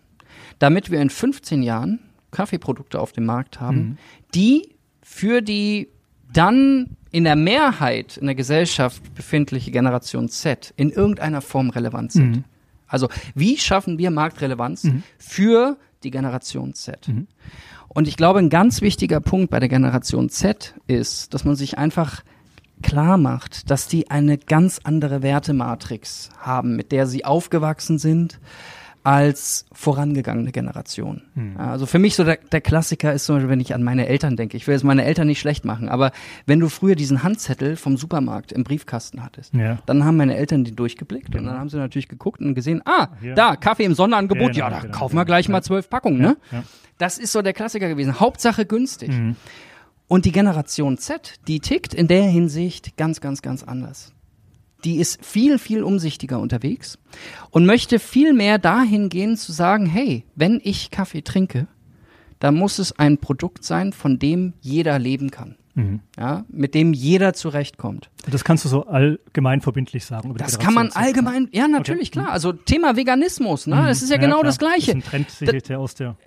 damit 0.58 0.89
wir 0.89 1.02
in 1.02 1.12
15 1.12 1.62
Jahren 1.62 2.00
Kaffeeprodukte 2.32 3.00
auf 3.00 3.12
dem 3.12 3.26
Markt 3.26 3.60
haben, 3.60 4.00
die 4.34 4.76
für 5.04 5.41
die 5.41 5.89
dann 6.34 6.98
in 7.12 7.24
der 7.24 7.36
Mehrheit 7.36 8.18
in 8.18 8.26
der 8.26 8.36
Gesellschaft 8.36 9.13
befindliche 9.16 9.72
Generation 9.72 10.30
Z 10.30 10.74
in 10.76 10.90
irgendeiner 10.92 11.42
Form 11.42 11.70
relevant 11.70 12.12
sind. 12.12 12.32
Mhm. 12.38 12.44
Also 12.88 13.10
wie 13.36 13.58
schaffen 13.58 13.98
wir 13.98 14.12
Marktrelevanz 14.12 14.86
Mhm. 14.86 15.04
für 15.18 15.78
die 16.04 16.12
Generation 16.12 16.74
Z? 16.74 17.08
Mhm. 17.08 17.28
Und 17.90 18.08
ich 18.08 18.18
glaube, 18.18 18.40
ein 18.40 18.50
ganz 18.50 18.82
wichtiger 18.82 19.20
Punkt 19.20 19.50
bei 19.50 19.60
der 19.60 19.70
Generation 19.70 20.30
Z 20.30 20.76
ist, 20.88 21.34
dass 21.34 21.46
man 21.46 21.56
sich 21.56 21.78
einfach 21.78 22.24
klar 22.84 23.18
macht, 23.18 23.72
dass 23.72 23.88
die 23.88 24.12
eine 24.12 24.38
ganz 24.38 24.80
andere 24.84 25.24
Wertematrix 25.24 26.30
haben, 26.40 26.76
mit 26.76 26.92
der 26.92 27.08
sie 27.08 27.26
aufgewachsen 27.26 27.98
sind 27.98 28.40
als 29.08 29.65
vorangegangene 29.72 30.52
Generation. 30.52 31.22
Ja, 31.58 31.67
Also 31.72 31.86
für 31.86 31.98
mich 31.98 32.17
so 32.17 32.26
der, 32.26 32.39
der 32.52 32.60
Klassiker 32.60 33.13
ist 33.13 33.26
zum 33.26 33.38
Beispiel, 33.38 33.50
wenn 33.50 33.62
ich 33.62 33.74
an 33.74 33.82
meine 33.82 34.06
Eltern 34.08 34.36
denke. 34.36 34.58
Ich 34.58 34.67
will 34.67 34.74
jetzt 34.74 34.84
meine 34.84 35.06
Eltern 35.06 35.28
nicht 35.28 35.39
schlecht 35.39 35.63
machen, 35.63 35.88
aber 35.88 36.12
wenn 36.46 36.60
du 36.60 36.67
früher 36.67 36.96
diesen 36.96 37.24
Handzettel 37.24 37.78
vom 37.78 37.96
Supermarkt 37.96 38.52
im 38.52 38.65
Briefkasten 38.65 39.24
hattest, 39.24 39.54
Ja. 39.54 39.78
dann 39.86 40.04
haben 40.04 40.17
meine 40.17 40.36
Eltern 40.36 40.65
den 40.65 40.76
durchgeblickt 40.76 41.28
und 41.30 41.36
Genau. 41.36 41.52
dann 41.52 41.60
haben 41.62 41.70
sie 41.70 41.78
natürlich 41.78 42.10
geguckt 42.10 42.41
und 42.41 42.54
gesehen, 42.54 42.82
ah, 42.84 43.08
Hier. 43.22 43.34
da, 43.34 43.56
Kaffee 43.56 43.86
im 43.86 43.93
Sonderangebot, 43.93 44.52
Genau, 44.52 44.65
ja, 44.65 44.70
da 44.72 44.80
genau, 44.82 44.98
kaufen 44.98 45.15
wir 45.15 45.24
genau. 45.24 45.36
gleich 45.36 45.48
mal 45.48 45.60
Ja. 45.60 45.62
zwölf 45.62 45.89
Packungen, 45.89 46.20
ne? 46.20 46.36
Ja. 46.52 46.63
Das 46.98 47.17
ist 47.17 47.32
so 47.32 47.41
der 47.41 47.54
Klassiker 47.54 47.88
gewesen. 47.88 48.20
Hauptsache 48.20 48.65
günstig. 48.65 49.12
Mhm. 49.12 49.38
Und 50.10 50.26
die 50.26 50.34
Generation 50.34 50.98
Z, 50.98 51.36
die 51.48 51.62
tickt 51.62 51.93
in 51.93 52.10
der 52.10 52.24
Hinsicht 52.24 52.98
ganz, 52.98 53.22
ganz, 53.22 53.41
ganz 53.41 53.63
anders. 53.63 54.12
Die 54.84 54.98
ist 54.98 55.26
viel, 55.26 55.58
viel 55.60 55.84
umsichtiger 55.84 56.40
unterwegs 56.40 57.00
und 57.50 57.66
möchte 57.66 58.00
viel 58.00 58.34
mehr 58.34 58.60
dahin 58.60 59.10
gehen 59.10 59.36
zu 59.36 59.52
sagen, 59.52 59.86
hey, 59.86 60.24
wenn 60.36 60.62
ich 60.63 60.92
Kaffee 60.92 61.22
trinke, 61.24 61.68
dann 62.40 62.56
muss 62.56 62.78
es 62.78 62.98
ein 63.00 63.18
Produkt 63.18 63.63
sein, 63.63 63.92
von 63.94 64.20
dem 64.20 64.54
jeder 64.62 65.00
leben 65.00 65.32
kann. 65.32 65.56
Mhm. 65.74 66.00
Ja, 66.18 66.44
mit 66.50 66.74
dem 66.74 66.94
jeder 66.94 67.34
zurechtkommt. 67.34 68.10
Das 68.30 68.44
kannst 68.44 68.66
du 68.66 68.70
so 68.70 68.86
allgemein 68.88 69.62
verbindlich 69.62 70.06
sagen. 70.06 70.34
Das 70.36 70.58
kann 70.58 70.74
man 70.74 70.92
allgemein, 70.92 71.50
ja, 71.52 71.68
natürlich, 71.68 72.10
Okay. 72.10 72.20
klar. 72.22 72.30
Also 72.32 72.52
Thema 72.52 72.96
Veganismus, 72.96 73.68
ne? 73.68 73.84
Das 73.88 74.02
ist 74.02 74.10
ja, 74.10 74.18
genau 74.18 74.38
klar. 74.38 74.46
das 74.46 74.58
Gleiche. 74.58 74.96
Das 74.96 75.06
ist 75.06 75.13
ein 75.13 75.28
Trend, 75.28 75.70
der 75.70 75.80
aus 75.80 75.94
der 75.94 76.18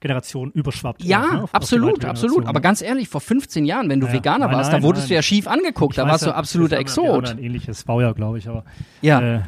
Generation 0.00 0.50
überschwappt. 0.52 1.04
Ja, 1.04 1.20
ne? 1.20 1.26
Auf- 1.38 1.44
auf 1.44 1.54
absolut, 1.54 1.92
weitere 1.98 2.10
absolut. 2.10 2.46
Aber 2.46 2.60
ganz 2.60 2.82
ehrlich, 2.82 3.08
vor 3.08 3.20
15 3.20 3.64
Jahren, 3.64 3.88
wenn 3.88 4.00
du 4.00 4.06
Ja. 4.06 4.12
Veganer 4.14 4.46
Nein, 4.46 4.56
warst, 4.56 4.72
nein, 4.72 4.80
da 4.80 4.86
wurdest 4.86 5.04
nein. 5.04 5.08
du 5.10 5.14
ja 5.16 5.22
schief 5.22 5.46
angeguckt, 5.46 5.92
Ich 5.92 5.96
da 5.96 6.06
warst 6.08 6.24
du 6.24 6.30
ja, 6.30 6.34
absoluter 6.34 6.78
Exot. 6.78 7.28
ein 7.30 7.38
ähnliches 7.38 7.84
Baujahr, 7.84 8.14
glaube 8.14 8.38
ich, 8.38 8.48
aber 8.48 8.64
Ja. 9.02 9.20
äh, 9.36 9.40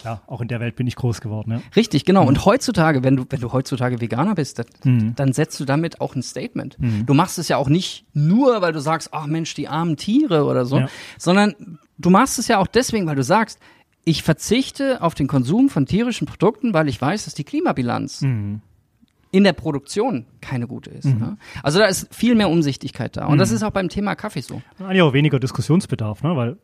klar, 0.00 0.22
auch 0.26 0.40
in 0.40 0.48
der 0.48 0.60
Welt 0.60 0.76
bin 0.76 0.86
ich 0.86 0.96
groß 0.96 1.20
geworden. 1.20 1.50
Ja. 1.52 1.60
Richtig, 1.76 2.04
genau. 2.04 2.26
Und 2.26 2.44
heutzutage, 2.46 3.02
wenn 3.04 3.16
du, 3.16 3.24
wenn 3.28 3.40
du 3.40 3.52
heutzutage 3.52 4.00
Veganer 4.00 4.34
bist, 4.34 4.58
das, 4.58 4.66
Mhm. 4.84 5.14
dann 5.16 5.32
setzt 5.32 5.60
du 5.60 5.64
damit 5.64 6.00
auch 6.00 6.14
ein 6.14 6.22
Statement. 6.22 6.78
Mhm. 6.80 7.04
Du 7.06 7.12
machst 7.14 7.38
es 7.38 7.48
ja 7.48 7.56
auch 7.58 7.68
nicht 7.68 8.06
nur, 8.14 8.62
weil 8.62 8.72
du 8.72 8.80
sagst, 8.80 9.10
ach 9.12 9.26
Mensch, 9.26 9.52
die 9.54 9.68
armen 9.68 9.96
Tiere 9.96 10.44
oder 10.44 10.64
so, 10.64 10.78
Ja. 10.78 10.88
sondern 11.18 11.78
du 11.98 12.08
machst 12.10 12.38
es 12.38 12.48
ja 12.48 12.58
auch 12.58 12.66
deswegen, 12.68 13.06
weil 13.06 13.16
du 13.16 13.22
sagst, 13.24 13.58
ich 14.04 14.22
verzichte 14.22 15.02
auf 15.02 15.14
den 15.14 15.26
Konsum 15.26 15.68
von 15.68 15.84
tierischen 15.84 16.26
Produkten, 16.26 16.72
weil 16.72 16.88
ich 16.88 16.98
weiß, 17.00 17.26
dass 17.26 17.34
die 17.34 17.44
Klimabilanz 17.44 18.22
Mhm. 18.22 18.62
In 19.32 19.44
der 19.44 19.52
Produktion 19.52 20.26
keine 20.40 20.66
gute 20.66 20.90
ist. 20.90 21.04
Ne? 21.06 21.36
Also 21.62 21.78
da 21.78 21.86
ist 21.86 22.12
viel 22.12 22.34
mehr 22.34 22.48
Umsichtigkeit 22.48 23.16
da. 23.16 23.26
Und 23.26 23.38
das 23.38 23.50
ist 23.50 23.62
auch 23.62 23.70
beim 23.70 23.88
Thema 23.88 24.14
Kaffee 24.14 24.40
so. 24.40 24.60
Eigentlich 24.78 25.02
auch 25.02 25.12
weniger 25.12 25.38
Diskussionsbedarf, 25.38 26.22
ne? 26.22 26.36
weil 26.36 26.56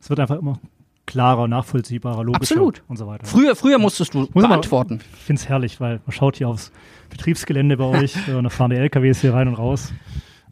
es 0.00 0.10
wird 0.10 0.20
einfach 0.20 0.38
immer 0.38 0.60
klarer, 1.06 1.48
nachvollziehbarer, 1.48 2.22
logischer 2.22 2.42
Absolut. 2.42 2.82
und 2.86 2.98
so 2.98 3.06
weiter. 3.06 3.24
Früher, 3.24 3.56
früher 3.56 3.78
musstest 3.78 4.12
du 4.12 4.28
Muss 4.32 4.46
beantworten. 4.46 5.00
Ich 5.14 5.24
finde 5.24 5.40
es 5.40 5.48
herrlich, 5.48 5.80
weil 5.80 6.00
man 6.04 6.12
schaut 6.12 6.36
hier 6.36 6.48
aufs 6.48 6.70
Betriebsgelände 7.08 7.78
bei 7.78 7.84
euch 7.84 8.14
äh, 8.28 8.34
und 8.34 8.44
da 8.44 8.50
fahren 8.50 8.70
die 8.70 8.76
LKWs 8.76 9.22
hier 9.22 9.32
rein 9.32 9.48
und 9.48 9.54
raus. 9.54 9.92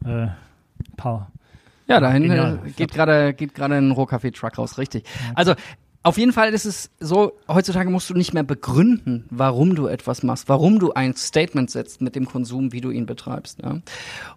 Äh, 0.03 0.27
paar. 0.95 1.31
Ja, 1.87 1.99
dahin 1.99 2.23
Genial. 2.23 2.59
äh, 2.65 2.71
geht 2.71 2.91
gerade 2.91 3.33
geht 3.33 3.53
gerade 3.53 3.75
ein 3.75 3.91
Rohkaffee-Truck 3.91 4.57
raus, 4.57 4.79
richtig. 4.79 5.05
Also 5.35 5.53
auf 6.03 6.17
jeden 6.17 6.31
Fall 6.31 6.53
ist 6.53 6.65
es 6.65 6.89
so, 6.99 7.33
heutzutage 7.47 7.89
musst 7.89 8.09
du 8.09 8.13
nicht 8.13 8.33
mehr 8.33 8.43
begründen, 8.43 9.25
warum 9.29 9.75
du 9.75 9.87
etwas 9.87 10.23
machst, 10.23 10.47
warum 10.47 10.79
du 10.79 10.93
ein 10.93 11.15
Statement 11.15 11.69
setzt 11.69 12.01
mit 12.01 12.15
dem 12.15 12.25
Konsum, 12.25 12.71
wie 12.71 12.81
du 12.81 12.91
ihn 12.91 13.05
betreibst. 13.05 13.59
Ja? 13.61 13.81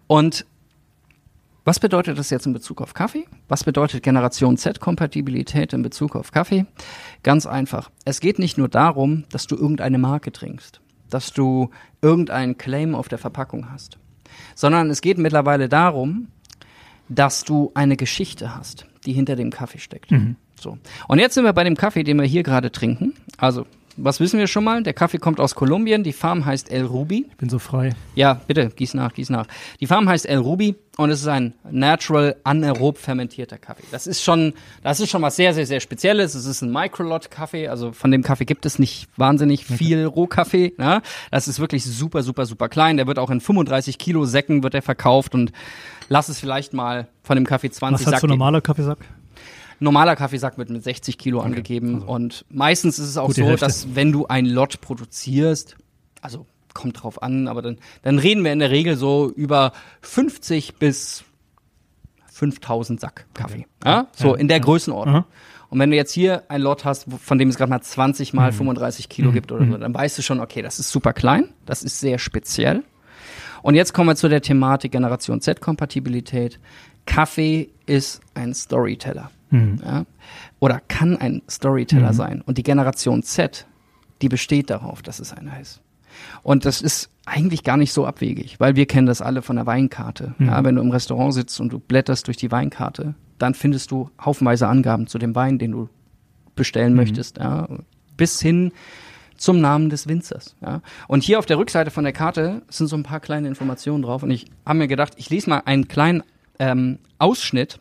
Und 0.07 0.45
was 1.63 1.79
bedeutet 1.79 2.17
das 2.17 2.31
jetzt 2.31 2.47
in 2.47 2.53
Bezug 2.53 2.81
auf 2.81 2.93
Kaffee? 2.93 3.25
Was 3.47 3.63
bedeutet 3.63 4.01
Generation 4.01 4.57
Z-Kompatibilität 4.57 5.73
in 5.73 5.83
Bezug 5.83 6.15
auf 6.15 6.31
Kaffee? 6.31 6.65
Ganz 7.21 7.45
einfach. 7.45 7.91
Es 8.03 8.19
geht 8.19 8.39
nicht 8.39 8.57
nur 8.57 8.67
darum, 8.67 9.25
dass 9.31 9.45
du 9.45 9.55
irgendeine 9.55 9.99
Marke 9.99 10.31
trinkst, 10.31 10.81
dass 11.09 11.31
du 11.33 11.69
irgendeinen 12.01 12.57
Claim 12.57 12.95
auf 12.95 13.09
der 13.09 13.19
Verpackung 13.19 13.71
hast, 13.71 13.99
sondern 14.55 14.89
es 14.89 15.01
geht 15.01 15.19
mittlerweile 15.19 15.69
darum, 15.69 16.29
dass 17.09 17.43
du 17.43 17.71
eine 17.75 17.95
Geschichte 17.95 18.55
hast, 18.55 18.87
die 19.05 19.13
hinter 19.13 19.35
dem 19.35 19.51
Kaffee 19.51 19.79
steckt. 19.79 20.11
So. 20.61 20.77
Und 21.07 21.19
jetzt 21.19 21.33
sind 21.33 21.43
wir 21.43 21.53
bei 21.53 21.63
dem 21.63 21.75
Kaffee, 21.75 22.03
den 22.03 22.17
wir 22.19 22.25
hier 22.25 22.43
gerade 22.43 22.71
trinken. 22.71 23.15
Also, 23.37 23.65
was 23.97 24.19
wissen 24.19 24.39
wir 24.39 24.47
schon 24.47 24.63
mal? 24.63 24.83
Der 24.83 24.93
Kaffee 24.93 25.17
kommt 25.17 25.39
aus 25.39 25.55
Kolumbien. 25.55 26.03
Die 26.03 26.13
Farm 26.13 26.45
heißt 26.45 26.71
El 26.71 26.85
Ruby. 26.85 27.25
Ich 27.29 27.37
bin 27.37 27.49
so 27.49 27.59
frei. 27.59 27.93
Ja, 28.15 28.39
bitte, 28.47 28.69
gieß 28.69 28.93
nach, 28.93 29.13
gieß 29.13 29.29
nach. 29.31 29.47
Die 29.79 29.87
Farm 29.87 30.07
heißt 30.07 30.25
El 30.25 30.37
Ruby 30.37 30.75
und 30.97 31.09
es 31.09 31.21
ist 31.21 31.27
ein 31.27 31.55
natural 31.69 32.35
anaerob 32.43 32.97
fermentierter 32.97 33.57
Kaffee. 33.57 33.83
Das 33.91 34.07
ist 34.07 34.23
schon, 34.23 34.53
das 34.83 34.99
ist 34.99 35.09
schon 35.09 35.21
was 35.21 35.35
sehr, 35.35 35.53
sehr, 35.53 35.65
sehr 35.65 35.79
Spezielles. 35.79 36.35
Es 36.35 36.45
ist 36.45 36.61
ein 36.61 36.71
Microlot-Kaffee, 36.71 37.67
also 37.67 37.91
von 37.91 38.11
dem 38.11 38.23
Kaffee 38.23 38.45
gibt 38.45 38.65
es 38.65 38.79
nicht 38.79 39.07
wahnsinnig 39.17 39.65
viel 39.65 40.05
Rohkaffee. 40.05 40.73
Ne? 40.77 41.01
Das 41.31 41.47
ist 41.47 41.59
wirklich 41.59 41.83
super, 41.83 42.23
super, 42.23 42.45
super 42.45 42.69
klein. 42.69 42.97
Der 42.97 43.07
wird 43.07 43.19
auch 43.19 43.29
in 43.29 43.41
35 43.41 43.97
Kilo 43.97 44.25
Säcken 44.25 44.63
wird 44.63 44.75
er 44.75 44.81
verkauft 44.81 45.33
und 45.33 45.51
lass 46.07 46.29
es 46.29 46.39
vielleicht 46.39 46.73
mal 46.73 47.07
von 47.23 47.35
dem 47.35 47.45
Kaffee 47.45 47.71
20 47.71 48.05
Was 48.05 48.13
hat 48.13 48.21
so 48.21 48.27
ein 48.27 48.31
normaler 48.31 48.61
Kaffeesack? 48.61 48.99
Normaler 49.83 50.15
Kaffeesack 50.15 50.57
wird 50.57 50.69
mit 50.69 50.83
60 50.83 51.17
Kilo 51.17 51.41
angegeben 51.41 52.03
und 52.03 52.45
meistens 52.49 52.99
ist 52.99 53.07
es 53.09 53.17
auch 53.17 53.27
Gut, 53.27 53.37
die 53.37 53.41
so, 53.41 53.47
Hälfte. 53.47 53.65
dass 53.65 53.95
wenn 53.95 54.11
du 54.11 54.27
ein 54.27 54.45
Lot 54.45 54.79
produzierst, 54.79 55.75
also 56.21 56.45
kommt 56.73 57.01
drauf 57.03 57.21
an, 57.23 57.47
aber 57.47 57.61
dann, 57.61 57.77
dann 58.03 58.17
reden 58.19 58.43
wir 58.45 58.53
in 58.53 58.59
der 58.59 58.69
Regel 58.71 58.95
so 58.95 59.29
über 59.35 59.73
50 60.01 60.75
bis 60.75 61.23
5000 62.31 62.99
Sack 62.99 63.25
Kaffee. 63.33 63.65
Ja? 63.83 64.07
So 64.15 64.29
Ja, 64.29 64.35
in 64.35 64.47
der 64.47 64.57
ja. 64.57 64.63
Größenordnung. 64.63 65.15
Aha. 65.15 65.25
Und 65.69 65.79
wenn 65.79 65.89
du 65.89 65.95
jetzt 65.95 66.11
hier 66.11 66.43
ein 66.49 66.61
Lot 66.61 66.85
hast, 66.85 67.07
von 67.23 67.37
dem 67.37 67.49
es 67.49 67.55
gerade 67.57 67.69
mal 67.69 67.81
20 67.81 68.33
Mhm. 68.33 68.37
mal 68.39 68.51
35 68.51 69.09
Kilo 69.09 69.31
gibt 69.31 69.51
oder 69.51 69.65
so, 69.65 69.77
dann 69.77 69.93
weißt 69.93 70.17
du 70.17 70.21
schon, 70.21 70.39
okay, 70.41 70.61
das 70.61 70.79
ist 70.79 70.91
super 70.91 71.13
klein, 71.13 71.49
das 71.65 71.81
ist 71.83 71.99
sehr 71.99 72.19
speziell. 72.19 72.83
Und 73.63 73.75
jetzt 73.75 73.93
kommen 73.93 74.09
wir 74.09 74.15
zu 74.15 74.27
der 74.27 74.41
Thematik 74.41 74.91
Generation 74.91 75.39
Z-Kompatibilität. 75.39 76.59
Kaffee 77.05 77.69
ist 77.85 78.21
ein 78.33 78.53
Storyteller. 78.53 79.31
Mhm. 79.51 79.79
Ja? 79.83 80.05
Oder 80.59 80.81
kann 80.87 81.17
ein 81.17 81.41
Storyteller 81.49 82.13
sein. 82.13 82.41
Und 82.41 82.57
die 82.57 82.63
Generation 82.63 83.23
Z, 83.23 83.67
die 84.21 84.29
besteht 84.29 84.69
darauf, 84.69 85.01
dass 85.01 85.19
es 85.19 85.33
einer 85.33 85.59
ist. 85.59 85.81
Und 86.43 86.65
das 86.65 86.81
ist 86.81 87.09
eigentlich 87.25 87.63
gar 87.63 87.77
nicht 87.77 87.93
so 87.93 88.05
abwegig, 88.05 88.59
weil 88.59 88.75
wir 88.75 88.85
kennen 88.85 89.07
das 89.07 89.21
alle 89.21 89.41
von 89.41 89.55
der 89.55 89.65
Weinkarte. 89.65 90.35
Ja, 90.39 90.63
wenn 90.63 90.75
du 90.75 90.81
im 90.81 90.91
Restaurant 90.91 91.33
sitzt 91.33 91.59
und 91.61 91.71
du 91.71 91.79
blätterst 91.79 92.27
durch 92.27 92.37
die 92.37 92.51
Weinkarte, 92.51 93.15
dann 93.37 93.53
findest 93.53 93.91
du 93.91 94.09
haufenweise 94.23 94.67
Angaben 94.67 95.07
zu 95.07 95.17
dem 95.17 95.35
Wein, 95.35 95.57
den 95.57 95.71
du 95.71 95.89
bestellen 96.55 96.95
möchtest, 96.95 97.37
ja, 97.37 97.67
bis 98.17 98.41
hin 98.41 98.71
zum 99.37 99.59
Namen 99.59 99.89
des 99.89 100.07
Winzers. 100.07 100.55
Ja. 100.61 100.81
Und 101.07 101.23
hier 101.23 101.39
auf 101.39 101.45
der 101.45 101.57
Rückseite 101.57 101.89
von 101.89 102.03
der 102.03 102.13
Karte 102.13 102.61
sind 102.69 102.87
so 102.87 102.95
ein 102.95 103.03
paar 103.03 103.19
kleine 103.19 103.47
Informationen 103.47 104.03
drauf. 104.03 104.21
Und 104.21 104.31
ich 104.31 104.45
habe 104.65 104.77
mir 104.77 104.87
gedacht, 104.87 105.13
ich 105.17 105.29
lese 105.29 105.49
mal 105.49 105.63
einen 105.65 105.87
kleinen 105.87 106.23
ähm, 106.59 106.99
Ausschnitt 107.17 107.79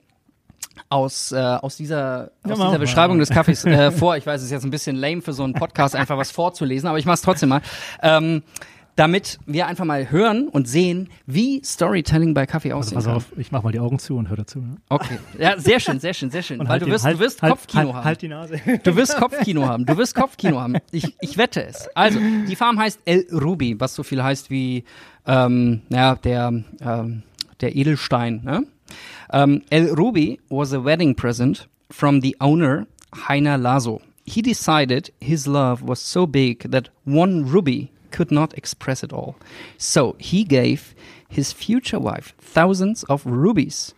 aus, 0.88 1.32
äh, 1.32 1.36
aus 1.36 1.76
dieser, 1.76 2.30
aus 2.42 2.50
Ja, 2.50 2.50
mach 2.50 2.54
dieser 2.56 2.68
mal. 2.70 2.78
Beschreibung 2.78 3.18
des 3.18 3.30
Kaffees 3.30 3.64
äh, 3.64 3.90
vor. 3.92 4.16
Ich 4.16 4.26
weiß, 4.26 4.40
es 4.40 4.46
ist 4.46 4.52
jetzt 4.52 4.64
ein 4.64 4.70
bisschen 4.70 4.96
lame 4.96 5.22
für 5.22 5.32
so 5.32 5.44
einen 5.44 5.54
Podcast, 5.54 5.94
einfach 5.96 6.16
was 6.16 6.30
vorzulesen, 6.30 6.88
aber 6.88 6.98
ich 6.98 7.04
mache 7.06 7.14
es 7.14 7.22
trotzdem 7.22 7.50
mal. 7.50 7.62
Ähm, 8.02 8.42
damit 8.96 9.38
wir 9.46 9.66
einfach 9.66 9.86
mal 9.86 10.10
hören 10.10 10.48
und 10.48 10.68
sehen, 10.68 11.08
wie 11.24 11.62
Storytelling 11.64 12.34
bei 12.34 12.44
Kaffee 12.44 12.72
Also 12.72 12.80
aussehen 12.80 12.94
pass 12.96 13.04
kann. 13.06 13.14
auf, 13.16 13.26
ich 13.38 13.50
mach 13.50 13.62
mal 13.62 13.72
die 13.72 13.80
Augen 13.80 13.98
zu 13.98 14.16
und 14.16 14.28
hör 14.28 14.36
dazu. 14.36 14.58
Ne? 14.58 14.76
Okay. 14.90 15.16
Ja, 15.38 15.58
sehr 15.58 15.80
schön, 15.80 16.00
sehr 16.00 16.12
schön, 16.12 16.30
sehr 16.30 16.42
schön. 16.42 16.60
Und 16.60 16.66
Weil 16.66 16.72
halt 16.72 16.82
du 16.82 16.86
wirst, 16.88 17.04
halt, 17.06 17.16
du 17.16 17.20
wirst 17.20 17.40
halt, 17.40 17.52
Kopfkino 17.52 17.82
halt, 17.84 17.94
haben. 17.94 18.04
Halt 18.04 18.22
die 18.22 18.28
Nase. 18.28 18.60
Du 18.82 18.96
wirst 18.96 19.16
Kopfkino 19.16 19.66
haben. 19.66 19.86
Du 19.86 19.96
wirst 19.96 20.14
Kopfkino 20.14 20.60
haben. 20.60 20.76
Ich, 20.90 21.16
ich 21.20 21.38
wette 21.38 21.64
es. 21.64 21.88
Also, 21.94 22.18
die 22.46 22.56
Farm 22.56 22.78
heißt 22.78 23.00
El 23.06 23.26
Ruby, 23.32 23.78
was 23.80 23.94
so 23.94 24.02
viel 24.02 24.22
heißt 24.22 24.50
wie 24.50 24.84
ähm, 25.26 25.80
ja, 25.88 26.16
der, 26.16 26.52
ähm, 26.82 27.22
der 27.60 27.76
Edelstein. 27.76 28.42
Ne? 28.44 28.64
Um, 29.30 29.62
El 29.70 29.94
Ruby 29.94 30.40
was 30.48 30.72
a 30.72 30.80
wedding 30.80 31.14
present 31.14 31.66
from 31.90 32.20
the 32.20 32.36
owner, 32.40 32.86
Heiner 33.12 33.60
Lazo. 33.60 34.00
He 34.24 34.42
decided 34.42 35.10
his 35.20 35.46
love 35.46 35.82
was 35.82 36.00
so 36.00 36.26
big 36.26 36.70
that 36.70 36.88
one 37.04 37.46
ruby 37.46 37.90
could 38.10 38.30
not 38.30 38.56
express 38.56 39.02
it 39.02 39.12
all. 39.12 39.36
So 39.78 40.16
he 40.18 40.44
gave 40.44 40.94
his 41.28 41.52
future 41.52 41.98
wife 41.98 42.34
thousands 42.38 43.04
of 43.04 43.24
rubies. 43.24 43.94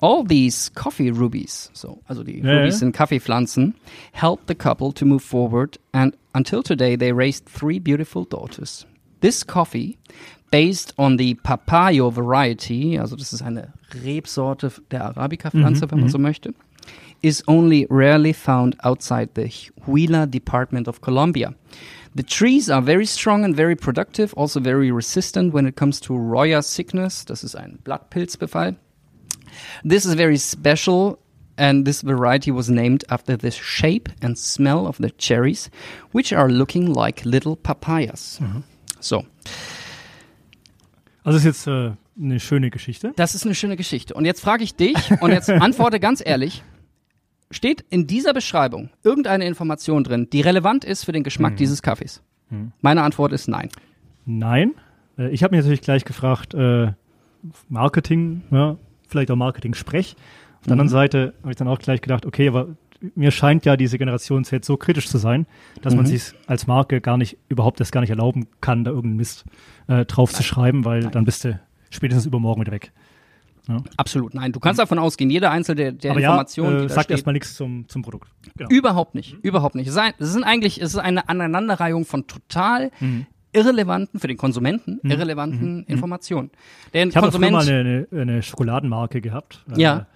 All 0.00 0.22
these 0.22 0.68
coffee 0.70 1.10
rubies, 1.10 1.70
so 1.72 2.00
also 2.08 2.22
die 2.22 2.40
Ja, 2.40 2.52
Rubies 2.52 2.78
sind 2.78 2.94
Kaffeepflanzen, 2.94 3.74
helped 4.12 4.46
the 4.46 4.54
couple 4.54 4.92
to 4.92 5.04
move 5.04 5.24
forward 5.24 5.76
and 5.92 6.16
until 6.34 6.62
today 6.62 6.94
they 6.94 7.10
raised 7.12 7.46
three 7.46 7.80
beautiful 7.80 8.24
daughters. 8.24 8.86
This 9.20 9.42
coffee, 9.42 9.98
based 10.50 10.94
on 10.98 11.18
the 11.18 11.34
Papayo 11.34 12.10
variety, 12.10 12.98
also 12.98 13.16
das 13.16 13.32
ist 13.32 13.42
eine 13.42 13.72
Rebsorte 14.04 14.72
der 14.90 15.04
Arabica-Pflanze, 15.04 15.86
Mhm, 15.86 15.90
wenn 15.90 15.98
man 15.98 16.08
mhm. 16.08 16.12
so 16.12 16.18
möchte, 16.18 16.54
is 17.22 17.42
only 17.46 17.86
rarely 17.90 18.32
found 18.32 18.76
outside 18.84 19.30
the 19.34 19.50
Huila 19.86 20.26
Department 20.26 20.88
of 20.88 21.00
Colombia. 21.00 21.54
The 22.14 22.22
trees 22.22 22.70
are 22.70 22.82
very 22.82 23.06
strong 23.06 23.44
and 23.44 23.54
very 23.54 23.76
productive, 23.76 24.32
also 24.36 24.60
very 24.60 24.90
resistant 24.90 25.52
when 25.52 25.66
it 25.66 25.76
comes 25.76 26.00
to 26.00 26.16
Roya 26.16 26.62
sickness. 26.62 27.24
Das 27.24 27.44
ist 27.44 27.54
ein 27.54 27.78
Blattpilzbefall. 27.84 28.76
This 29.84 30.04
is 30.04 30.14
very 30.14 30.36
special, 30.38 31.18
and 31.56 31.84
this 31.84 32.02
variety 32.02 32.50
was 32.50 32.68
named 32.68 33.04
after 33.08 33.36
the 33.36 33.50
shape 33.50 34.08
and 34.22 34.36
smell 34.38 34.86
of 34.86 34.98
the 34.98 35.10
cherries, 35.18 35.70
which 36.12 36.32
are 36.32 36.48
looking 36.48 36.92
like 36.92 37.24
little 37.24 37.56
papayas. 37.56 38.40
So, 39.00 39.24
Also 41.28 41.38
ist 41.38 41.44
jetzt 41.44 41.66
äh, 41.66 41.92
eine 42.20 42.40
schöne 42.40 42.70
Geschichte. 42.70 43.12
das 43.16 43.34
ist 43.34 43.44
eine 43.44 43.54
schöne 43.54 43.76
Geschichte. 43.76 44.14
Und 44.14 44.24
jetzt 44.24 44.40
frage 44.40 44.64
ich 44.64 44.74
dich, 44.74 44.96
und 45.20 45.30
jetzt 45.30 45.50
antworte 45.50 46.00
ganz 46.00 46.22
ehrlich, 46.24 46.62
steht 47.50 47.84
in 47.90 48.06
dieser 48.06 48.34
Beschreibung 48.34 48.90
irgendeine 49.02 49.46
Information 49.46 50.04
drin, 50.04 50.28
die 50.32 50.40
relevant 50.40 50.84
ist 50.84 51.04
für 51.04 51.12
den 51.12 51.22
Geschmack 51.22 51.56
dieses 51.56 51.82
Kaffees? 51.82 52.22
Meine 52.80 53.02
Antwort 53.02 53.32
ist 53.32 53.48
nein. 53.48 53.68
Nein. 54.24 54.72
Äh, 55.18 55.28
ich 55.30 55.42
habe 55.42 55.54
mich 55.54 55.64
natürlich 55.64 55.82
gleich 55.82 56.04
gefragt, 56.04 56.54
äh, 56.54 56.92
Marketing, 57.68 58.42
ja, 58.50 58.76
vielleicht 59.06 59.30
auch 59.30 59.36
Marketing-Sprech. 59.36 60.16
Auf 60.60 60.64
der 60.64 60.72
anderen 60.72 60.88
Seite 60.88 61.34
habe 61.42 61.50
ich 61.50 61.56
dann 61.56 61.68
auch 61.68 61.78
gleich 61.78 62.00
gedacht, 62.00 62.26
okay, 62.26 62.48
aber 62.48 62.68
mir 63.14 63.30
scheint 63.30 63.64
ja 63.64 63.76
diese 63.76 63.98
Generation 63.98 64.44
Z 64.44 64.64
so 64.64 64.76
kritisch 64.76 65.08
zu 65.08 65.18
sein, 65.18 65.46
dass 65.82 65.94
man 65.94 66.06
sich 66.06 66.32
als 66.46 66.66
Marke 66.66 67.00
gar 67.00 67.16
nicht, 67.16 67.38
überhaupt 67.48 67.80
das 67.80 67.92
gar 67.92 68.00
nicht 68.00 68.10
erlauben 68.10 68.48
kann, 68.60 68.84
da 68.84 68.90
irgendeinen 68.90 69.16
Mist 69.16 69.44
äh, 69.86 70.04
drauf 70.04 70.32
zu 70.32 70.42
schreiben, 70.42 70.84
weil 70.84 71.02
dann 71.02 71.24
bist 71.24 71.44
du 71.44 71.60
spätestens 71.90 72.26
übermorgen 72.26 72.60
wieder 72.60 72.72
weg. 72.72 72.92
Absolut 73.98 74.34
nein. 74.34 74.52
Du 74.52 74.60
kannst 74.60 74.80
davon 74.80 74.98
ausgehen, 74.98 75.28
jede 75.28 75.50
einzelne 75.50 75.76
der, 75.76 75.92
der 75.92 76.10
aber 76.12 76.20
Informationen, 76.20 76.72
ja, 76.72 76.80
die 76.80 76.86
äh, 76.86 76.88
sagt 76.88 77.10
erstmal 77.10 77.34
nichts 77.34 77.54
zum, 77.54 77.86
zum 77.86 78.02
Produkt. 78.02 78.30
Genau. 78.56 78.70
Überhaupt 78.70 79.14
nicht, 79.14 79.36
überhaupt 79.42 79.74
nicht. 79.74 79.88
Es 79.88 80.32
sind 80.32 80.44
eigentlich, 80.44 80.80
es 80.80 80.94
ist 80.94 81.00
eine 81.00 81.28
Aneinanderreihung 81.28 82.06
von 82.06 82.26
total 82.26 82.90
irrelevanten, 83.52 84.20
für 84.20 84.28
den 84.28 84.36
Konsumenten, 84.36 85.00
irrelevanten 85.02 85.84
Informationen. 85.84 86.50
Der 86.92 87.06
Ich 87.06 87.16
habe 87.16 87.38
mal 87.38 87.68
eine, 87.68 88.08
eine, 88.10 88.42
Schokoladenmarke 88.42 89.20
gehabt. 89.20 89.64
äh, 89.70 89.80
Ja. 89.80 90.06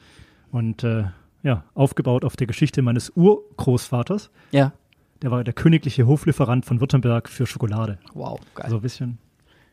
Und 0.50 0.84
äh, 0.84 1.04
ja, 1.42 1.64
aufgebaut 1.74 2.24
auf 2.24 2.36
der 2.36 2.46
Geschichte 2.46 2.82
meines 2.82 3.10
Urgroßvaters. 3.16 4.30
ja, 4.52 4.72
Der 5.22 5.30
war 5.30 5.44
der 5.44 5.54
königliche 5.54 6.06
Hoflieferant 6.06 6.64
von 6.64 6.80
Württemberg 6.80 7.28
für 7.28 7.46
Schokolade. 7.46 7.98
wow, 8.14 8.40
geil. 8.54 8.64
Also 8.64 8.76
ein 8.76 8.82
bisschen. 8.82 9.18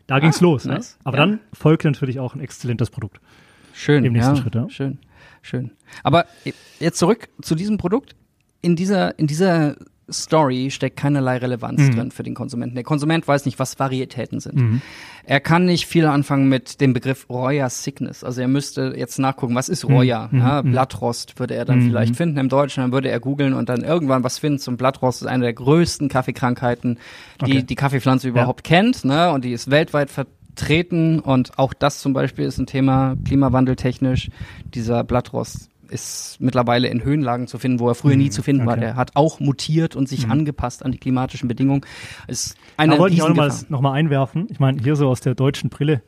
Da 0.08 0.20
ging's 0.20 0.42
los. 0.42 0.66
Ah, 0.68 0.74
nice. 0.74 0.96
Ne? 0.98 1.02
Aber 1.06 1.18
Ja. 1.18 1.26
dann 1.26 1.40
folgte 1.54 1.88
natürlich 1.90 2.20
auch 2.20 2.34
ein 2.36 2.40
exzellentes 2.42 2.90
Produkt. 2.90 3.20
Schön, 3.74 4.04
im 4.06 4.14
nächsten 4.14 4.36
ja, 4.36 4.42
Schritt, 4.42 4.56
ja. 4.56 4.70
schön, 4.70 4.98
schön. 5.42 5.72
Aber 6.04 6.26
jetzt 6.80 6.98
zurück 6.98 7.30
zu 7.42 7.56
diesem 7.56 7.78
Produkt. 7.78 8.16
In 8.62 8.76
dieser, 8.76 9.18
in 9.20 9.28
dieser 9.28 9.76
Story 10.12 10.72
steckt 10.72 10.98
keinerlei 10.98 11.38
Relevanz 11.38 11.82
Mhm. 11.82 11.96
drin 11.96 12.12
für 12.12 12.24
den 12.24 12.34
Konsumenten. 12.36 12.76
Der 12.76 12.84
Konsument 12.84 13.28
weiß 13.28 13.46
nicht, 13.46 13.60
was 13.60 13.80
Varietäten 13.80 14.40
sind. 14.40 14.82
Er 15.24 15.40
kann 15.40 15.66
nicht 15.66 15.86
viel 15.86 16.06
anfangen 16.06 16.50
mit 16.50 16.82
dem 16.82 16.94
Begriff 16.94 17.28
Roya 17.30 17.70
Sickness. 17.70 18.24
Also 18.24 18.42
er 18.42 18.48
müsste 18.48 18.94
jetzt 18.98 19.20
nachgucken, 19.20 19.54
was 19.56 19.70
ist 19.70 19.86
Roya? 19.86 20.30
Mhm. 20.32 20.40
Ja, 20.40 20.62
Blattrost 20.62 21.40
würde 21.40 21.54
er 21.56 21.66
dann 21.66 21.80
Mhm. 21.80 21.88
vielleicht 21.90 22.16
finden 22.16 22.38
im 22.38 22.50
Deutschen, 22.50 22.82
dann 22.82 22.92
würde 22.92 23.10
er 23.10 23.20
googeln 23.20 23.54
und 23.54 23.70
dann 23.70 23.84
irgendwann 23.84 24.24
was 24.24 24.40
finden 24.40 24.60
zum 24.60 24.78
Blattrost. 24.78 25.22
Ist 25.22 25.28
eine 25.28 25.44
der 25.44 25.54
größten 25.54 26.10
Kaffeekrankheiten, 26.10 26.98
die 27.42 27.52
Okay. 27.58 27.64
die 27.64 27.76
Kaffeepflanze 27.76 28.28
überhaupt 28.28 28.64
kennt, 28.64 29.06
ne? 29.06 29.32
Und 29.32 29.46
die 29.46 29.52
ist 29.52 29.70
weltweit 29.70 30.10
vertreten 30.10 31.20
und 31.20 31.58
auch 31.58 31.74
das 31.74 32.00
zum 32.00 32.14
Beispiel 32.14 32.46
ist 32.46 32.58
ein 32.58 32.66
Thema 32.66 33.16
klimawandeltechnisch. 33.26 34.30
Dieser 34.74 35.04
Blattrost 35.04 35.69
ist 35.90 36.38
mittlerweile 36.40 36.88
in 36.88 37.04
Höhenlagen 37.04 37.48
zu 37.48 37.58
finden, 37.58 37.80
wo 37.80 37.88
er 37.88 37.96
früher 37.96 38.16
nie 38.16 38.30
zu 38.30 38.42
finden 38.42 38.66
war. 38.66 38.74
okay. 38.74 38.82
Der 38.82 38.96
hat 38.96 39.16
auch 39.16 39.40
mutiert 39.40 39.96
und 39.96 40.08
sich 40.08 40.28
angepasst 40.30 40.84
an 40.84 40.92
die 40.92 40.98
klimatischen 40.98 41.48
Bedingungen. 41.48 41.82
Ist 42.28 42.56
eine 42.78 42.94
da 42.94 43.00
wollte 43.00 43.16
ich 43.16 43.22
auch 43.22 43.30
nochmal 43.30 43.52
noch 43.70 43.82
mal 43.82 43.94
einwerfen. 43.94 44.48
Ich 44.50 44.60
meine, 44.60 44.82
hier 44.82 44.96
so 44.96 45.08
aus 45.08 45.22
der 45.22 45.36
deutschen 45.36 45.70
Brille, 45.70 46.02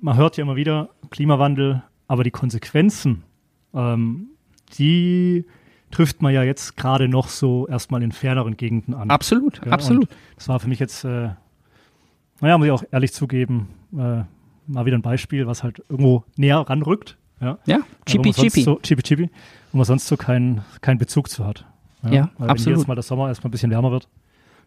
man 0.00 0.16
hört 0.16 0.36
ja 0.36 0.42
immer 0.42 0.56
wieder 0.56 0.90
Klimawandel, 1.10 1.82
aber 2.08 2.24
die 2.24 2.30
Konsequenzen, 2.30 3.22
ähm, 3.74 4.28
die 4.78 5.44
trifft 5.90 6.22
man 6.22 6.32
ja 6.34 6.42
jetzt 6.42 6.76
gerade 6.76 7.08
noch 7.08 7.28
so 7.28 7.66
erstmal 7.68 8.02
in 8.02 8.12
ferneren 8.12 8.56
Gegenden 8.56 8.94
an. 8.94 9.10
Absolut, 9.10 9.64
Ja, 9.64 9.72
absolut. 9.72 10.08
Das 10.36 10.48
war 10.48 10.60
für 10.60 10.68
mich 10.68 10.78
jetzt, 10.78 11.04
äh, 11.04 11.30
naja, 12.40 12.58
muss 12.58 12.66
ich 12.66 12.72
auch 12.72 12.84
ehrlich 12.90 13.12
zugeben, 13.12 13.68
äh, 13.96 14.22
mal 14.66 14.84
wieder 14.84 14.98
ein 14.98 15.02
Beispiel, 15.02 15.46
was 15.46 15.62
halt 15.62 15.82
irgendwo 15.88 16.24
näher 16.36 16.58
ranrückt. 16.58 17.16
Ja, 17.40 17.58
Ja, 17.66 17.80
chippy 18.06 18.32
sonst 18.32 18.40
chippy. 18.40 18.62
So, 18.62 18.78
chippy 18.80 19.02
chippy, 19.02 19.30
wo 19.72 19.78
man 19.78 19.84
sonst 19.84 20.06
so 20.06 20.16
keinen 20.16 20.62
keinen 20.80 20.98
Bezug 20.98 21.28
zu 21.28 21.46
hat. 21.46 21.64
Ja, 22.10 22.30
Weil 22.38 22.50
absolut. 22.50 22.66
Wenn 22.74 22.80
jetzt 22.80 22.88
mal 22.88 22.94
der 22.94 23.02
Sommer 23.02 23.28
erstmal 23.28 23.48
ein 23.48 23.52
bisschen 23.52 23.70
wärmer 23.70 23.90
wird, 23.90 24.08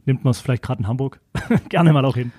nimmt 0.06 0.24
man 0.24 0.32
es 0.32 0.40
vielleicht 0.40 0.64
gerade 0.64 0.80
in 0.82 0.88
Hamburg 0.88 1.20
gerne 1.70 1.94
mal 1.94 2.06
auch 2.06 2.16
hin. 2.16 2.32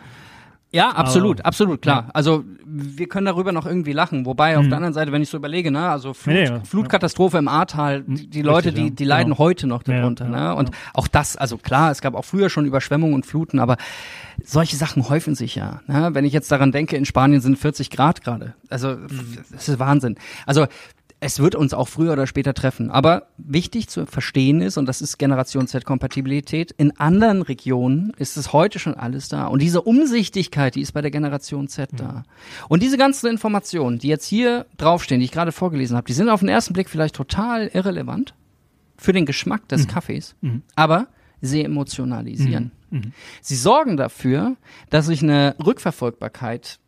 Ja, 0.72 0.90
absolut, 0.90 1.40
Aber- 1.40 1.46
absolut, 1.48 1.82
klar. 1.82 2.10
Also 2.14 2.44
wir 2.64 3.08
können 3.08 3.26
darüber 3.26 3.50
noch 3.50 3.66
irgendwie 3.66 3.92
lachen. 3.92 4.24
Wobei 4.24 4.56
auf 4.56 4.66
der 4.68 4.76
anderen 4.76 4.94
Seite, 4.94 5.10
wenn 5.10 5.20
ich 5.20 5.28
so 5.28 5.36
überlege, 5.36 5.72
ne, 5.72 5.88
also 5.88 6.14
Flut, 6.14 6.34
Nee, 6.34 6.44
ja. 6.44 6.60
Flutkatastrophe 6.60 7.38
im 7.38 7.48
Ahrtal, 7.48 8.04
die, 8.06 8.28
die 8.28 8.42
Leute, 8.42 8.72
die, 8.72 8.84
ja. 8.84 8.90
die 8.90 9.04
leiden 9.04 9.30
Genau. 9.32 9.38
heute 9.38 9.66
noch 9.66 9.82
Ja, 9.88 9.98
darunter. 9.98 10.26
ja, 10.26 10.30
ne? 10.30 10.54
Und 10.54 10.70
auch 10.94 11.08
das, 11.08 11.36
also 11.36 11.56
klar, 11.58 11.90
es 11.90 12.00
gab 12.00 12.14
auch 12.14 12.24
früher 12.24 12.50
schon 12.50 12.66
Überschwemmungen 12.66 13.14
und 13.16 13.26
Fluten, 13.26 13.58
aber 13.58 13.78
solche 14.44 14.76
Sachen 14.76 15.08
häufen 15.08 15.34
sich 15.34 15.56
ja. 15.56 15.80
Ne? 15.88 16.10
Wenn 16.12 16.24
ich 16.24 16.32
jetzt 16.32 16.52
daran 16.52 16.70
denke, 16.70 16.96
in 16.96 17.04
Spanien 17.04 17.40
sind 17.40 17.58
40 17.58 17.90
Grad 17.90 18.22
gerade. 18.22 18.54
Also 18.68 18.94
das 19.50 19.68
ist 19.68 19.78
Wahnsinn. 19.80 20.16
Also 20.46 20.66
es 21.20 21.38
wird 21.38 21.54
uns 21.54 21.74
auch 21.74 21.86
früher 21.88 22.14
oder 22.14 22.26
später 22.26 22.54
treffen. 22.54 22.90
Aber 22.90 23.28
wichtig 23.36 23.88
zu 23.88 24.06
verstehen 24.06 24.62
ist, 24.62 24.78
und 24.78 24.86
das 24.86 25.02
ist 25.02 25.18
Generation 25.18 25.66
Z-Kompatibilität, 25.66 26.72
in 26.72 26.98
anderen 26.98 27.42
Regionen 27.42 28.12
ist 28.16 28.38
es 28.38 28.52
heute 28.54 28.78
schon 28.78 28.94
alles 28.94 29.28
da. 29.28 29.46
Und 29.46 29.60
diese 29.60 29.82
Umsichtigkeit, 29.82 30.74
die 30.74 30.80
ist 30.80 30.92
bei 30.92 31.02
der 31.02 31.10
Generation 31.10 31.68
Z 31.68 31.90
da. 31.96 32.24
Und 32.68 32.82
diese 32.82 32.96
ganzen 32.96 33.26
Informationen, 33.28 33.98
die 33.98 34.08
jetzt 34.08 34.24
hier 34.24 34.64
draufstehen, 34.78 35.20
die 35.20 35.26
ich 35.26 35.32
gerade 35.32 35.52
vorgelesen 35.52 35.96
habe, 35.96 36.06
die 36.06 36.14
sind 36.14 36.30
auf 36.30 36.40
den 36.40 36.48
ersten 36.48 36.72
Blick 36.72 36.88
vielleicht 36.88 37.14
total 37.14 37.66
irrelevant 37.68 38.34
für 38.96 39.12
den 39.12 39.26
Geschmack 39.26 39.68
des 39.68 39.86
Kaffees, 39.88 40.34
aber 40.74 41.08
sie 41.42 41.62
emotionalisieren. 41.64 42.72
Sie 43.40 43.56
sorgen 43.56 43.96
dafür, 43.96 44.56
dass 44.90 45.08
ich 45.08 45.22
eine 45.22 45.54
Rückverfolgbarkeit 45.64 46.78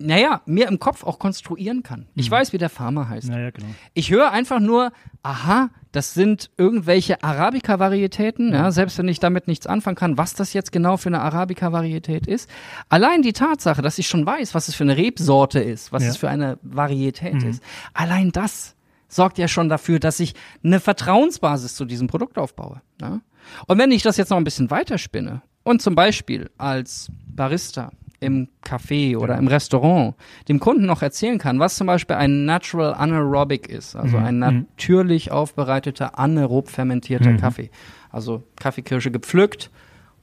naja, 0.00 0.40
mir 0.46 0.66
im 0.68 0.78
Kopf 0.78 1.04
auch 1.04 1.18
konstruieren 1.18 1.82
kann. 1.82 2.06
Ich 2.14 2.30
weiß, 2.30 2.52
wie 2.52 2.58
der 2.58 2.70
Farmer 2.70 3.08
heißt. 3.08 3.28
Naja, 3.28 3.50
genau. 3.50 3.68
Ich 3.92 4.10
höre 4.10 4.30
einfach 4.32 4.58
nur, 4.58 4.92
aha, 5.22 5.68
das 5.92 6.14
sind 6.14 6.50
irgendwelche 6.56 7.22
Arabica-Varietäten, 7.22 8.52
ja, 8.52 8.70
selbst 8.70 8.96
wenn 8.98 9.08
ich 9.08 9.20
damit 9.20 9.46
nichts 9.46 9.66
anfangen 9.66 9.96
kann, 9.96 10.16
was 10.18 10.34
das 10.34 10.52
jetzt 10.52 10.72
genau 10.72 10.96
für 10.96 11.08
eine 11.08 11.20
Arabica-Varietät 11.20 12.26
ist. 12.26 12.48
Allein 12.88 13.22
die 13.22 13.32
Tatsache, 13.32 13.82
dass 13.82 13.98
ich 13.98 14.08
schon 14.08 14.24
weiß, 14.24 14.54
was 14.54 14.68
es 14.68 14.74
für 14.74 14.84
eine 14.84 14.96
Rebsorte 14.96 15.60
ist, 15.60 15.92
was 15.92 16.02
Ja. 16.04 16.10
es 16.10 16.16
für 16.16 16.28
eine 16.28 16.58
Varietät 16.62 17.42
ist, 17.42 17.62
allein 17.92 18.32
das 18.32 18.74
sorgt 19.08 19.38
ja 19.38 19.48
schon 19.48 19.68
dafür, 19.68 19.98
dass 19.98 20.20
ich 20.20 20.34
eine 20.64 20.80
Vertrauensbasis 20.80 21.74
zu 21.74 21.84
diesem 21.84 22.06
Produkt 22.06 22.38
aufbaue. 22.38 22.80
Ja? 23.00 23.20
Und 23.66 23.78
wenn 23.78 23.90
ich 23.90 24.02
das 24.02 24.16
jetzt 24.16 24.30
noch 24.30 24.36
ein 24.38 24.44
bisschen 24.44 24.70
weiterspinne 24.70 25.42
und 25.64 25.82
zum 25.82 25.94
Beispiel 25.94 26.48
als 26.58 27.10
Barista 27.26 27.90
im 28.20 28.48
Café 28.62 29.16
oder 29.16 29.36
im 29.38 29.48
Restaurant 29.48 30.14
dem 30.48 30.60
Kunden 30.60 30.86
noch 30.86 31.02
erzählen 31.02 31.38
kann, 31.38 31.58
was 31.58 31.76
zum 31.76 31.86
Beispiel 31.86 32.16
ein 32.16 32.44
Natural 32.44 32.94
Anaerobic 32.94 33.68
ist, 33.68 33.96
also 33.96 34.18
ein 34.18 34.38
natürlich 34.38 35.32
aufbereiteter, 35.32 36.18
anaerob 36.18 36.68
fermentierter 36.68 37.34
Kaffee. 37.34 37.70
Also 38.10 38.42
Kaffeekirsche 38.56 39.10
gepflückt, 39.10 39.70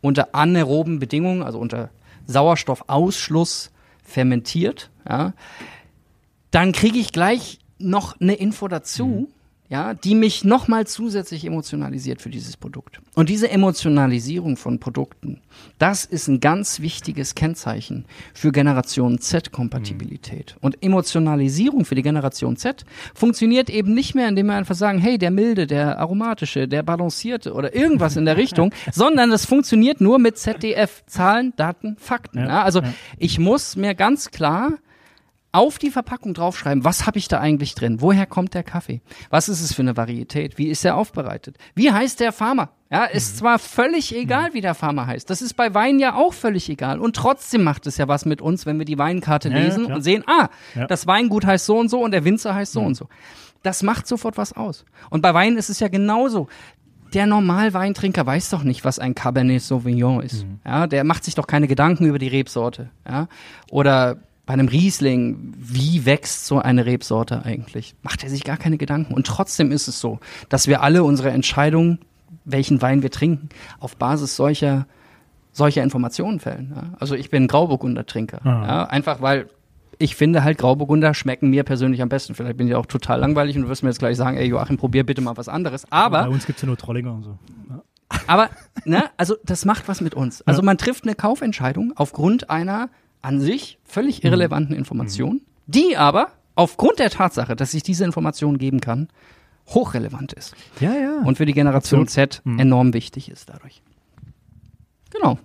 unter 0.01 0.35
anaeroben 0.35 0.99
Bedingungen, 0.99 1.41
also 1.41 1.59
unter 1.59 1.89
Sauerstoffausschluss 2.27 3.71
fermentiert, 4.03 4.91
ja, 5.07 5.33
dann 6.51 6.71
kriege 6.71 6.99
ich 6.99 7.11
gleich 7.11 7.59
noch 7.79 8.19
eine 8.19 8.35
Info 8.35 8.67
dazu, 8.67 9.29
ja, 9.69 9.93
die 9.93 10.15
mich 10.15 10.43
nochmal 10.43 10.85
zusätzlich 10.85 11.45
emotionalisiert 11.45 12.21
für 12.21 12.29
dieses 12.29 12.57
Produkt. 12.57 12.99
Und 13.15 13.29
diese 13.29 13.49
Emotionalisierung 13.49 14.57
von 14.57 14.79
Produkten, 14.79 15.41
das 15.79 16.05
ist 16.05 16.27
ein 16.27 16.39
ganz 16.39 16.81
wichtiges 16.81 17.35
Kennzeichen 17.35 18.05
für 18.33 18.51
Generation 18.51 19.19
Z-Kompatibilität. 19.19 20.55
Und 20.61 20.83
Emotionalisierung 20.83 21.85
für 21.85 21.95
die 21.95 22.01
Generation 22.01 22.57
Z 22.57 22.85
funktioniert 23.13 23.69
eben 23.69 23.93
nicht 23.93 24.15
mehr, 24.15 24.27
indem 24.27 24.47
wir 24.47 24.55
einfach 24.55 24.75
sagen, 24.75 24.99
hey, 24.99 25.17
der 25.17 25.31
milde, 25.31 25.67
der 25.67 25.99
aromatische, 25.99 26.67
der 26.67 26.83
balancierte 26.83 27.53
oder 27.53 27.73
irgendwas 27.73 28.17
in 28.17 28.25
der 28.25 28.37
Richtung, 28.43 28.73
sondern 28.91 29.29
das 29.29 29.45
funktioniert 29.45 30.01
nur 30.01 30.19
mit 30.19 30.37
ZDF, 30.37 31.03
Zahlen, 31.07 31.53
Daten, 31.55 31.95
Fakten. 31.97 32.39
Ja, 32.39 32.57
Ja, 32.57 32.63
also 32.63 32.81
ja. 32.81 32.93
ich 33.19 33.37
muss 33.37 33.75
mir 33.75 33.93
ganz 33.93 34.31
klar 34.31 34.73
auf 35.57 35.77
die 35.77 35.89
Verpackung 35.91 36.33
draufschreiben, 36.33 36.83
was 36.83 37.05
habe 37.07 37.17
ich 37.17 37.27
da 37.27 37.39
eigentlich 37.39 37.75
drin? 37.75 38.01
Woher 38.01 38.25
kommt 38.25 38.53
der 38.53 38.63
Kaffee? 38.63 39.01
Was 39.29 39.49
ist 39.49 39.61
es 39.61 39.73
für 39.73 39.81
eine 39.81 39.97
Varietät? 39.97 40.57
Wie 40.57 40.67
ist 40.67 40.85
er 40.85 40.95
aufbereitet? 40.95 41.57
Wie 41.75 41.91
heißt 41.91 42.19
der 42.19 42.31
Farmer? 42.31 42.69
Ja, 42.89 43.03
ist 43.05 43.33
Mhm. 43.33 43.37
zwar 43.39 43.59
völlig 43.59 44.15
egal, 44.15 44.53
wie 44.53 44.61
der 44.61 44.73
Farmer 44.75 45.07
heißt. 45.07 45.29
Das 45.29 45.41
ist 45.41 45.55
bei 45.55 45.73
Wein 45.73 45.99
ja 45.99 46.15
auch 46.15 46.33
völlig 46.33 46.69
egal. 46.69 46.99
Und 46.99 47.15
trotzdem 47.17 47.63
macht 47.63 47.85
es 47.87 47.97
ja 47.97 48.07
was 48.07 48.25
mit 48.25 48.41
uns, 48.41 48.65
wenn 48.65 48.77
wir 48.77 48.85
die 48.85 48.97
Weinkarte 48.97 49.49
Ja, 49.49 49.57
ja, 49.57 49.63
lesen 49.65 49.85
klar. 49.85 49.97
und 49.97 50.03
sehen, 50.03 50.23
ah, 50.27 50.47
Ja. 50.75 50.83
Mhm. 50.83 50.87
das 50.87 51.05
Weingut 51.07 51.45
heißt 51.45 51.65
so 51.65 51.77
und 51.77 51.89
so 51.89 51.99
und 52.01 52.11
der 52.11 52.23
Winzer 52.23 52.55
heißt 52.55 52.71
so 52.71 52.81
und 52.81 52.95
so. 52.95 53.09
Das 53.63 53.83
macht 53.83 54.07
sofort 54.07 54.37
was 54.37 54.53
aus. 54.53 54.85
Und 55.09 55.21
bei 55.21 55.33
Wein 55.33 55.57
ist 55.57 55.69
es 55.69 55.79
ja 55.81 55.89
genauso. 55.89 56.47
Der 57.13 57.25
Normalweintrinker 57.25 58.25
weiß 58.25 58.49
doch 58.49 58.63
nicht, 58.63 58.83
was 58.85 58.99
ein 58.99 59.15
Cabernet 59.15 59.61
Sauvignon 59.61 60.21
ist. 60.21 60.45
Mhm. 60.45 60.59
Ja, 60.65 60.87
der 60.87 61.03
macht 61.03 61.23
sich 61.23 61.35
doch 61.35 61.47
keine 61.47 61.67
Gedanken 61.67 62.05
über 62.05 62.19
die 62.19 62.27
Rebsorte. 62.27 62.89
Ja, 63.09 63.27
oder 63.71 64.17
bei 64.47 64.53
einem 64.53 64.69
Riesling, 64.69 65.53
wie 65.57 66.05
wächst 66.05 66.47
so 66.47 66.57
eine 66.57 66.85
Rebsorte 66.87 67.43
eigentlich? 67.45 67.93
Macht 68.01 68.23
er 68.23 68.29
sich 68.29 68.43
gar 68.43 68.57
keine 68.57 68.77
Gedanken. 68.77 69.13
Und 69.13 69.27
trotzdem 69.27 69.71
ist 69.71 69.87
es 69.87 69.99
so, 69.99 70.19
dass 70.49 70.67
wir 70.67 70.81
alle 70.81 71.03
unsere 71.03 71.29
Entscheidungen, 71.29 71.99
welchen 72.45 72.81
Wein 72.81 73.03
wir 73.03 73.11
trinken, 73.11 73.49
auf 73.79 73.97
Basis 73.97 74.35
solcher 74.35 74.87
solcher 75.51 75.83
Informationen 75.83 76.39
fällen. 76.39 76.71
Ja? 76.75 76.83
Also 76.99 77.15
ich 77.15 77.29
bin 77.29 77.47
Grauburgunder-Trinker. 77.47 78.45
Ah. 78.45 78.65
Ja? 78.65 78.83
Einfach 78.85 79.21
weil 79.21 79.49
ich 79.99 80.15
finde 80.15 80.43
halt 80.43 80.59
Grauburgunder 80.59 81.13
schmecken 81.13 81.49
mir 81.49 81.63
persönlich 81.63 82.01
am 82.01 82.09
besten. 82.09 82.35
Vielleicht 82.35 82.57
bin 82.57 82.67
ich 82.67 82.75
auch 82.75 82.85
total 82.85 83.19
langweilig 83.19 83.55
und 83.55 83.63
du 83.63 83.69
wirst 83.69 83.81
mir 83.83 83.89
jetzt 83.89 83.99
gleich 83.99 84.15
sagen, 84.15 84.37
ey 84.37 84.45
Joachim, 84.45 84.77
probier 84.77 85.03
bitte 85.03 85.21
mal 85.21 85.35
was 85.35 85.49
anderes. 85.49 85.91
Aber 85.91 86.23
Bei 86.23 86.29
uns 86.29 86.45
gibt's 86.45 86.61
ja 86.61 86.67
nur 86.67 86.77
Trollinger 86.77 87.13
und 87.13 87.23
so. 87.23 87.37
Ja. 87.69 87.83
aber, 88.27 88.49
ne, 88.85 89.05
also 89.17 89.35
das 89.43 89.65
macht 89.65 89.87
was 89.87 89.99
mit 89.99 90.13
uns. 90.13 90.43
Also 90.43 90.61
man 90.61 90.77
trifft 90.77 91.03
eine 91.03 91.15
Kaufentscheidung 91.15 91.93
aufgrund 91.95 92.49
einer 92.49 92.89
an 93.21 93.39
sich 93.39 93.79
völlig 93.83 94.23
irrelevanten 94.23 94.75
Information, 94.75 95.41
die 95.65 95.97
aber 95.97 96.29
aufgrund 96.55 96.99
der 96.99 97.09
Tatsache, 97.09 97.55
dass 97.55 97.73
ich 97.73 97.83
diese 97.83 98.03
Information 98.05 98.57
geben 98.57 98.79
kann, 98.79 99.09
hochrelevant 99.67 100.33
ist 100.33 100.55
Ja, 100.79 100.93
ja. 100.95 101.21
und 101.23 101.37
für 101.37 101.45
die 101.45 101.53
Generation 101.53 102.03
Absolut. 102.03 102.31
Z 102.31 102.41
enorm 102.45 102.93
wichtig 102.93 103.29
ist 103.29 103.49
dadurch. 103.49 103.81
Genau. 105.11 105.37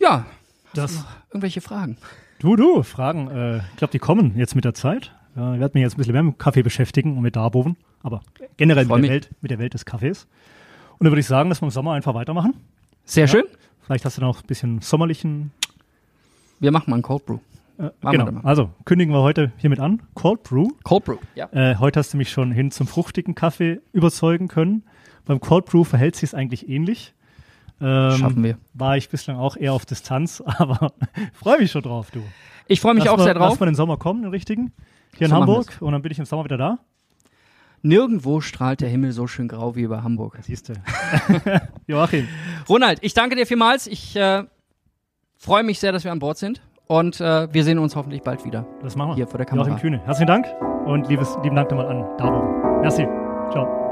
Ja, 0.00 0.26
das, 0.74 1.04
irgendwelche 1.30 1.60
Fragen? 1.60 1.96
du, 2.40 2.56
du, 2.56 2.82
Fragen. 2.82 3.28
Äh, 3.30 3.56
ich 3.58 3.76
glaube, 3.76 3.92
die 3.92 3.98
kommen 3.98 4.36
jetzt 4.36 4.54
mit 4.54 4.64
der 4.64 4.74
Zeit. 4.74 5.12
Ja, 5.36 5.54
ich 5.54 5.60
werde 5.60 5.76
mich 5.76 5.82
jetzt 5.82 5.94
ein 5.94 5.98
bisschen 5.98 6.12
mehr 6.12 6.22
mit 6.22 6.38
Kaffee 6.38 6.62
beschäftigen 6.62 7.16
und 7.16 7.22
mit 7.22 7.36
Darboven, 7.36 7.76
aber 8.02 8.22
generell 8.56 8.86
mit 8.86 9.04
der, 9.04 9.10
Welt, 9.10 9.30
mit 9.40 9.50
der 9.50 9.58
Welt 9.58 9.74
des 9.74 9.84
Kaffees. 9.84 10.26
Und 10.98 11.04
dann 11.04 11.12
würde 11.12 11.20
ich 11.20 11.26
sagen, 11.26 11.48
dass 11.48 11.60
wir 11.62 11.66
im 11.66 11.70
Sommer 11.70 11.92
einfach 11.92 12.14
weitermachen. 12.14 12.54
Sehr 13.04 13.24
Ja. 13.24 13.28
schön. 13.28 13.44
Vielleicht 13.82 14.04
hast 14.04 14.18
du 14.18 14.22
noch 14.22 14.42
ein 14.42 14.46
bisschen 14.46 14.80
sommerlichen. 14.80 15.52
Wir 16.60 16.72
machen 16.72 16.90
mal 16.90 16.96
einen 16.96 17.02
Cold 17.02 17.24
Brew. 17.26 17.38
Äh, 17.78 17.90
Machen 18.00 18.18
wir 18.18 18.24
genau. 18.24 18.40
Also 18.42 18.70
kündigen 18.84 19.14
wir 19.14 19.22
heute 19.22 19.52
hiermit 19.56 19.78
an. 19.78 20.02
Cold 20.14 20.42
Brew. 20.42 20.68
Cold 20.82 21.04
Brew. 21.04 21.16
Ja. 21.36 21.48
Äh, 21.52 21.76
heute 21.76 22.00
hast 22.00 22.12
du 22.12 22.16
mich 22.16 22.30
schon 22.30 22.50
hin 22.50 22.70
zum 22.70 22.88
fruchtigen 22.88 23.34
Kaffee 23.34 23.80
überzeugen 23.92 24.48
können. 24.48 24.82
Beim 25.24 25.40
Cold 25.40 25.66
Brew 25.66 25.84
verhält 25.84 26.16
sich 26.16 26.30
es 26.30 26.34
eigentlich 26.34 26.68
ähnlich. 26.68 27.14
Ähm, 27.80 28.16
Schaffen 28.16 28.42
wir. 28.42 28.58
War 28.74 28.96
ich 28.96 29.08
bislang 29.08 29.36
auch 29.36 29.56
eher 29.56 29.72
auf 29.72 29.86
Distanz, 29.86 30.42
aber 30.44 30.92
freue 31.32 31.58
mich 31.60 31.70
schon 31.70 31.82
drauf, 31.82 32.10
du. 32.10 32.22
Ich 32.66 32.80
freue 32.80 32.94
mich 32.94 33.04
Lass 33.04 33.12
auch 33.12 33.18
mal, 33.18 33.24
sehr 33.24 33.34
drauf. 33.34 33.50
Lass 33.50 33.60
mal 33.60 33.66
den 33.66 33.74
Sommer 33.76 33.96
kommen, 33.96 34.22
den 34.22 34.30
richtigen. 34.32 34.72
Hier 35.16 35.26
in 35.26 35.30
So 35.30 35.38
machen 35.38 35.48
Hamburg. 35.48 35.76
Und 35.80 35.92
dann 35.92 36.02
bin 36.02 36.10
ich 36.10 36.18
im 36.18 36.24
Sommer 36.24 36.44
wieder 36.44 36.56
da. 36.58 36.78
Nirgendwo 37.82 38.40
strahlt 38.40 38.80
der 38.80 38.88
Himmel 38.88 39.12
so 39.12 39.28
schön 39.28 39.46
grau 39.46 39.76
wie 39.76 39.82
über 39.82 40.02
Hamburg. 40.02 40.36
Siehst 40.42 40.68
du. 40.68 40.72
Joachim. 41.86 42.26
Ronald, 42.68 42.98
ich 43.02 43.14
danke 43.14 43.36
dir 43.36 43.46
vielmals. 43.46 43.86
Ich 43.86 44.16
äh, 44.16 44.44
freue 45.38 45.62
mich 45.62 45.78
sehr, 45.80 45.92
dass 45.92 46.04
wir 46.04 46.12
an 46.12 46.18
Bord 46.18 46.36
sind. 46.36 46.60
Und 46.86 47.20
äh, 47.20 47.52
wir 47.52 47.64
sehen 47.64 47.78
uns 47.78 47.96
hoffentlich 47.96 48.22
bald 48.22 48.44
wieder. 48.44 48.66
Das 48.82 48.96
machen 48.96 49.10
wir. 49.10 49.16
Hier 49.16 49.26
vor 49.26 49.38
der 49.38 49.46
Kamera. 49.46 49.68
Joachim 49.68 49.80
Kühne. 49.80 50.00
Herzlichen 50.04 50.28
Dank 50.28 50.46
und 50.86 51.08
liebes, 51.08 51.36
lieben 51.42 51.56
Dank 51.56 51.70
nochmal 51.70 51.88
an 51.88 52.16
Darbo. 52.16 52.80
Merci. 52.80 53.06
Ciao. 53.50 53.87